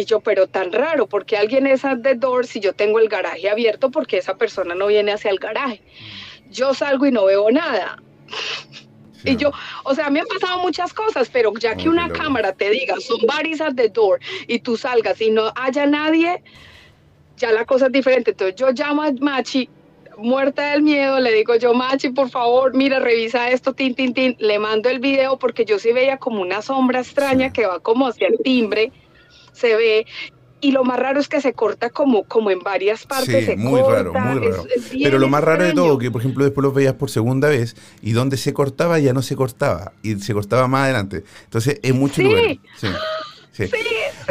y 0.00 0.04
yo, 0.04 0.20
pero 0.20 0.46
tan 0.46 0.72
raro, 0.72 1.06
porque 1.06 1.36
alguien 1.36 1.66
es 1.66 1.84
at 1.84 2.00
the 2.02 2.14
door 2.14 2.46
si 2.46 2.60
yo 2.60 2.72
tengo 2.72 2.98
el 2.98 3.08
garaje 3.08 3.48
abierto 3.48 3.90
porque 3.90 4.18
esa 4.18 4.36
persona 4.36 4.74
no 4.74 4.86
viene 4.86 5.12
hacia 5.12 5.30
el 5.30 5.38
garaje. 5.38 5.82
Yo 6.50 6.74
salgo 6.74 7.06
y 7.06 7.12
no 7.12 7.26
veo 7.26 7.50
nada. 7.50 8.02
Y 9.24 9.36
yo, 9.36 9.52
o 9.84 9.94
sea, 9.94 10.08
me 10.10 10.20
han 10.20 10.26
pasado 10.26 10.60
muchas 10.60 10.94
cosas, 10.94 11.28
pero 11.30 11.52
ya 11.58 11.76
que 11.76 11.88
una 11.88 12.08
cámara 12.08 12.52
te 12.52 12.70
diga, 12.70 12.96
son 13.00 13.20
varios 13.26 13.60
at 13.60 13.74
the 13.74 13.88
door, 13.88 14.18
y 14.46 14.60
tú 14.60 14.76
salgas 14.76 15.20
y 15.20 15.30
no 15.30 15.52
haya 15.56 15.86
nadie, 15.86 16.42
ya 17.36 17.52
la 17.52 17.66
cosa 17.66 17.86
es 17.86 17.92
diferente. 17.92 18.30
Entonces 18.30 18.56
yo 18.56 18.70
llamo 18.70 19.02
a 19.02 19.12
Machi, 19.12 19.68
muerta 20.16 20.70
del 20.70 20.82
miedo, 20.82 21.20
le 21.20 21.32
digo 21.32 21.54
yo, 21.56 21.74
Machi, 21.74 22.10
por 22.10 22.30
favor, 22.30 22.74
mira, 22.74 22.98
revisa 22.98 23.50
esto, 23.50 23.74
tin, 23.74 23.94
tin, 23.94 24.14
tin. 24.14 24.36
Le 24.38 24.58
mando 24.58 24.88
el 24.88 25.00
video 25.00 25.38
porque 25.38 25.66
yo 25.66 25.78
sí 25.78 25.92
veía 25.92 26.16
como 26.16 26.40
una 26.40 26.62
sombra 26.62 27.00
extraña 27.00 27.52
que 27.52 27.66
va 27.66 27.80
como 27.80 28.06
hacia 28.06 28.28
el 28.28 28.38
timbre 28.42 28.90
se 29.60 29.76
ve 29.76 30.06
y 30.60 30.72
lo 30.72 30.84
más 30.84 30.98
raro 30.98 31.20
es 31.20 31.28
que 31.28 31.40
se 31.40 31.54
corta 31.54 31.90
como, 31.90 32.24
como 32.24 32.50
en 32.50 32.60
varias 32.60 33.06
partes. 33.06 33.46
Sí, 33.46 33.56
muy 33.56 33.80
raro, 33.80 34.12
muy 34.12 34.48
raro. 34.48 34.66
Pero 34.92 35.18
lo 35.18 35.28
más 35.28 35.42
raro 35.42 35.64
de 35.64 35.72
todo, 35.72 35.98
que 35.98 36.10
por 36.10 36.20
ejemplo 36.20 36.44
después 36.44 36.62
lo 36.62 36.72
veías 36.72 36.94
por 36.94 37.10
segunda 37.10 37.48
vez 37.48 37.76
y 38.02 38.12
donde 38.12 38.36
se 38.36 38.52
cortaba 38.52 38.98
ya 38.98 39.12
no 39.12 39.22
se 39.22 39.36
cortaba 39.36 39.92
y 40.02 40.16
se 40.16 40.34
cortaba 40.34 40.68
más 40.68 40.84
adelante. 40.84 41.24
Entonces 41.44 41.80
es 41.82 41.94
mucho 41.94 42.20
sí. 42.20 42.60
Sí. 43.52 43.64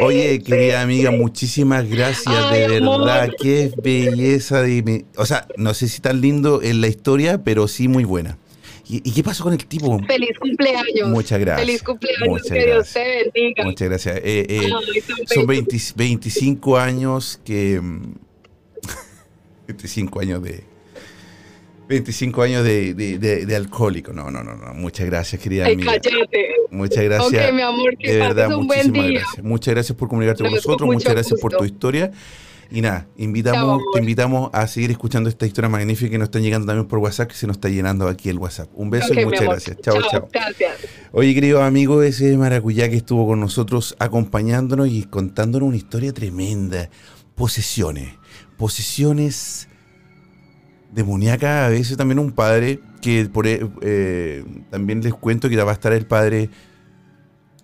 Oye, 0.02 0.42
querida 0.42 0.82
amiga, 0.82 1.12
muchísimas 1.12 1.88
gracias, 1.88 2.52
de 2.52 2.68
verdad, 2.68 3.30
qué 3.40 3.72
belleza 3.84 4.62
de... 4.62 5.06
O 5.18 5.26
sea, 5.26 5.48
no 5.58 5.74
sé 5.74 5.88
si 5.88 6.02
tan 6.02 6.22
lindo 6.22 6.62
en 6.64 6.82
la 6.82 6.88
historia, 6.88 7.44
pero 7.44 7.68
sí 7.68 7.88
muy 7.88 8.06
buena. 8.06 8.38
¿Y, 8.92 9.12
qué 9.12 9.24
pasó 9.24 9.44
con 9.44 9.54
el 9.54 9.64
tipo? 9.68 10.00
Feliz 10.08 10.38
cumpleaños. 10.40 11.10
Muchas 11.10 11.40
gracias. 11.40 11.68
Feliz 11.68 11.84
cumpleaños. 11.84 12.42
que 12.42 12.66
Dios 12.66 12.92
te 12.92 13.32
bendiga. 13.32 13.64
Muchas 13.64 13.88
gracias. 13.88 14.18
Eh, 14.18 14.46
eh, 14.50 14.70
son 15.28 15.46
25 15.46 16.78
años 16.78 17.40
que... 17.46 17.80
25 19.68 20.20
años 20.20 20.42
de... 20.42 20.64
25 21.88 22.42
años 22.42 22.64
de, 22.64 22.96
de, 22.96 23.18
de, 23.46 23.56
alcohólico. 23.56 24.12
No, 24.12 24.32
no, 24.32 24.44
no, 24.44 24.56
no. 24.56 24.74
Muchas 24.74 25.06
gracias, 25.06 25.42
querida 25.42 25.66
Ay, 25.66 25.78
Cállate. 25.78 26.56
Muchas 26.72 27.04
gracias. 27.04 27.54
Mi 27.54 27.62
amor, 27.62 27.96
que 27.98 28.14
de 28.14 28.20
verdad, 28.20 28.56
un 28.56 28.68
buen 28.68 28.92
día. 28.92 29.22
Gracias. 29.22 29.44
Muchas 29.44 29.74
gracias 29.74 29.98
por 29.98 30.08
comunicarte 30.08 30.44
con 30.44 30.54
nosotros. 30.54 30.88
Muchas 30.88 31.14
gracias 31.14 31.40
por 31.40 31.52
tu 31.52 31.66
historia. 31.66 32.12
Y 32.72 32.82
nada, 32.82 33.08
invitamos, 33.18 33.82
te 33.94 34.00
invitamos 34.00 34.52
a 34.54 34.68
seguir 34.68 34.92
escuchando 34.92 35.28
esta 35.28 35.48
historia 35.48 35.70
magnífica 35.70 36.12
que 36.12 36.18
nos 36.20 36.28
están 36.28 36.44
llegando 36.44 36.68
también 36.68 36.88
por 36.88 37.00
WhatsApp, 37.00 37.30
que 37.30 37.36
se 37.36 37.48
nos 37.48 37.58
está 37.58 37.70
llenando 37.70 38.08
aquí 38.08 38.30
el 38.30 38.38
WhatsApp. 38.38 38.70
Un 38.76 38.92
beso 38.92 39.14
y 39.14 39.26
muchas 39.26 39.42
gracias. 39.42 39.78
Chao, 39.82 39.96
chao. 40.10 40.30
Gracias. 40.32 40.78
Oye, 41.12 41.34
querido 41.34 41.64
amigo, 41.64 42.04
ese 42.04 42.38
Maracuyá 42.38 42.88
que 42.90 42.98
estuvo 42.98 43.26
con 43.26 43.40
nosotros 43.40 43.96
acompañándonos 43.98 44.88
y 44.88 45.04
contándonos 45.04 45.68
una 45.68 45.78
historia 45.78 46.14
tremenda. 46.14 46.90
Posesiones. 47.34 48.14
Posesiones 48.58 49.68
demoníacas. 50.92 51.68
A 51.68 51.70
veces 51.70 51.98
también 51.98 52.20
un 52.20 52.32
padre 52.32 52.82
que 53.02 53.26
por, 53.26 53.48
eh, 53.48 53.68
eh, 53.82 54.44
también 54.70 55.02
les 55.02 55.14
cuento 55.16 55.50
que 55.50 55.58
va 55.58 55.72
a 55.72 55.74
estar 55.74 55.94
el 55.94 56.06
padre 56.06 56.50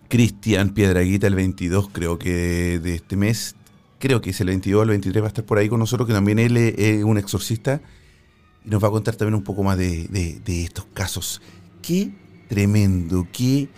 Cristian 0.08 0.70
Piedraguita 0.70 1.28
el 1.28 1.36
22, 1.36 1.90
creo 1.92 2.18
que 2.18 2.80
de 2.80 2.96
este 2.96 3.16
mes, 3.16 3.55
creo 4.00 4.22
que 4.22 4.32
es 4.32 4.42
el 4.42 4.48
22 4.48 4.80
o 4.80 4.84
el 4.84 4.90
23, 4.90 5.22
va 5.22 5.28
a 5.28 5.30
estar 5.30 5.46
por 5.46 5.58
ahí 5.58 5.70
con 5.70 5.80
nosotros, 5.80 6.08
que 6.08 6.14
también 6.14 6.40
él 6.40 6.58
es 6.58 7.04
un 7.04 7.18
exorcista 7.18 7.82
y 8.66 8.70
nos 8.70 8.84
va 8.84 8.88
a 8.88 8.92
contar 8.92 9.16
también 9.16 9.36
un 9.36 9.44
poco 9.44 9.64
más 9.64 9.78
de, 9.78 10.42
estos 10.48 10.86
casos. 10.94 11.42
Qué 11.82 12.12
tremendo, 12.50 13.28
qué 13.32 13.70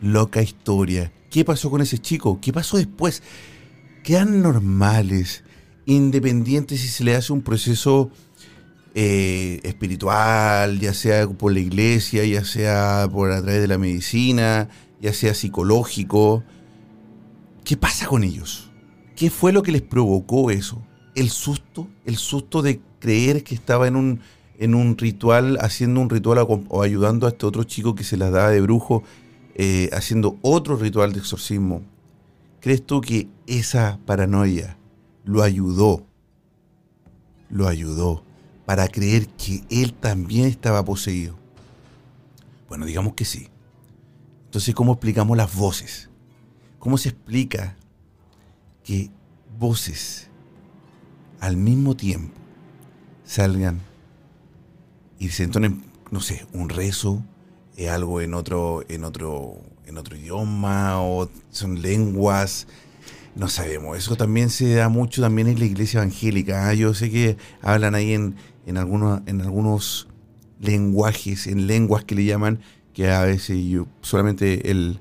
loca 0.00 0.42
historia. 0.42 1.12
¿Qué 1.30 1.44
pasó 1.44 1.70
con 1.70 1.82
ese 1.82 1.98
chico? 1.98 2.40
¿Qué 2.40 2.52
pasó 2.52 2.76
después? 2.76 3.22
Quedan 4.04 4.42
normales, 4.42 5.42
independientes 5.84 6.80
si 6.80 6.88
se 6.88 7.04
le 7.04 7.16
hace 7.16 7.32
un 7.32 7.42
proceso 7.42 8.10
eh, 8.94 9.60
espiritual, 9.64 10.78
ya 10.78 10.94
sea 10.94 11.28
por 11.28 11.52
la 11.52 11.58
iglesia, 11.58 12.24
ya 12.24 12.44
sea 12.44 13.08
por 13.10 13.32
a 13.32 13.42
través 13.42 13.60
de 13.60 13.68
la 13.68 13.78
medicina, 13.78 14.68
ya 15.00 15.12
sea 15.12 15.34
psicológico. 15.34 16.44
¿Qué 17.64 17.76
pasa 17.76 18.06
con 18.06 18.22
ellos? 18.22 18.65
¿Qué 19.16 19.30
fue 19.30 19.50
lo 19.52 19.62
que 19.62 19.72
les 19.72 19.80
provocó 19.80 20.50
eso? 20.50 20.82
El 21.14 21.30
susto, 21.30 21.88
el 22.04 22.16
susto 22.16 22.60
de 22.60 22.82
creer 23.00 23.42
que 23.42 23.54
estaba 23.54 23.88
en 23.88 23.96
un, 23.96 24.20
en 24.58 24.74
un 24.74 24.98
ritual, 24.98 25.56
haciendo 25.62 26.02
un 26.02 26.10
ritual 26.10 26.38
o, 26.46 26.82
ayudando 26.82 27.26
a 27.26 27.30
este 27.30 27.46
otro 27.46 27.64
chico 27.64 27.94
que 27.94 28.04
se 28.04 28.18
las 28.18 28.30
daba 28.30 28.50
de 28.50 28.60
brujo. 28.60 29.02
eh, 29.54 29.88
haciendo 29.94 30.36
otro 30.42 30.76
ritual 30.76 31.14
de 31.14 31.20
exorcismo, 31.20 31.80
¿crees 32.60 32.84
tú 32.84 33.00
que 33.00 33.26
esa 33.46 33.98
paranoia 34.04 34.76
lo 35.24 35.42
ayudó? 35.42 36.04
Lo 37.48 37.66
ayudó 37.66 38.22
para 38.66 38.86
creer 38.88 39.28
que 39.28 39.64
él 39.70 39.94
también 39.94 40.44
estaba 40.44 40.84
poseído. 40.84 41.38
Bueno, 42.68 42.84
digamos 42.84 43.14
que 43.14 43.24
sí. 43.24 43.48
Entonces, 44.44 44.74
¿cómo 44.74 44.92
explicamos 44.92 45.38
las 45.38 45.54
voces? 45.54 46.10
¿Cómo 46.78 46.98
se 46.98 47.08
explica 47.08 47.76
que 48.86 49.10
voces 49.58 50.28
al 51.40 51.56
mismo 51.56 51.96
tiempo 51.96 52.34
salgan 53.24 53.80
y 55.18 55.30
se 55.30 55.42
entonen, 55.42 55.82
no 56.10 56.20
sé, 56.20 56.46
un 56.52 56.68
rezo, 56.68 57.22
eh, 57.76 57.90
algo 57.90 58.20
en 58.20 58.32
otro, 58.32 58.84
en 58.88 59.04
otro, 59.04 59.58
en 59.86 59.98
otro 59.98 60.16
idioma, 60.16 61.02
o 61.02 61.28
son 61.50 61.82
lenguas, 61.82 62.68
no 63.34 63.48
sabemos. 63.48 63.98
Eso 63.98 64.14
también 64.16 64.50
se 64.50 64.74
da 64.74 64.88
mucho 64.88 65.20
también 65.20 65.48
en 65.48 65.58
la 65.58 65.64
iglesia 65.64 66.00
evangélica. 66.00 66.68
¿ah? 66.68 66.74
Yo 66.74 66.94
sé 66.94 67.10
que 67.10 67.36
hablan 67.62 67.94
ahí 67.94 68.12
en, 68.12 68.36
en, 68.66 68.76
algunos, 68.76 69.22
en 69.26 69.40
algunos 69.40 70.08
lenguajes, 70.60 71.48
en 71.48 71.66
lenguas 71.66 72.04
que 72.04 72.14
le 72.14 72.24
llaman, 72.24 72.60
que 72.94 73.10
a 73.10 73.22
veces 73.22 73.64
yo, 73.66 73.88
solamente 74.00 74.70
el, 74.70 75.00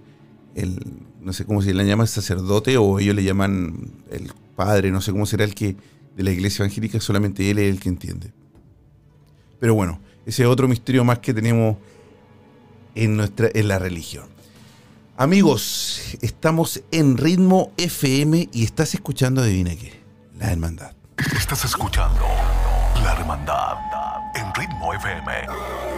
el, 0.56 0.80
no 1.26 1.34
sé 1.34 1.44
cómo 1.44 1.62
se 1.64 1.74
le 1.74 1.86
llama, 1.86 2.06
sacerdote, 2.06 2.78
o 2.78 3.00
ellos 3.00 3.16
le 3.16 3.24
llaman 3.24 3.92
el 4.12 4.32
padre, 4.56 4.92
no 4.92 5.02
sé 5.02 5.12
cómo 5.12 5.26
será 5.26 5.44
el 5.44 5.56
que 5.56 5.76
de 6.16 6.24
la 6.24 6.32
iglesia 6.32 6.64
evangélica, 6.64 7.00
solamente 7.00 7.50
él 7.50 7.58
es 7.58 7.74
el 7.74 7.80
que 7.80 7.90
entiende. 7.90 8.32
Pero 9.60 9.74
bueno, 9.74 10.00
ese 10.28 10.44
es 10.44 10.48
otro 10.48 10.68
misterio 10.68 11.04
más 11.04 11.20
que 11.20 11.34
tenemos 11.34 11.78
en, 12.94 13.18
nuestra, 13.18 13.50
en 13.54 13.68
la 13.68 13.80
religión. 13.80 14.28
Amigos, 15.18 16.16
estamos 16.22 16.84
en 16.92 17.18
Ritmo 17.18 17.72
FM 17.78 18.50
y 18.54 18.64
estás 18.64 18.94
escuchando, 18.94 19.42
adivina 19.42 19.76
qué, 19.76 19.94
la 20.38 20.52
hermandad. 20.52 20.92
Estás 21.36 21.66
escuchando 21.66 22.22
La 23.04 23.14
Hermandad 23.14 24.05
en 24.36 24.54
Ritmo 24.54 24.94
FM. 24.94 25.32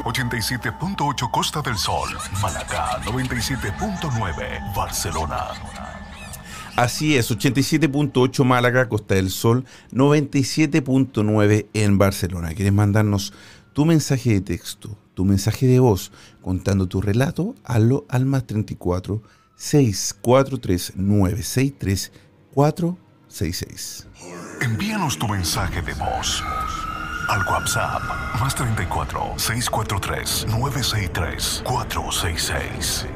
87.8 0.04 1.32
Costa 1.32 1.62
del 1.62 1.78
Sol, 1.78 2.10
Malacá 2.42 3.02
97.9 3.04 4.76
Barcelona. 4.76 5.48
Así 6.76 7.18
es, 7.18 7.32
87.8 7.32 8.44
Málaga, 8.46 8.88
Costa 8.88 9.16
del 9.16 9.32
Sol, 9.32 9.66
97.9 9.92 11.68
en 11.74 11.98
Barcelona. 11.98 12.54
¿Quieres 12.54 12.74
mandarnos 12.74 13.34
tu 13.74 13.86
mensaje 13.86 14.34
de 14.34 14.42
texto, 14.42 14.96
tu 15.16 15.26
mensaje 15.26 15.66
de 15.66 15.80
voz, 15.80 16.12
contando 16.42 16.88
tu 16.88 17.02
relato? 17.02 17.56
Hazlo 17.64 18.06
al 18.10 18.26
más 18.26 18.46
34 18.46 19.24
643 19.56 20.94
963 20.98 22.12
466. 22.54 24.08
Envíanos 24.62 25.18
tu 25.18 25.28
mensaje 25.28 25.82
de 25.82 25.94
voz 25.94 26.44
al 27.28 27.46
WhatsApp 27.46 28.02
más 28.40 28.56
34 28.56 29.34
643 29.38 30.48
963 30.50 31.64
466. 31.66 33.08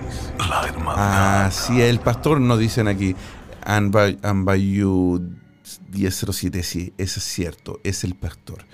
La 0.50 0.68
hermandad. 0.68 1.46
Así 1.46 1.82
es, 1.82 1.90
el 1.90 2.00
pastor 2.00 2.42
nos 2.42 2.60
dicen 2.60 2.88
aquí. 2.88 3.16
Anbayu 3.64 5.22
1007, 5.92 6.64
sí, 6.64 6.94
eso 6.98 7.20
es 7.20 7.26
cierto, 7.26 7.80
es 7.84 8.04
el 8.04 8.16
pastor. 8.16 8.66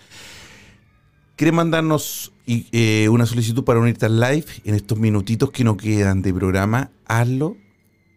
¿Quiere 1.36 1.52
mandarnos 1.52 2.34
eh, 2.48 3.08
una 3.10 3.26
solicitud 3.26 3.64
para 3.64 3.80
unirte 3.80 4.06
al 4.06 4.20
live 4.20 4.46
en 4.64 4.74
estos 4.74 4.98
minutitos 4.98 5.52
que 5.52 5.64
no 5.64 5.78
quedan 5.78 6.22
de 6.22 6.34
programa? 6.34 6.90
Hazlo 7.06 7.58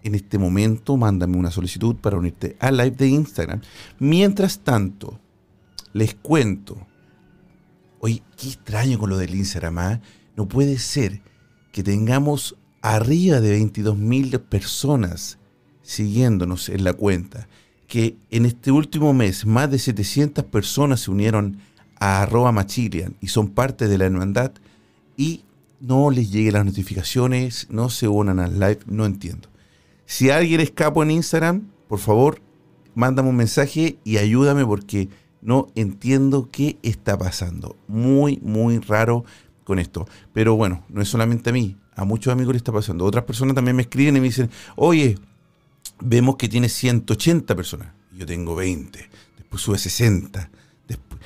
en 0.02 0.14
este 0.14 0.38
momento, 0.38 0.96
mándame 0.96 1.36
una 1.36 1.50
solicitud 1.50 1.96
para 1.96 2.16
unirte 2.16 2.56
al 2.60 2.76
live 2.76 2.92
de 2.92 3.08
Instagram. 3.08 3.60
Mientras 3.98 4.60
tanto, 4.60 5.20
les 5.92 6.14
cuento. 6.14 6.86
Oye, 8.00 8.22
qué 8.36 8.48
extraño 8.48 8.98
con 8.98 9.10
lo 9.10 9.18
del 9.18 9.34
Instagram. 9.34 9.78
¿ah? 9.78 10.00
No 10.36 10.48
puede 10.48 10.78
ser 10.78 11.20
que 11.70 11.82
tengamos 11.82 12.56
arriba 12.82 13.40
de 13.40 13.60
22.000 13.60 14.40
personas 14.40 15.38
siguiéndonos 15.82 16.68
en 16.68 16.84
la 16.84 16.92
cuenta, 16.92 17.48
que 17.86 18.16
en 18.30 18.46
este 18.46 18.70
último 18.70 19.12
mes 19.12 19.44
más 19.44 19.70
de 19.70 19.78
700 19.78 20.44
personas 20.44 21.00
se 21.00 21.10
unieron 21.10 21.58
a 21.98 22.22
arroba 22.22 22.52
machilian 22.52 23.16
y 23.20 23.28
son 23.28 23.50
parte 23.50 23.88
de 23.88 23.98
la 23.98 24.06
hermandad 24.06 24.52
y 25.16 25.44
no 25.80 26.10
les 26.10 26.30
lleguen 26.30 26.54
las 26.54 26.64
notificaciones, 26.64 27.66
no 27.70 27.90
se 27.90 28.06
unan 28.08 28.38
al 28.38 28.54
live, 28.54 28.80
no 28.86 29.04
entiendo. 29.04 29.48
Si 30.06 30.30
alguien 30.30 30.60
escapó 30.60 31.02
en 31.02 31.10
Instagram, 31.10 31.68
por 31.88 31.98
favor, 31.98 32.40
mándame 32.94 33.28
un 33.28 33.36
mensaje 33.36 33.98
y 34.04 34.18
ayúdame 34.18 34.64
porque 34.64 35.08
no 35.42 35.68
entiendo 35.74 36.48
qué 36.50 36.78
está 36.82 37.18
pasando. 37.18 37.76
Muy, 37.88 38.38
muy 38.42 38.78
raro 38.78 39.24
con 39.64 39.78
esto. 39.78 40.06
Pero 40.32 40.56
bueno, 40.56 40.84
no 40.88 41.00
es 41.00 41.08
solamente 41.08 41.50
a 41.50 41.52
mí, 41.52 41.76
a 41.94 42.04
muchos 42.04 42.32
amigos 42.32 42.54
le 42.54 42.58
está 42.58 42.72
pasando. 42.72 43.04
Otras 43.04 43.24
personas 43.24 43.54
también 43.54 43.76
me 43.76 43.82
escriben 43.82 44.16
y 44.16 44.20
me 44.20 44.26
dicen, 44.26 44.50
oye, 44.76 45.18
vemos 46.00 46.36
que 46.36 46.48
tiene 46.48 46.68
180 46.68 47.54
personas. 47.54 47.88
Yo 48.16 48.26
tengo 48.26 48.54
20. 48.54 49.10
Después 49.38 49.62
sube 49.62 49.78
60. 49.78 50.50
Después, 50.88 51.20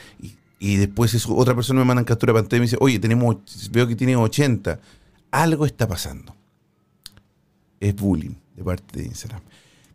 y, 0.61 0.77
después 0.77 1.27
otra 1.29 1.55
persona 1.55 1.81
me 1.81 1.87
manda 1.87 2.05
captura 2.05 2.33
de 2.33 2.41
pantalla 2.41 2.59
y 2.59 2.61
me 2.61 2.67
dice, 2.67 2.77
oye, 2.81 2.99
tenemos, 2.99 3.37
veo 3.71 3.87
que 3.87 3.97
tiene 3.97 4.17
80. 4.17 4.81
Algo 5.31 5.67
está 5.67 5.89
pasando. 5.89 6.35
Es 7.81 7.95
bullying 7.95 8.35
de 8.55 8.65
parte 8.65 9.01
de 9.01 9.07
Instagram. 9.07 9.43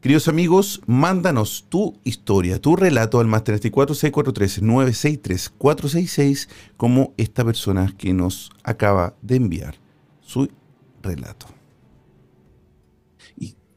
Queridos 0.02 0.30
amigos, 0.30 0.82
mándanos 0.88 1.66
tu 1.68 2.00
historia, 2.06 2.62
tu 2.62 2.78
relato 2.78 3.20
al 3.20 3.28
más 3.28 3.43
34 3.43 3.93
643 3.93 4.62
963 4.62 5.50
466 5.58 6.50
como 6.78 7.14
esta 7.18 7.43
persona 7.43 7.93
que 7.97 8.14
nos 8.14 8.50
acaba 8.64 9.16
de 9.22 9.36
enviar 9.36 9.76
su 10.22 10.50
relato. 11.02 11.47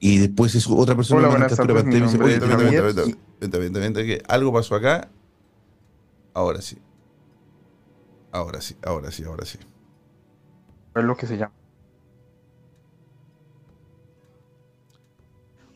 Y 0.05 0.19
después 0.19 0.55
es 0.57 0.69
otra 0.69 0.97
persona 0.97 1.29
Hola, 1.29 1.47
que 4.05 4.23
algo 4.29 4.53
pasó 4.53 4.75
acá. 4.75 5.09
Ahora 6.35 6.61
sí. 6.61 6.77
Ahora 8.33 8.61
sí, 8.61 8.77
ahora 8.85 9.11
sí, 9.13 9.23
ahora 9.25 9.45
sí. 9.45 9.59
Es 10.97 11.05
lo 11.05 11.17
que 11.17 11.27
se 11.27 11.37
llama. 11.37 11.55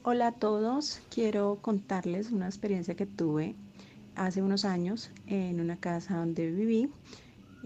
Hola 0.09 0.29
a 0.29 0.33
todos, 0.33 1.01
quiero 1.11 1.59
contarles 1.61 2.31
una 2.31 2.47
experiencia 2.47 2.95
que 2.95 3.07
tuve 3.07 3.57
hace 4.15 4.41
unos 4.41 4.65
años 4.65 5.11
en 5.27 5.61
una 5.61 5.79
casa 5.79 6.19
donde 6.19 6.49
viví. 6.53 6.89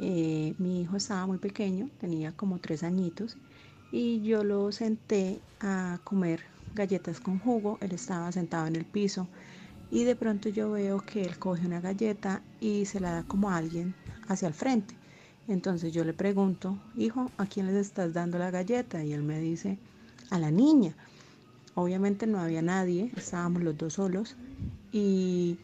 Eh, 0.01 0.55
mi 0.57 0.81
hijo 0.81 0.97
estaba 0.97 1.27
muy 1.27 1.37
pequeño, 1.37 1.91
tenía 2.01 2.33
como 2.33 2.59
tres 2.59 2.83
añitos, 2.83 3.37
y 3.93 4.23
yo 4.23 4.43
lo 4.43 4.73
senté 4.73 5.39
a 5.61 6.01
comer 6.03 6.41
galletas 6.75 7.21
con 7.21 7.39
jugo, 7.41 7.77
él 7.83 7.93
estaba 7.93 8.33
sentado 8.33 8.67
en 8.69 8.77
el 8.77 8.87
piso 8.87 9.27
y 9.91 10.05
de 10.05 10.17
pronto 10.17 10.49
yo 10.49 10.71
veo 10.71 11.05
que 11.05 11.21
él 11.21 11.39
coge 11.39 11.67
una 11.67 11.83
galleta 11.83 12.41
y 12.59 12.87
se 12.87 13.01
la 13.01 13.13
da 13.13 13.23
como 13.25 13.51
a 13.51 13.59
alguien 13.59 13.95
hacia 14.29 14.49
el 14.49 14.55
frente. 14.55 14.95
Entonces 15.47 15.93
yo 15.93 16.05
le 16.05 16.15
pregunto, 16.15 16.79
hijo, 16.97 17.31
¿a 17.37 17.45
quién 17.45 17.67
les 17.67 17.77
estás 17.77 18.15
dando 18.15 18.39
la 18.39 18.51
galleta? 18.51 19.05
Y 19.05 19.13
él 19.13 19.25
me 19.25 19.39
dice, 19.41 19.77
a 20.31 20.39
la 20.39 20.51
niña. 20.51 20.97
Obviamente 21.75 22.27
no 22.27 22.41
había 22.41 22.63
nadie, 22.63 23.11
estábamos 23.17 23.63
los 23.63 23.77
dos 23.77 23.95
solos 23.95 24.37
y 24.93 25.57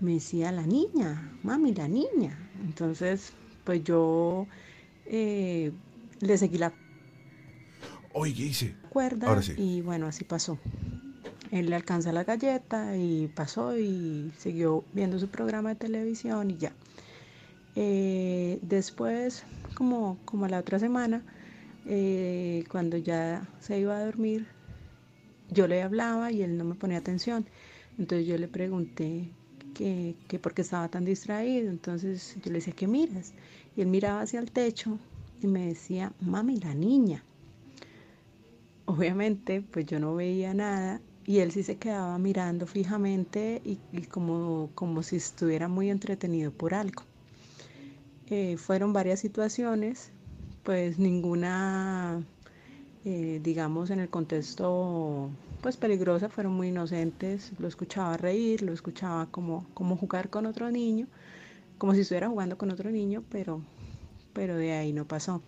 me 0.00 0.14
decía, 0.14 0.52
la 0.52 0.66
niña, 0.66 1.32
mami, 1.42 1.74
la 1.74 1.88
niña. 1.88 2.38
Entonces, 2.64 3.32
pues 3.64 3.82
yo 3.84 4.46
eh, 5.06 5.72
le 6.20 6.38
seguí 6.38 6.58
la 6.58 6.72
Oye, 8.14 8.34
¿qué 8.34 8.42
hice? 8.42 8.74
Cuerda 8.90 9.40
y 9.56 9.80
bueno, 9.80 10.06
así 10.06 10.24
pasó. 10.24 10.58
Él 11.50 11.70
le 11.70 11.76
alcanza 11.76 12.12
la 12.12 12.24
galleta 12.24 12.96
y 12.96 13.28
pasó 13.28 13.78
y 13.78 14.32
siguió 14.38 14.84
viendo 14.92 15.18
su 15.18 15.28
programa 15.28 15.70
de 15.70 15.76
televisión 15.76 16.50
y 16.50 16.56
ya. 16.56 16.72
Eh, 17.74 18.58
después, 18.62 19.44
como, 19.74 20.18
como 20.24 20.46
la 20.46 20.58
otra 20.58 20.78
semana, 20.78 21.22
eh, 21.86 22.64
cuando 22.70 22.96
ya 22.98 23.48
se 23.60 23.78
iba 23.78 23.96
a 23.96 24.04
dormir, 24.04 24.46
yo 25.52 25.66
le 25.66 25.82
hablaba 25.82 26.32
y 26.32 26.42
él 26.42 26.56
no 26.56 26.64
me 26.64 26.74
ponía 26.74 26.98
atención. 26.98 27.46
Entonces 27.98 28.26
yo 28.26 28.38
le 28.38 28.48
pregunté 28.48 29.30
que, 29.74 30.16
que 30.28 30.38
por 30.38 30.54
qué 30.54 30.62
estaba 30.62 30.88
tan 30.88 31.04
distraído. 31.04 31.70
Entonces 31.70 32.36
yo 32.42 32.50
le 32.50 32.58
decía, 32.58 32.74
¿qué 32.74 32.86
miras? 32.86 33.32
Y 33.76 33.82
él 33.82 33.88
miraba 33.88 34.22
hacia 34.22 34.40
el 34.40 34.50
techo 34.50 34.98
y 35.40 35.46
me 35.46 35.66
decía, 35.66 36.12
mami, 36.20 36.58
la 36.58 36.74
niña 36.74 37.24
obviamente 38.86 39.62
pues 39.62 39.86
yo 39.86 39.98
no 39.98 40.14
veía 40.14 40.54
nada 40.54 41.00
y 41.24 41.38
él 41.38 41.52
sí 41.52 41.62
se 41.62 41.76
quedaba 41.76 42.18
mirando 42.18 42.66
fijamente 42.66 43.62
y, 43.64 43.76
como, 44.06 44.70
como 44.74 45.02
si 45.02 45.16
estuviera 45.16 45.68
muy 45.68 45.88
entretenido 45.88 46.50
por 46.50 46.74
algo. 46.74 47.04
Eh, 48.26 48.56
fueron 48.56 48.92
varias 48.92 49.20
situaciones, 49.20 50.10
pues 50.64 50.98
ninguna 50.98 52.24
eh, 53.04 53.40
digamos, 53.42 53.90
en 53.90 54.00
el 54.00 54.08
contexto 54.08 55.30
pues 55.60 55.76
peligrosa, 55.76 56.28
fueron 56.28 56.54
muy 56.54 56.68
inocentes, 56.68 57.52
lo 57.58 57.68
escuchaba 57.68 58.16
reír, 58.16 58.62
lo 58.62 58.72
escuchaba 58.72 59.26
como, 59.26 59.66
como 59.74 59.96
jugar 59.96 60.28
con 60.30 60.46
otro 60.46 60.70
niño, 60.70 61.06
como 61.78 61.94
si 61.94 62.00
estuviera 62.00 62.28
jugando 62.28 62.58
con 62.58 62.70
otro 62.70 62.90
niño, 62.90 63.24
pero, 63.30 63.62
pero 64.32 64.56
de 64.56 64.72
ahí 64.72 64.92
no 64.92 65.06
pasó. 65.06 65.42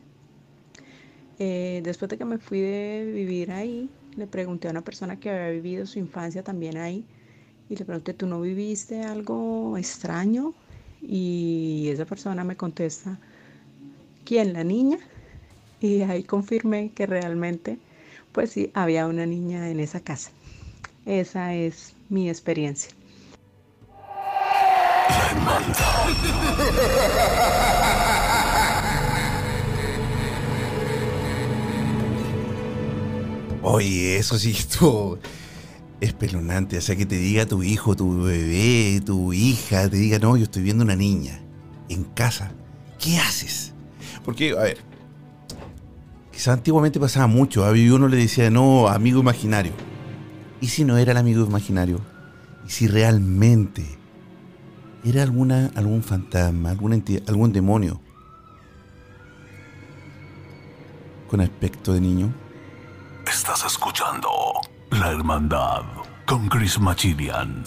Eh, 1.38 1.80
después 1.84 2.08
de 2.08 2.18
que 2.18 2.24
me 2.24 2.38
fui 2.38 2.60
de 2.60 3.10
vivir 3.12 3.50
ahí, 3.50 3.90
le 4.16 4.26
pregunté 4.26 4.68
a 4.68 4.70
una 4.70 4.82
persona 4.82 5.18
que 5.18 5.30
había 5.30 5.50
vivido 5.50 5.86
su 5.86 5.98
infancia 5.98 6.44
también 6.44 6.76
ahí 6.76 7.04
y 7.68 7.76
le 7.76 7.84
pregunté, 7.84 8.14
¿tú 8.14 8.26
no 8.26 8.40
viviste 8.40 9.02
algo 9.02 9.76
extraño? 9.78 10.54
Y 11.02 11.88
esa 11.90 12.04
persona 12.04 12.44
me 12.44 12.56
contesta, 12.56 13.18
¿quién? 14.24 14.52
¿La 14.52 14.64
niña? 14.64 14.98
Y 15.84 16.00
ahí 16.00 16.22
confirmé 16.22 16.92
que 16.94 17.04
realmente, 17.04 17.76
pues 18.32 18.52
sí, 18.52 18.70
había 18.72 19.06
una 19.06 19.26
niña 19.26 19.68
en 19.68 19.80
esa 19.80 20.00
casa. 20.00 20.30
Esa 21.04 21.52
es 21.52 21.94
mi 22.08 22.30
experiencia. 22.30 22.90
Oye, 33.62 34.16
eso 34.16 34.38
sí 34.38 34.52
estuvo 34.52 35.18
espeluznante. 36.00 36.78
O 36.78 36.80
sea, 36.80 36.96
que 36.96 37.04
te 37.04 37.16
diga 37.18 37.44
tu 37.44 37.62
hijo, 37.62 37.94
tu 37.94 38.22
bebé, 38.22 39.02
tu 39.04 39.34
hija, 39.34 39.90
te 39.90 39.98
diga, 39.98 40.18
no, 40.18 40.38
yo 40.38 40.44
estoy 40.44 40.62
viendo 40.62 40.82
una 40.82 40.96
niña 40.96 41.42
en 41.90 42.04
casa. 42.04 42.52
¿Qué 42.98 43.18
haces? 43.18 43.74
Porque, 44.24 44.52
a 44.52 44.62
ver, 44.62 44.93
quizás 46.34 46.54
antiguamente 46.54 46.98
pasaba 46.98 47.28
mucho. 47.28 47.64
A 47.64 47.70
uno 47.70 48.08
le 48.08 48.16
decía, 48.16 48.50
no, 48.50 48.88
amigo 48.88 49.20
imaginario. 49.20 49.72
¿Y 50.60 50.66
si 50.66 50.84
no 50.84 50.98
era 50.98 51.12
el 51.12 51.18
amigo 51.18 51.44
imaginario? 51.46 52.00
¿Y 52.66 52.70
si 52.70 52.88
realmente 52.88 53.86
era 55.04 55.22
alguna, 55.22 55.70
algún 55.76 56.02
fantasma, 56.02 56.70
alguna 56.70 56.96
entidad, 56.96 57.22
algún 57.28 57.52
demonio 57.52 58.00
con 61.28 61.40
aspecto 61.40 61.92
de 61.92 62.00
niño? 62.00 62.34
Estás 63.26 63.64
escuchando 63.64 64.28
La 64.90 65.12
Hermandad 65.12 65.82
con 66.26 66.48
Chris 66.48 66.80
Machilian. 66.80 67.64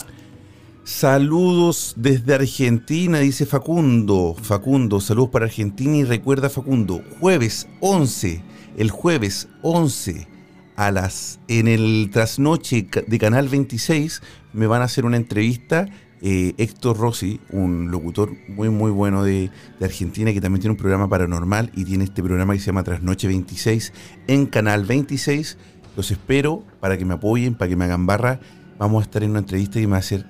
Saludos 0.83 1.93
desde 1.97 2.33
Argentina, 2.33 3.19
dice 3.19 3.45
Facundo. 3.45 4.35
Facundo, 4.41 5.01
saludos 5.01 5.29
para 5.31 5.45
Argentina 5.45 5.97
y 5.97 6.03
recuerda 6.05 6.49
Facundo, 6.49 7.01
jueves 7.19 7.67
11, 7.81 8.41
el 8.77 8.91
jueves 8.91 9.49
11 9.63 10.27
a 10.75 10.91
las 10.91 11.39
en 11.47 11.67
el 11.67 12.09
trasnoche 12.13 12.87
de 13.07 13.19
Canal 13.19 13.49
26 13.49 14.21
me 14.53 14.67
van 14.67 14.81
a 14.81 14.85
hacer 14.85 15.05
una 15.05 15.17
entrevista 15.17 15.87
eh, 16.21 16.53
Héctor 16.57 16.97
Rossi, 16.97 17.39
un 17.51 17.91
locutor 17.91 18.31
muy 18.47 18.69
muy 18.69 18.89
bueno 18.89 19.23
de, 19.23 19.51
de, 19.79 19.85
Argentina 19.85 20.33
que 20.33 20.41
también 20.41 20.61
tiene 20.61 20.71
un 20.71 20.77
programa 20.77 21.07
paranormal 21.07 21.71
y 21.75 21.85
tiene 21.85 22.05
este 22.05 22.23
programa 22.23 22.53
que 22.53 22.59
se 22.59 22.67
llama 22.67 22.83
Trasnoche 22.83 23.27
26 23.27 23.93
en 24.27 24.45
Canal 24.47 24.85
26. 24.85 25.57
Los 25.95 26.09
espero 26.09 26.63
para 26.79 26.97
que 26.97 27.05
me 27.05 27.15
apoyen, 27.15 27.55
para 27.55 27.69
que 27.69 27.75
me 27.75 27.85
hagan 27.85 28.07
barra. 28.07 28.39
Vamos 28.79 29.01
a 29.01 29.05
estar 29.05 29.23
en 29.23 29.31
una 29.31 29.39
entrevista 29.39 29.79
que 29.79 29.85
me 29.85 29.91
va 29.91 29.97
a 29.97 29.99
hacer 29.99 30.25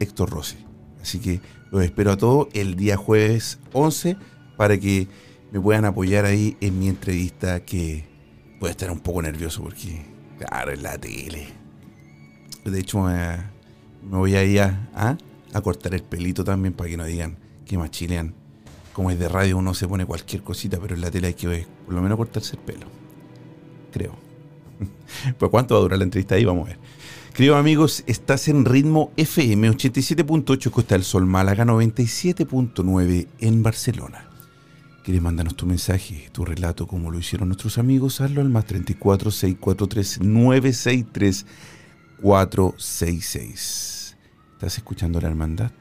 Héctor 0.00 0.30
Rossi. 0.30 0.58
Así 1.00 1.18
que 1.18 1.40
los 1.70 1.82
espero 1.82 2.12
a 2.12 2.16
todos 2.18 2.48
el 2.52 2.76
día 2.76 2.98
jueves 2.98 3.58
11 3.72 4.18
para 4.58 4.78
que 4.78 5.08
me 5.52 5.60
puedan 5.60 5.84
apoyar 5.84 6.24
ahí 6.24 6.56
en 6.60 6.78
mi 6.78 6.88
entrevista 6.88 7.60
que 7.64 8.04
puede 8.58 8.72
estar 8.72 8.90
un 8.90 9.00
poco 9.00 9.22
nervioso 9.22 9.62
porque, 9.62 10.02
claro, 10.38 10.70
es 10.70 10.80
la 10.80 10.96
tele. 10.98 11.48
De 12.64 12.78
hecho, 12.78 13.00
me 13.02 13.38
voy 14.02 14.36
a 14.36 14.88
a, 14.94 15.18
a, 15.52 15.60
cortar 15.60 15.94
el 15.94 16.02
pelito 16.02 16.44
también 16.44 16.74
para 16.74 16.90
que 16.90 16.96
no 16.96 17.04
digan 17.04 17.36
que 17.64 17.78
más 17.78 17.90
chilean. 17.90 18.34
Como 18.92 19.10
es 19.10 19.18
de 19.18 19.28
radio 19.28 19.56
uno 19.56 19.72
se 19.72 19.88
pone 19.88 20.04
cualquier 20.04 20.42
cosita, 20.42 20.78
pero 20.80 20.94
en 20.94 21.00
la 21.00 21.10
tele 21.10 21.28
hay 21.28 21.34
que 21.34 21.66
por 21.84 21.94
lo 21.94 22.02
menos 22.02 22.16
cortarse 22.16 22.56
el 22.56 22.62
pelo. 22.62 22.86
Creo. 23.92 24.14
pues 25.38 25.50
cuánto 25.50 25.74
va 25.74 25.80
a 25.80 25.82
durar 25.82 25.98
la 25.98 26.04
entrevista 26.04 26.34
ahí, 26.34 26.44
vamos 26.44 26.66
a 26.66 26.68
ver. 26.70 26.78
Queridos 27.34 27.58
amigos, 27.58 28.04
estás 28.06 28.48
en 28.48 28.64
ritmo 28.64 29.12
FM 29.16 29.70
87.8 29.70 30.70
Costa 30.70 30.94
del 30.96 31.04
Sol 31.04 31.26
Málaga 31.26 31.64
97.9 31.64 33.28
en 33.38 33.62
Barcelona. 33.62 34.29
¿Quieres 35.10 35.24
mandarnos 35.24 35.56
tu 35.56 35.66
mensaje, 35.66 36.28
tu 36.30 36.44
relato, 36.44 36.86
como 36.86 37.10
lo 37.10 37.18
hicieron 37.18 37.48
nuestros 37.48 37.78
amigos? 37.78 38.20
Hazlo 38.20 38.42
al 38.42 38.48
más 38.48 38.64
34 38.66 39.32
643 39.32 40.20
963 40.20 41.46
466. 42.22 44.16
Estás 44.52 44.76
escuchando 44.76 45.20
la 45.20 45.26
hermandad 45.26 45.72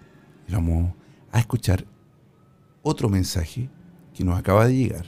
vamos 0.49 0.95
a 1.31 1.37
escuchar 1.37 1.85
otro 2.81 3.07
mensaje 3.07 3.69
que 4.15 4.23
nos 4.23 4.35
acaba 4.35 4.65
de 4.65 4.75
llegar. 4.75 5.05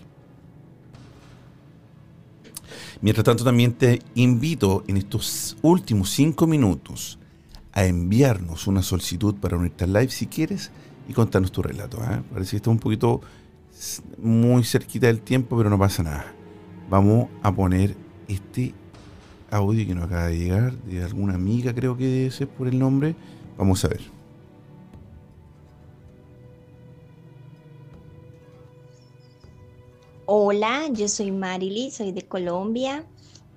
Mientras 3.02 3.26
tanto, 3.26 3.44
también 3.44 3.74
te 3.74 4.04
invito 4.14 4.84
en 4.86 4.98
estos 4.98 5.58
últimos 5.64 6.12
cinco 6.12 6.46
minutos 6.46 7.18
a 7.72 7.86
enviarnos 7.86 8.68
una 8.68 8.84
solicitud 8.84 9.34
para 9.38 9.58
unirte 9.58 9.86
al 9.86 9.94
live 9.94 10.10
si 10.10 10.28
quieres 10.28 10.70
y 11.10 11.14
contarnos 11.14 11.52
tu 11.52 11.64
relato. 11.64 11.98
¿eh? 12.04 12.22
Parece 12.32 12.52
que 12.52 12.58
está 12.58 12.70
un 12.70 12.78
poquito 12.78 13.22
muy 14.18 14.64
cerquita 14.64 15.08
del 15.08 15.22
tiempo, 15.22 15.58
pero 15.58 15.70
no 15.70 15.80
pasa 15.80 16.04
nada. 16.04 16.26
Vamos 16.90 17.30
a 17.42 17.52
poner 17.54 17.96
este 18.28 18.74
audio 19.50 19.86
que 19.86 19.96
nos 19.96 20.06
acaba 20.06 20.28
de 20.28 20.38
llegar 20.38 20.74
de 20.84 21.04
alguna 21.04 21.36
amiga, 21.36 21.74
creo 21.74 21.98
que 21.98 22.06
debe 22.06 22.32
ser 22.32 22.48
por 22.48 22.68
el 22.68 22.78
nombre. 22.78 23.16
Vamos 23.58 23.84
a 23.86 23.90
ver. 23.90 24.02
Hola, 30.26 30.88
yo 30.94 31.10
soy 31.10 31.32
Marily, 31.32 31.92
soy 31.92 32.14
de 32.14 32.22
Colombia 32.22 33.06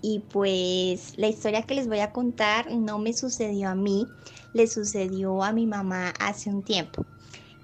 y 0.02 0.18
pues 0.18 1.14
la 1.16 1.28
historia 1.28 1.62
que 1.62 1.74
les 1.74 1.86
voy 1.86 2.00
a 2.00 2.12
contar 2.12 2.72
no 2.72 2.98
me 2.98 3.12
sucedió 3.12 3.68
a 3.68 3.74
mí, 3.74 4.06
le 4.54 4.66
sucedió 4.66 5.42
a 5.44 5.52
mi 5.52 5.66
mamá 5.66 6.12
hace 6.18 6.50
un 6.50 6.62
tiempo. 6.62 7.06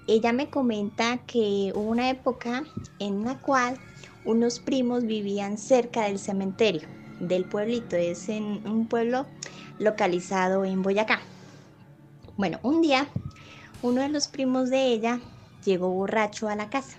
Ella 0.07 0.33
me 0.33 0.49
comenta 0.49 1.19
que 1.25 1.71
hubo 1.75 1.89
una 1.89 2.09
época 2.09 2.63
en 2.99 3.23
la 3.23 3.39
cual 3.39 3.79
unos 4.23 4.59
primos 4.59 5.05
vivían 5.05 5.57
cerca 5.57 6.05
del 6.05 6.19
cementerio 6.19 6.87
del 7.19 7.45
pueblito, 7.45 7.95
es 7.95 8.29
en 8.29 8.67
un 8.67 8.87
pueblo 8.87 9.27
localizado 9.77 10.65
en 10.65 10.81
Boyacá. 10.81 11.21
Bueno, 12.35 12.59
un 12.63 12.81
día 12.81 13.07
uno 13.83 14.01
de 14.01 14.09
los 14.09 14.27
primos 14.27 14.69
de 14.69 14.87
ella 14.87 15.19
llegó 15.63 15.89
borracho 15.89 16.47
a 16.49 16.55
la 16.55 16.69
casa. 16.69 16.97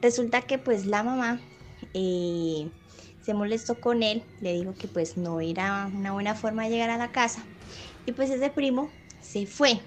Resulta 0.00 0.42
que 0.42 0.58
pues 0.58 0.86
la 0.86 1.02
mamá 1.02 1.40
eh, 1.94 2.70
se 3.20 3.34
molestó 3.34 3.80
con 3.80 4.02
él, 4.02 4.22
le 4.40 4.54
dijo 4.54 4.74
que 4.76 4.88
pues 4.88 5.16
no 5.16 5.40
era 5.40 5.90
una 5.92 6.12
buena 6.12 6.34
forma 6.34 6.64
de 6.64 6.70
llegar 6.70 6.90
a 6.90 6.98
la 6.98 7.12
casa 7.12 7.46
y 8.06 8.12
pues 8.12 8.30
ese 8.30 8.50
primo 8.50 8.90
se 9.20 9.46
fue. 9.46 9.80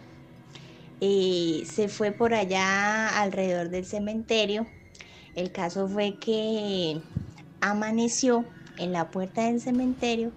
Eh, 1.02 1.64
se 1.66 1.88
fue 1.88 2.12
por 2.12 2.34
allá 2.36 3.20
alrededor 3.20 3.70
del 3.70 3.86
cementerio. 3.86 4.68
El 5.36 5.52
caso 5.52 5.88
fue 5.88 6.18
que 6.20 7.02
amaneció 7.60 8.46
en 8.78 8.92
la 8.94 9.10
puerta 9.10 9.48
del 9.48 9.60
cementerio, 9.60 10.32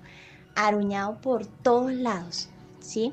aruñado 0.54 1.20
por 1.20 1.46
todos 1.46 1.92
lados, 1.92 2.48
¿sí? 2.80 3.12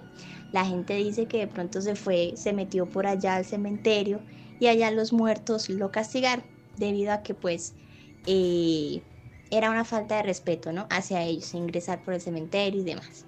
La 0.51 0.65
gente 0.65 0.95
dice 0.95 1.25
que 1.25 1.39
de 1.39 1.47
pronto 1.47 1.81
se 1.81 1.95
fue, 1.95 2.33
se 2.35 2.53
metió 2.53 2.85
por 2.85 3.05
allá 3.05 3.35
al 3.35 3.45
cementerio 3.45 4.21
y 4.59 4.67
allá 4.67 4.91
los 4.91 5.11
muertos 5.11 5.69
lo 5.69 5.91
castigaron 5.91 6.45
debido 6.77 7.11
a 7.11 7.23
que 7.23 7.33
pues 7.33 7.73
eh, 8.27 9.01
era 9.49 9.69
una 9.69 9.85
falta 9.85 10.17
de 10.17 10.23
respeto, 10.23 10.71
¿no? 10.71 10.87
Hacia 10.89 11.23
ellos, 11.23 11.53
ingresar 11.53 12.03
por 12.03 12.13
el 12.13 12.21
cementerio 12.21 12.81
y 12.81 12.85
demás. 12.85 13.25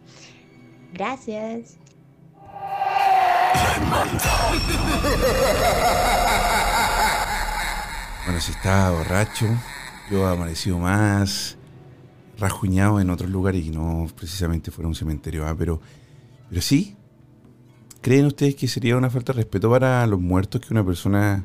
Gracias. 0.93 1.77
Bueno, 8.25 8.39
si 8.39 8.51
estaba 8.51 8.91
borracho, 8.91 9.47
yo 10.11 10.27
amanecido 10.27 10.77
más 10.79 11.57
rajuñado 12.37 12.99
en 12.99 13.09
otros 13.09 13.29
lugares 13.29 13.65
y 13.65 13.69
no 13.69 14.07
precisamente 14.15 14.71
fuera 14.71 14.87
un 14.87 14.95
cementerio. 14.95 15.47
¿ah? 15.47 15.55
Pero, 15.57 15.81
pero 16.49 16.61
sí, 16.61 16.95
¿creen 18.01 18.25
ustedes 18.25 18.55
que 18.55 18.67
sería 18.67 18.97
una 18.97 19.09
falta 19.09 19.33
de 19.33 19.37
respeto 19.37 19.69
para 19.69 20.05
los 20.07 20.19
muertos 20.19 20.61
que 20.61 20.73
una 20.73 20.85
persona 20.85 21.43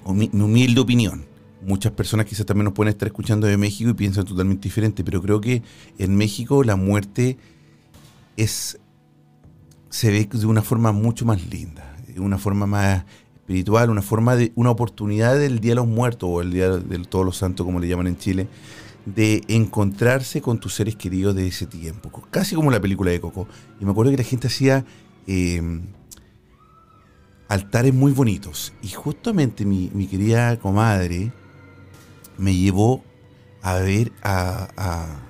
mi 0.07 0.31
humilde 0.33 0.81
opinión, 0.81 1.25
muchas 1.65 1.93
personas 1.93 2.27
quizás 2.27 2.47
también 2.47 2.65
nos 2.65 2.75
pueden 2.75 2.91
estar 2.91 3.07
escuchando 3.09 3.47
de 3.47 3.57
México 3.57 3.91
y 3.91 3.95
piensan 3.95 4.25
totalmente 4.25 4.65
diferente, 4.65 5.05
pero 5.05 5.23
creo 5.23 5.41
que 5.41 5.63
en 5.99 6.17
México 6.17 6.65
la 6.65 6.77
muerte 6.77 7.39
es 8.37 8.79
se 9.91 10.11
ve 10.11 10.29
de 10.31 10.47
una 10.47 10.63
forma 10.63 10.91
mucho 10.93 11.27
más 11.27 11.47
linda, 11.49 11.97
de 12.07 12.19
una 12.19 12.39
forma 12.39 12.67
más 12.67 13.05
espiritual, 13.35 13.91
una 13.91 14.01
forma 14.01 14.37
de 14.37 14.53
una 14.55 14.71
oportunidad 14.71 15.39
del 15.39 15.61
Día 15.61 15.73
de 15.73 15.77
los 15.77 15.87
Muertos 15.87 16.31
o 16.33 16.41
el 16.41 16.51
Día 16.51 16.71
de 16.71 16.99
Todos 17.01 17.27
los 17.27 17.37
Santos, 17.37 17.67
como 17.67 17.79
le 17.79 17.89
llaman 17.89 18.07
en 18.07 18.17
Chile, 18.17 18.49
de 19.05 19.43
encontrarse 19.49 20.41
con 20.41 20.59
tus 20.59 20.75
seres 20.75 20.97
queridos 20.97 21.35
de 21.35 21.47
ese 21.47 21.67
tiempo, 21.67 22.11
casi 22.31 22.55
como 22.55 22.71
la 22.71 22.81
película 22.81 23.11
de 23.11 23.21
Coco. 23.21 23.47
Y 23.81 23.85
me 23.85 23.91
acuerdo 23.91 24.13
que 24.13 24.17
la 24.17 24.25
gente 24.25 24.47
hacía 24.47 24.87
eh, 25.27 25.61
altares 27.53 27.93
muy 27.93 28.13
bonitos. 28.13 28.73
Y 28.83 28.89
justamente 28.89 29.67
mi, 29.67 29.89
querida 30.07 30.59
comadre 30.59 31.33
me 32.39 32.55
llevó 32.55 33.05
a 33.61 33.75
ver 33.77 34.11
a, 34.23 35.21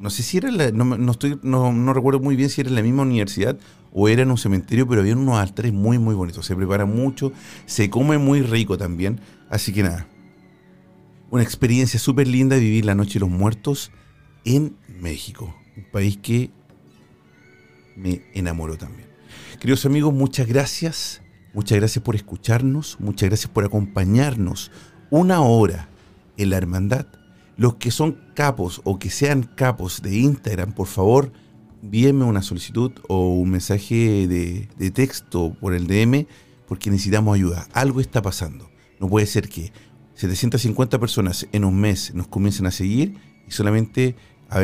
no 0.00 0.08
sé 0.08 0.22
si 0.22 0.38
era 0.38 0.50
la, 0.50 0.70
no, 0.70 1.10
estoy, 1.10 1.38
no, 1.42 1.92
recuerdo 1.92 2.20
muy 2.20 2.34
bien 2.34 2.48
si 2.48 2.62
era 2.62 2.70
en 2.70 2.76
la 2.76 2.82
misma 2.82 3.02
universidad 3.02 3.58
o 3.92 4.08
era 4.08 4.22
en 4.22 4.30
un 4.30 4.38
cementerio, 4.38 4.88
pero 4.88 5.02
había 5.02 5.14
unos 5.14 5.38
altares 5.38 5.72
muy, 5.72 5.98
muy 5.98 6.14
bonitos. 6.14 6.46
Se 6.46 6.56
prepara 6.56 6.86
mucho, 6.86 7.32
se 7.66 7.90
come 7.90 8.16
muy 8.16 8.40
rico 8.40 8.78
también. 8.78 9.20
Así 9.50 9.72
que 9.72 9.82
nada, 9.82 10.06
una 11.30 11.42
experiencia 11.42 12.00
súper 12.00 12.26
linda 12.26 12.56
vivir 12.56 12.86
la 12.86 12.94
Noche 12.94 13.14
de 13.14 13.20
los 13.20 13.30
Muertos 13.30 13.90
en 14.46 14.76
México, 14.98 15.54
un 15.76 15.84
país 15.92 16.16
que 16.16 16.50
me 17.96 18.22
enamoró 18.32 18.78
también. 18.78 19.07
Queridos 19.60 19.86
amigos, 19.86 20.14
muchas 20.14 20.46
gracias. 20.46 21.20
Muchas 21.52 21.78
gracias 21.78 22.04
por 22.04 22.14
escucharnos. 22.14 22.96
Muchas 23.00 23.28
gracias 23.28 23.50
por 23.50 23.64
acompañarnos 23.64 24.70
una 25.10 25.40
hora 25.40 25.88
en 26.36 26.50
la 26.50 26.58
hermandad. 26.58 27.06
Los 27.56 27.74
que 27.74 27.90
son 27.90 28.20
capos 28.34 28.80
o 28.84 29.00
que 29.00 29.10
sean 29.10 29.42
capos 29.42 30.00
de 30.00 30.16
Instagram, 30.16 30.74
por 30.74 30.86
favor, 30.86 31.32
envíenme 31.82 32.24
una 32.24 32.40
solicitud 32.40 32.92
o 33.08 33.32
un 33.32 33.50
mensaje 33.50 34.28
de, 34.28 34.68
de 34.78 34.90
texto 34.92 35.56
por 35.60 35.74
el 35.74 35.88
DM 35.88 36.28
porque 36.68 36.88
necesitamos 36.90 37.34
ayuda. 37.34 37.66
Algo 37.72 38.00
está 38.00 38.22
pasando. 38.22 38.70
No 39.00 39.08
puede 39.08 39.26
ser 39.26 39.48
que 39.48 39.72
750 40.14 41.00
personas 41.00 41.48
en 41.50 41.64
un 41.64 41.80
mes 41.80 42.14
nos 42.14 42.28
comiencen 42.28 42.66
a 42.66 42.70
seguir 42.70 43.16
y 43.48 43.50
solamente 43.50 44.14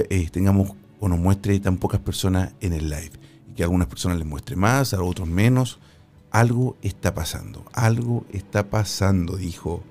eh, 0.08 0.28
tengamos 0.30 0.70
o 1.00 1.08
nos 1.08 1.18
muestre 1.18 1.58
tan 1.58 1.78
pocas 1.78 1.98
personas 1.98 2.54
en 2.60 2.74
el 2.74 2.88
live 2.90 3.23
que 3.54 3.62
a 3.62 3.66
algunas 3.66 3.88
personas 3.88 4.18
les 4.18 4.26
muestre 4.26 4.56
más, 4.56 4.94
a 4.94 5.02
otros 5.02 5.28
menos. 5.28 5.78
Algo 6.30 6.76
está 6.82 7.14
pasando, 7.14 7.64
algo 7.72 8.26
está 8.32 8.68
pasando, 8.68 9.36
dijo 9.36 9.82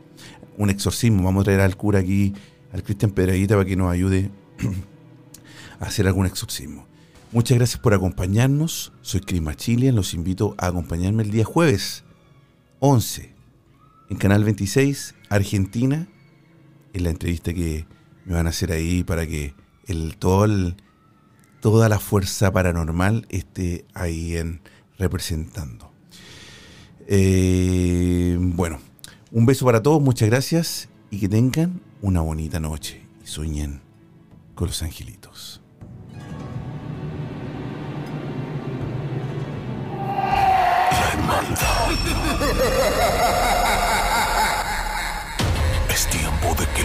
un 0.58 0.70
exorcismo. 0.70 1.24
Vamos 1.24 1.42
a 1.42 1.46
traer 1.46 1.62
al 1.62 1.78
cura 1.78 2.00
aquí, 2.00 2.34
al 2.72 2.84
Cristian 2.84 3.12
Pedraguita, 3.12 3.56
para 3.56 3.68
que 3.68 3.76
nos 3.76 3.92
ayude 3.92 4.30
a 5.80 5.86
hacer 5.86 6.08
algún 6.08 6.26
exorcismo. 6.26 6.86
Muchas 7.32 7.58
gracias 7.58 7.82
por 7.82 7.94
acompañarnos. 7.94 8.92
Soy 9.02 9.22
Cris 9.22 9.42
Machilian. 9.42 9.96
Los 9.96 10.14
invito 10.14 10.54
a 10.58 10.68
acompañarme 10.68 11.24
el 11.24 11.32
día 11.32 11.46
jueves 11.46 12.04
11 12.80 13.34
en 14.10 14.18
Canal 14.18 14.44
26, 14.44 15.16
Argentina, 15.30 16.08
en 16.94 17.04
la 17.04 17.10
entrevista 17.10 17.54
que 17.54 17.88
me 18.26 18.36
van 18.36 18.46
a 18.46 18.50
hacer 18.52 18.72
ahí 18.72 19.04
para 19.04 19.26
que 19.26 19.56
el, 19.88 20.18
todo 20.18 20.46
el, 20.46 20.76
toda 21.64 21.88
la 21.88 21.98
fuerza 21.98 22.52
paranormal 22.52 23.26
esté 23.30 23.86
ahí 23.94 24.36
en 24.36 24.60
representando. 24.98 25.90
Eh, 27.08 28.36
bueno, 28.38 28.80
un 29.32 29.46
beso 29.46 29.64
para 29.66 29.82
todos, 29.82 30.02
muchas 30.02 30.30
gracias 30.30 30.90
y 31.10 31.22
que 31.22 31.30
tengan 31.30 31.80
una 32.02 32.20
bonita 32.20 32.60
noche 32.60 33.06
y 33.24 33.28
sueñen 33.28 33.80
con 34.56 34.68
los 34.68 34.84
angelitos. 34.84 35.62
Es 40.92 41.73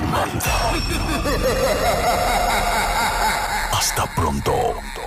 Hasta 3.72 4.06
pronto. 4.14 4.99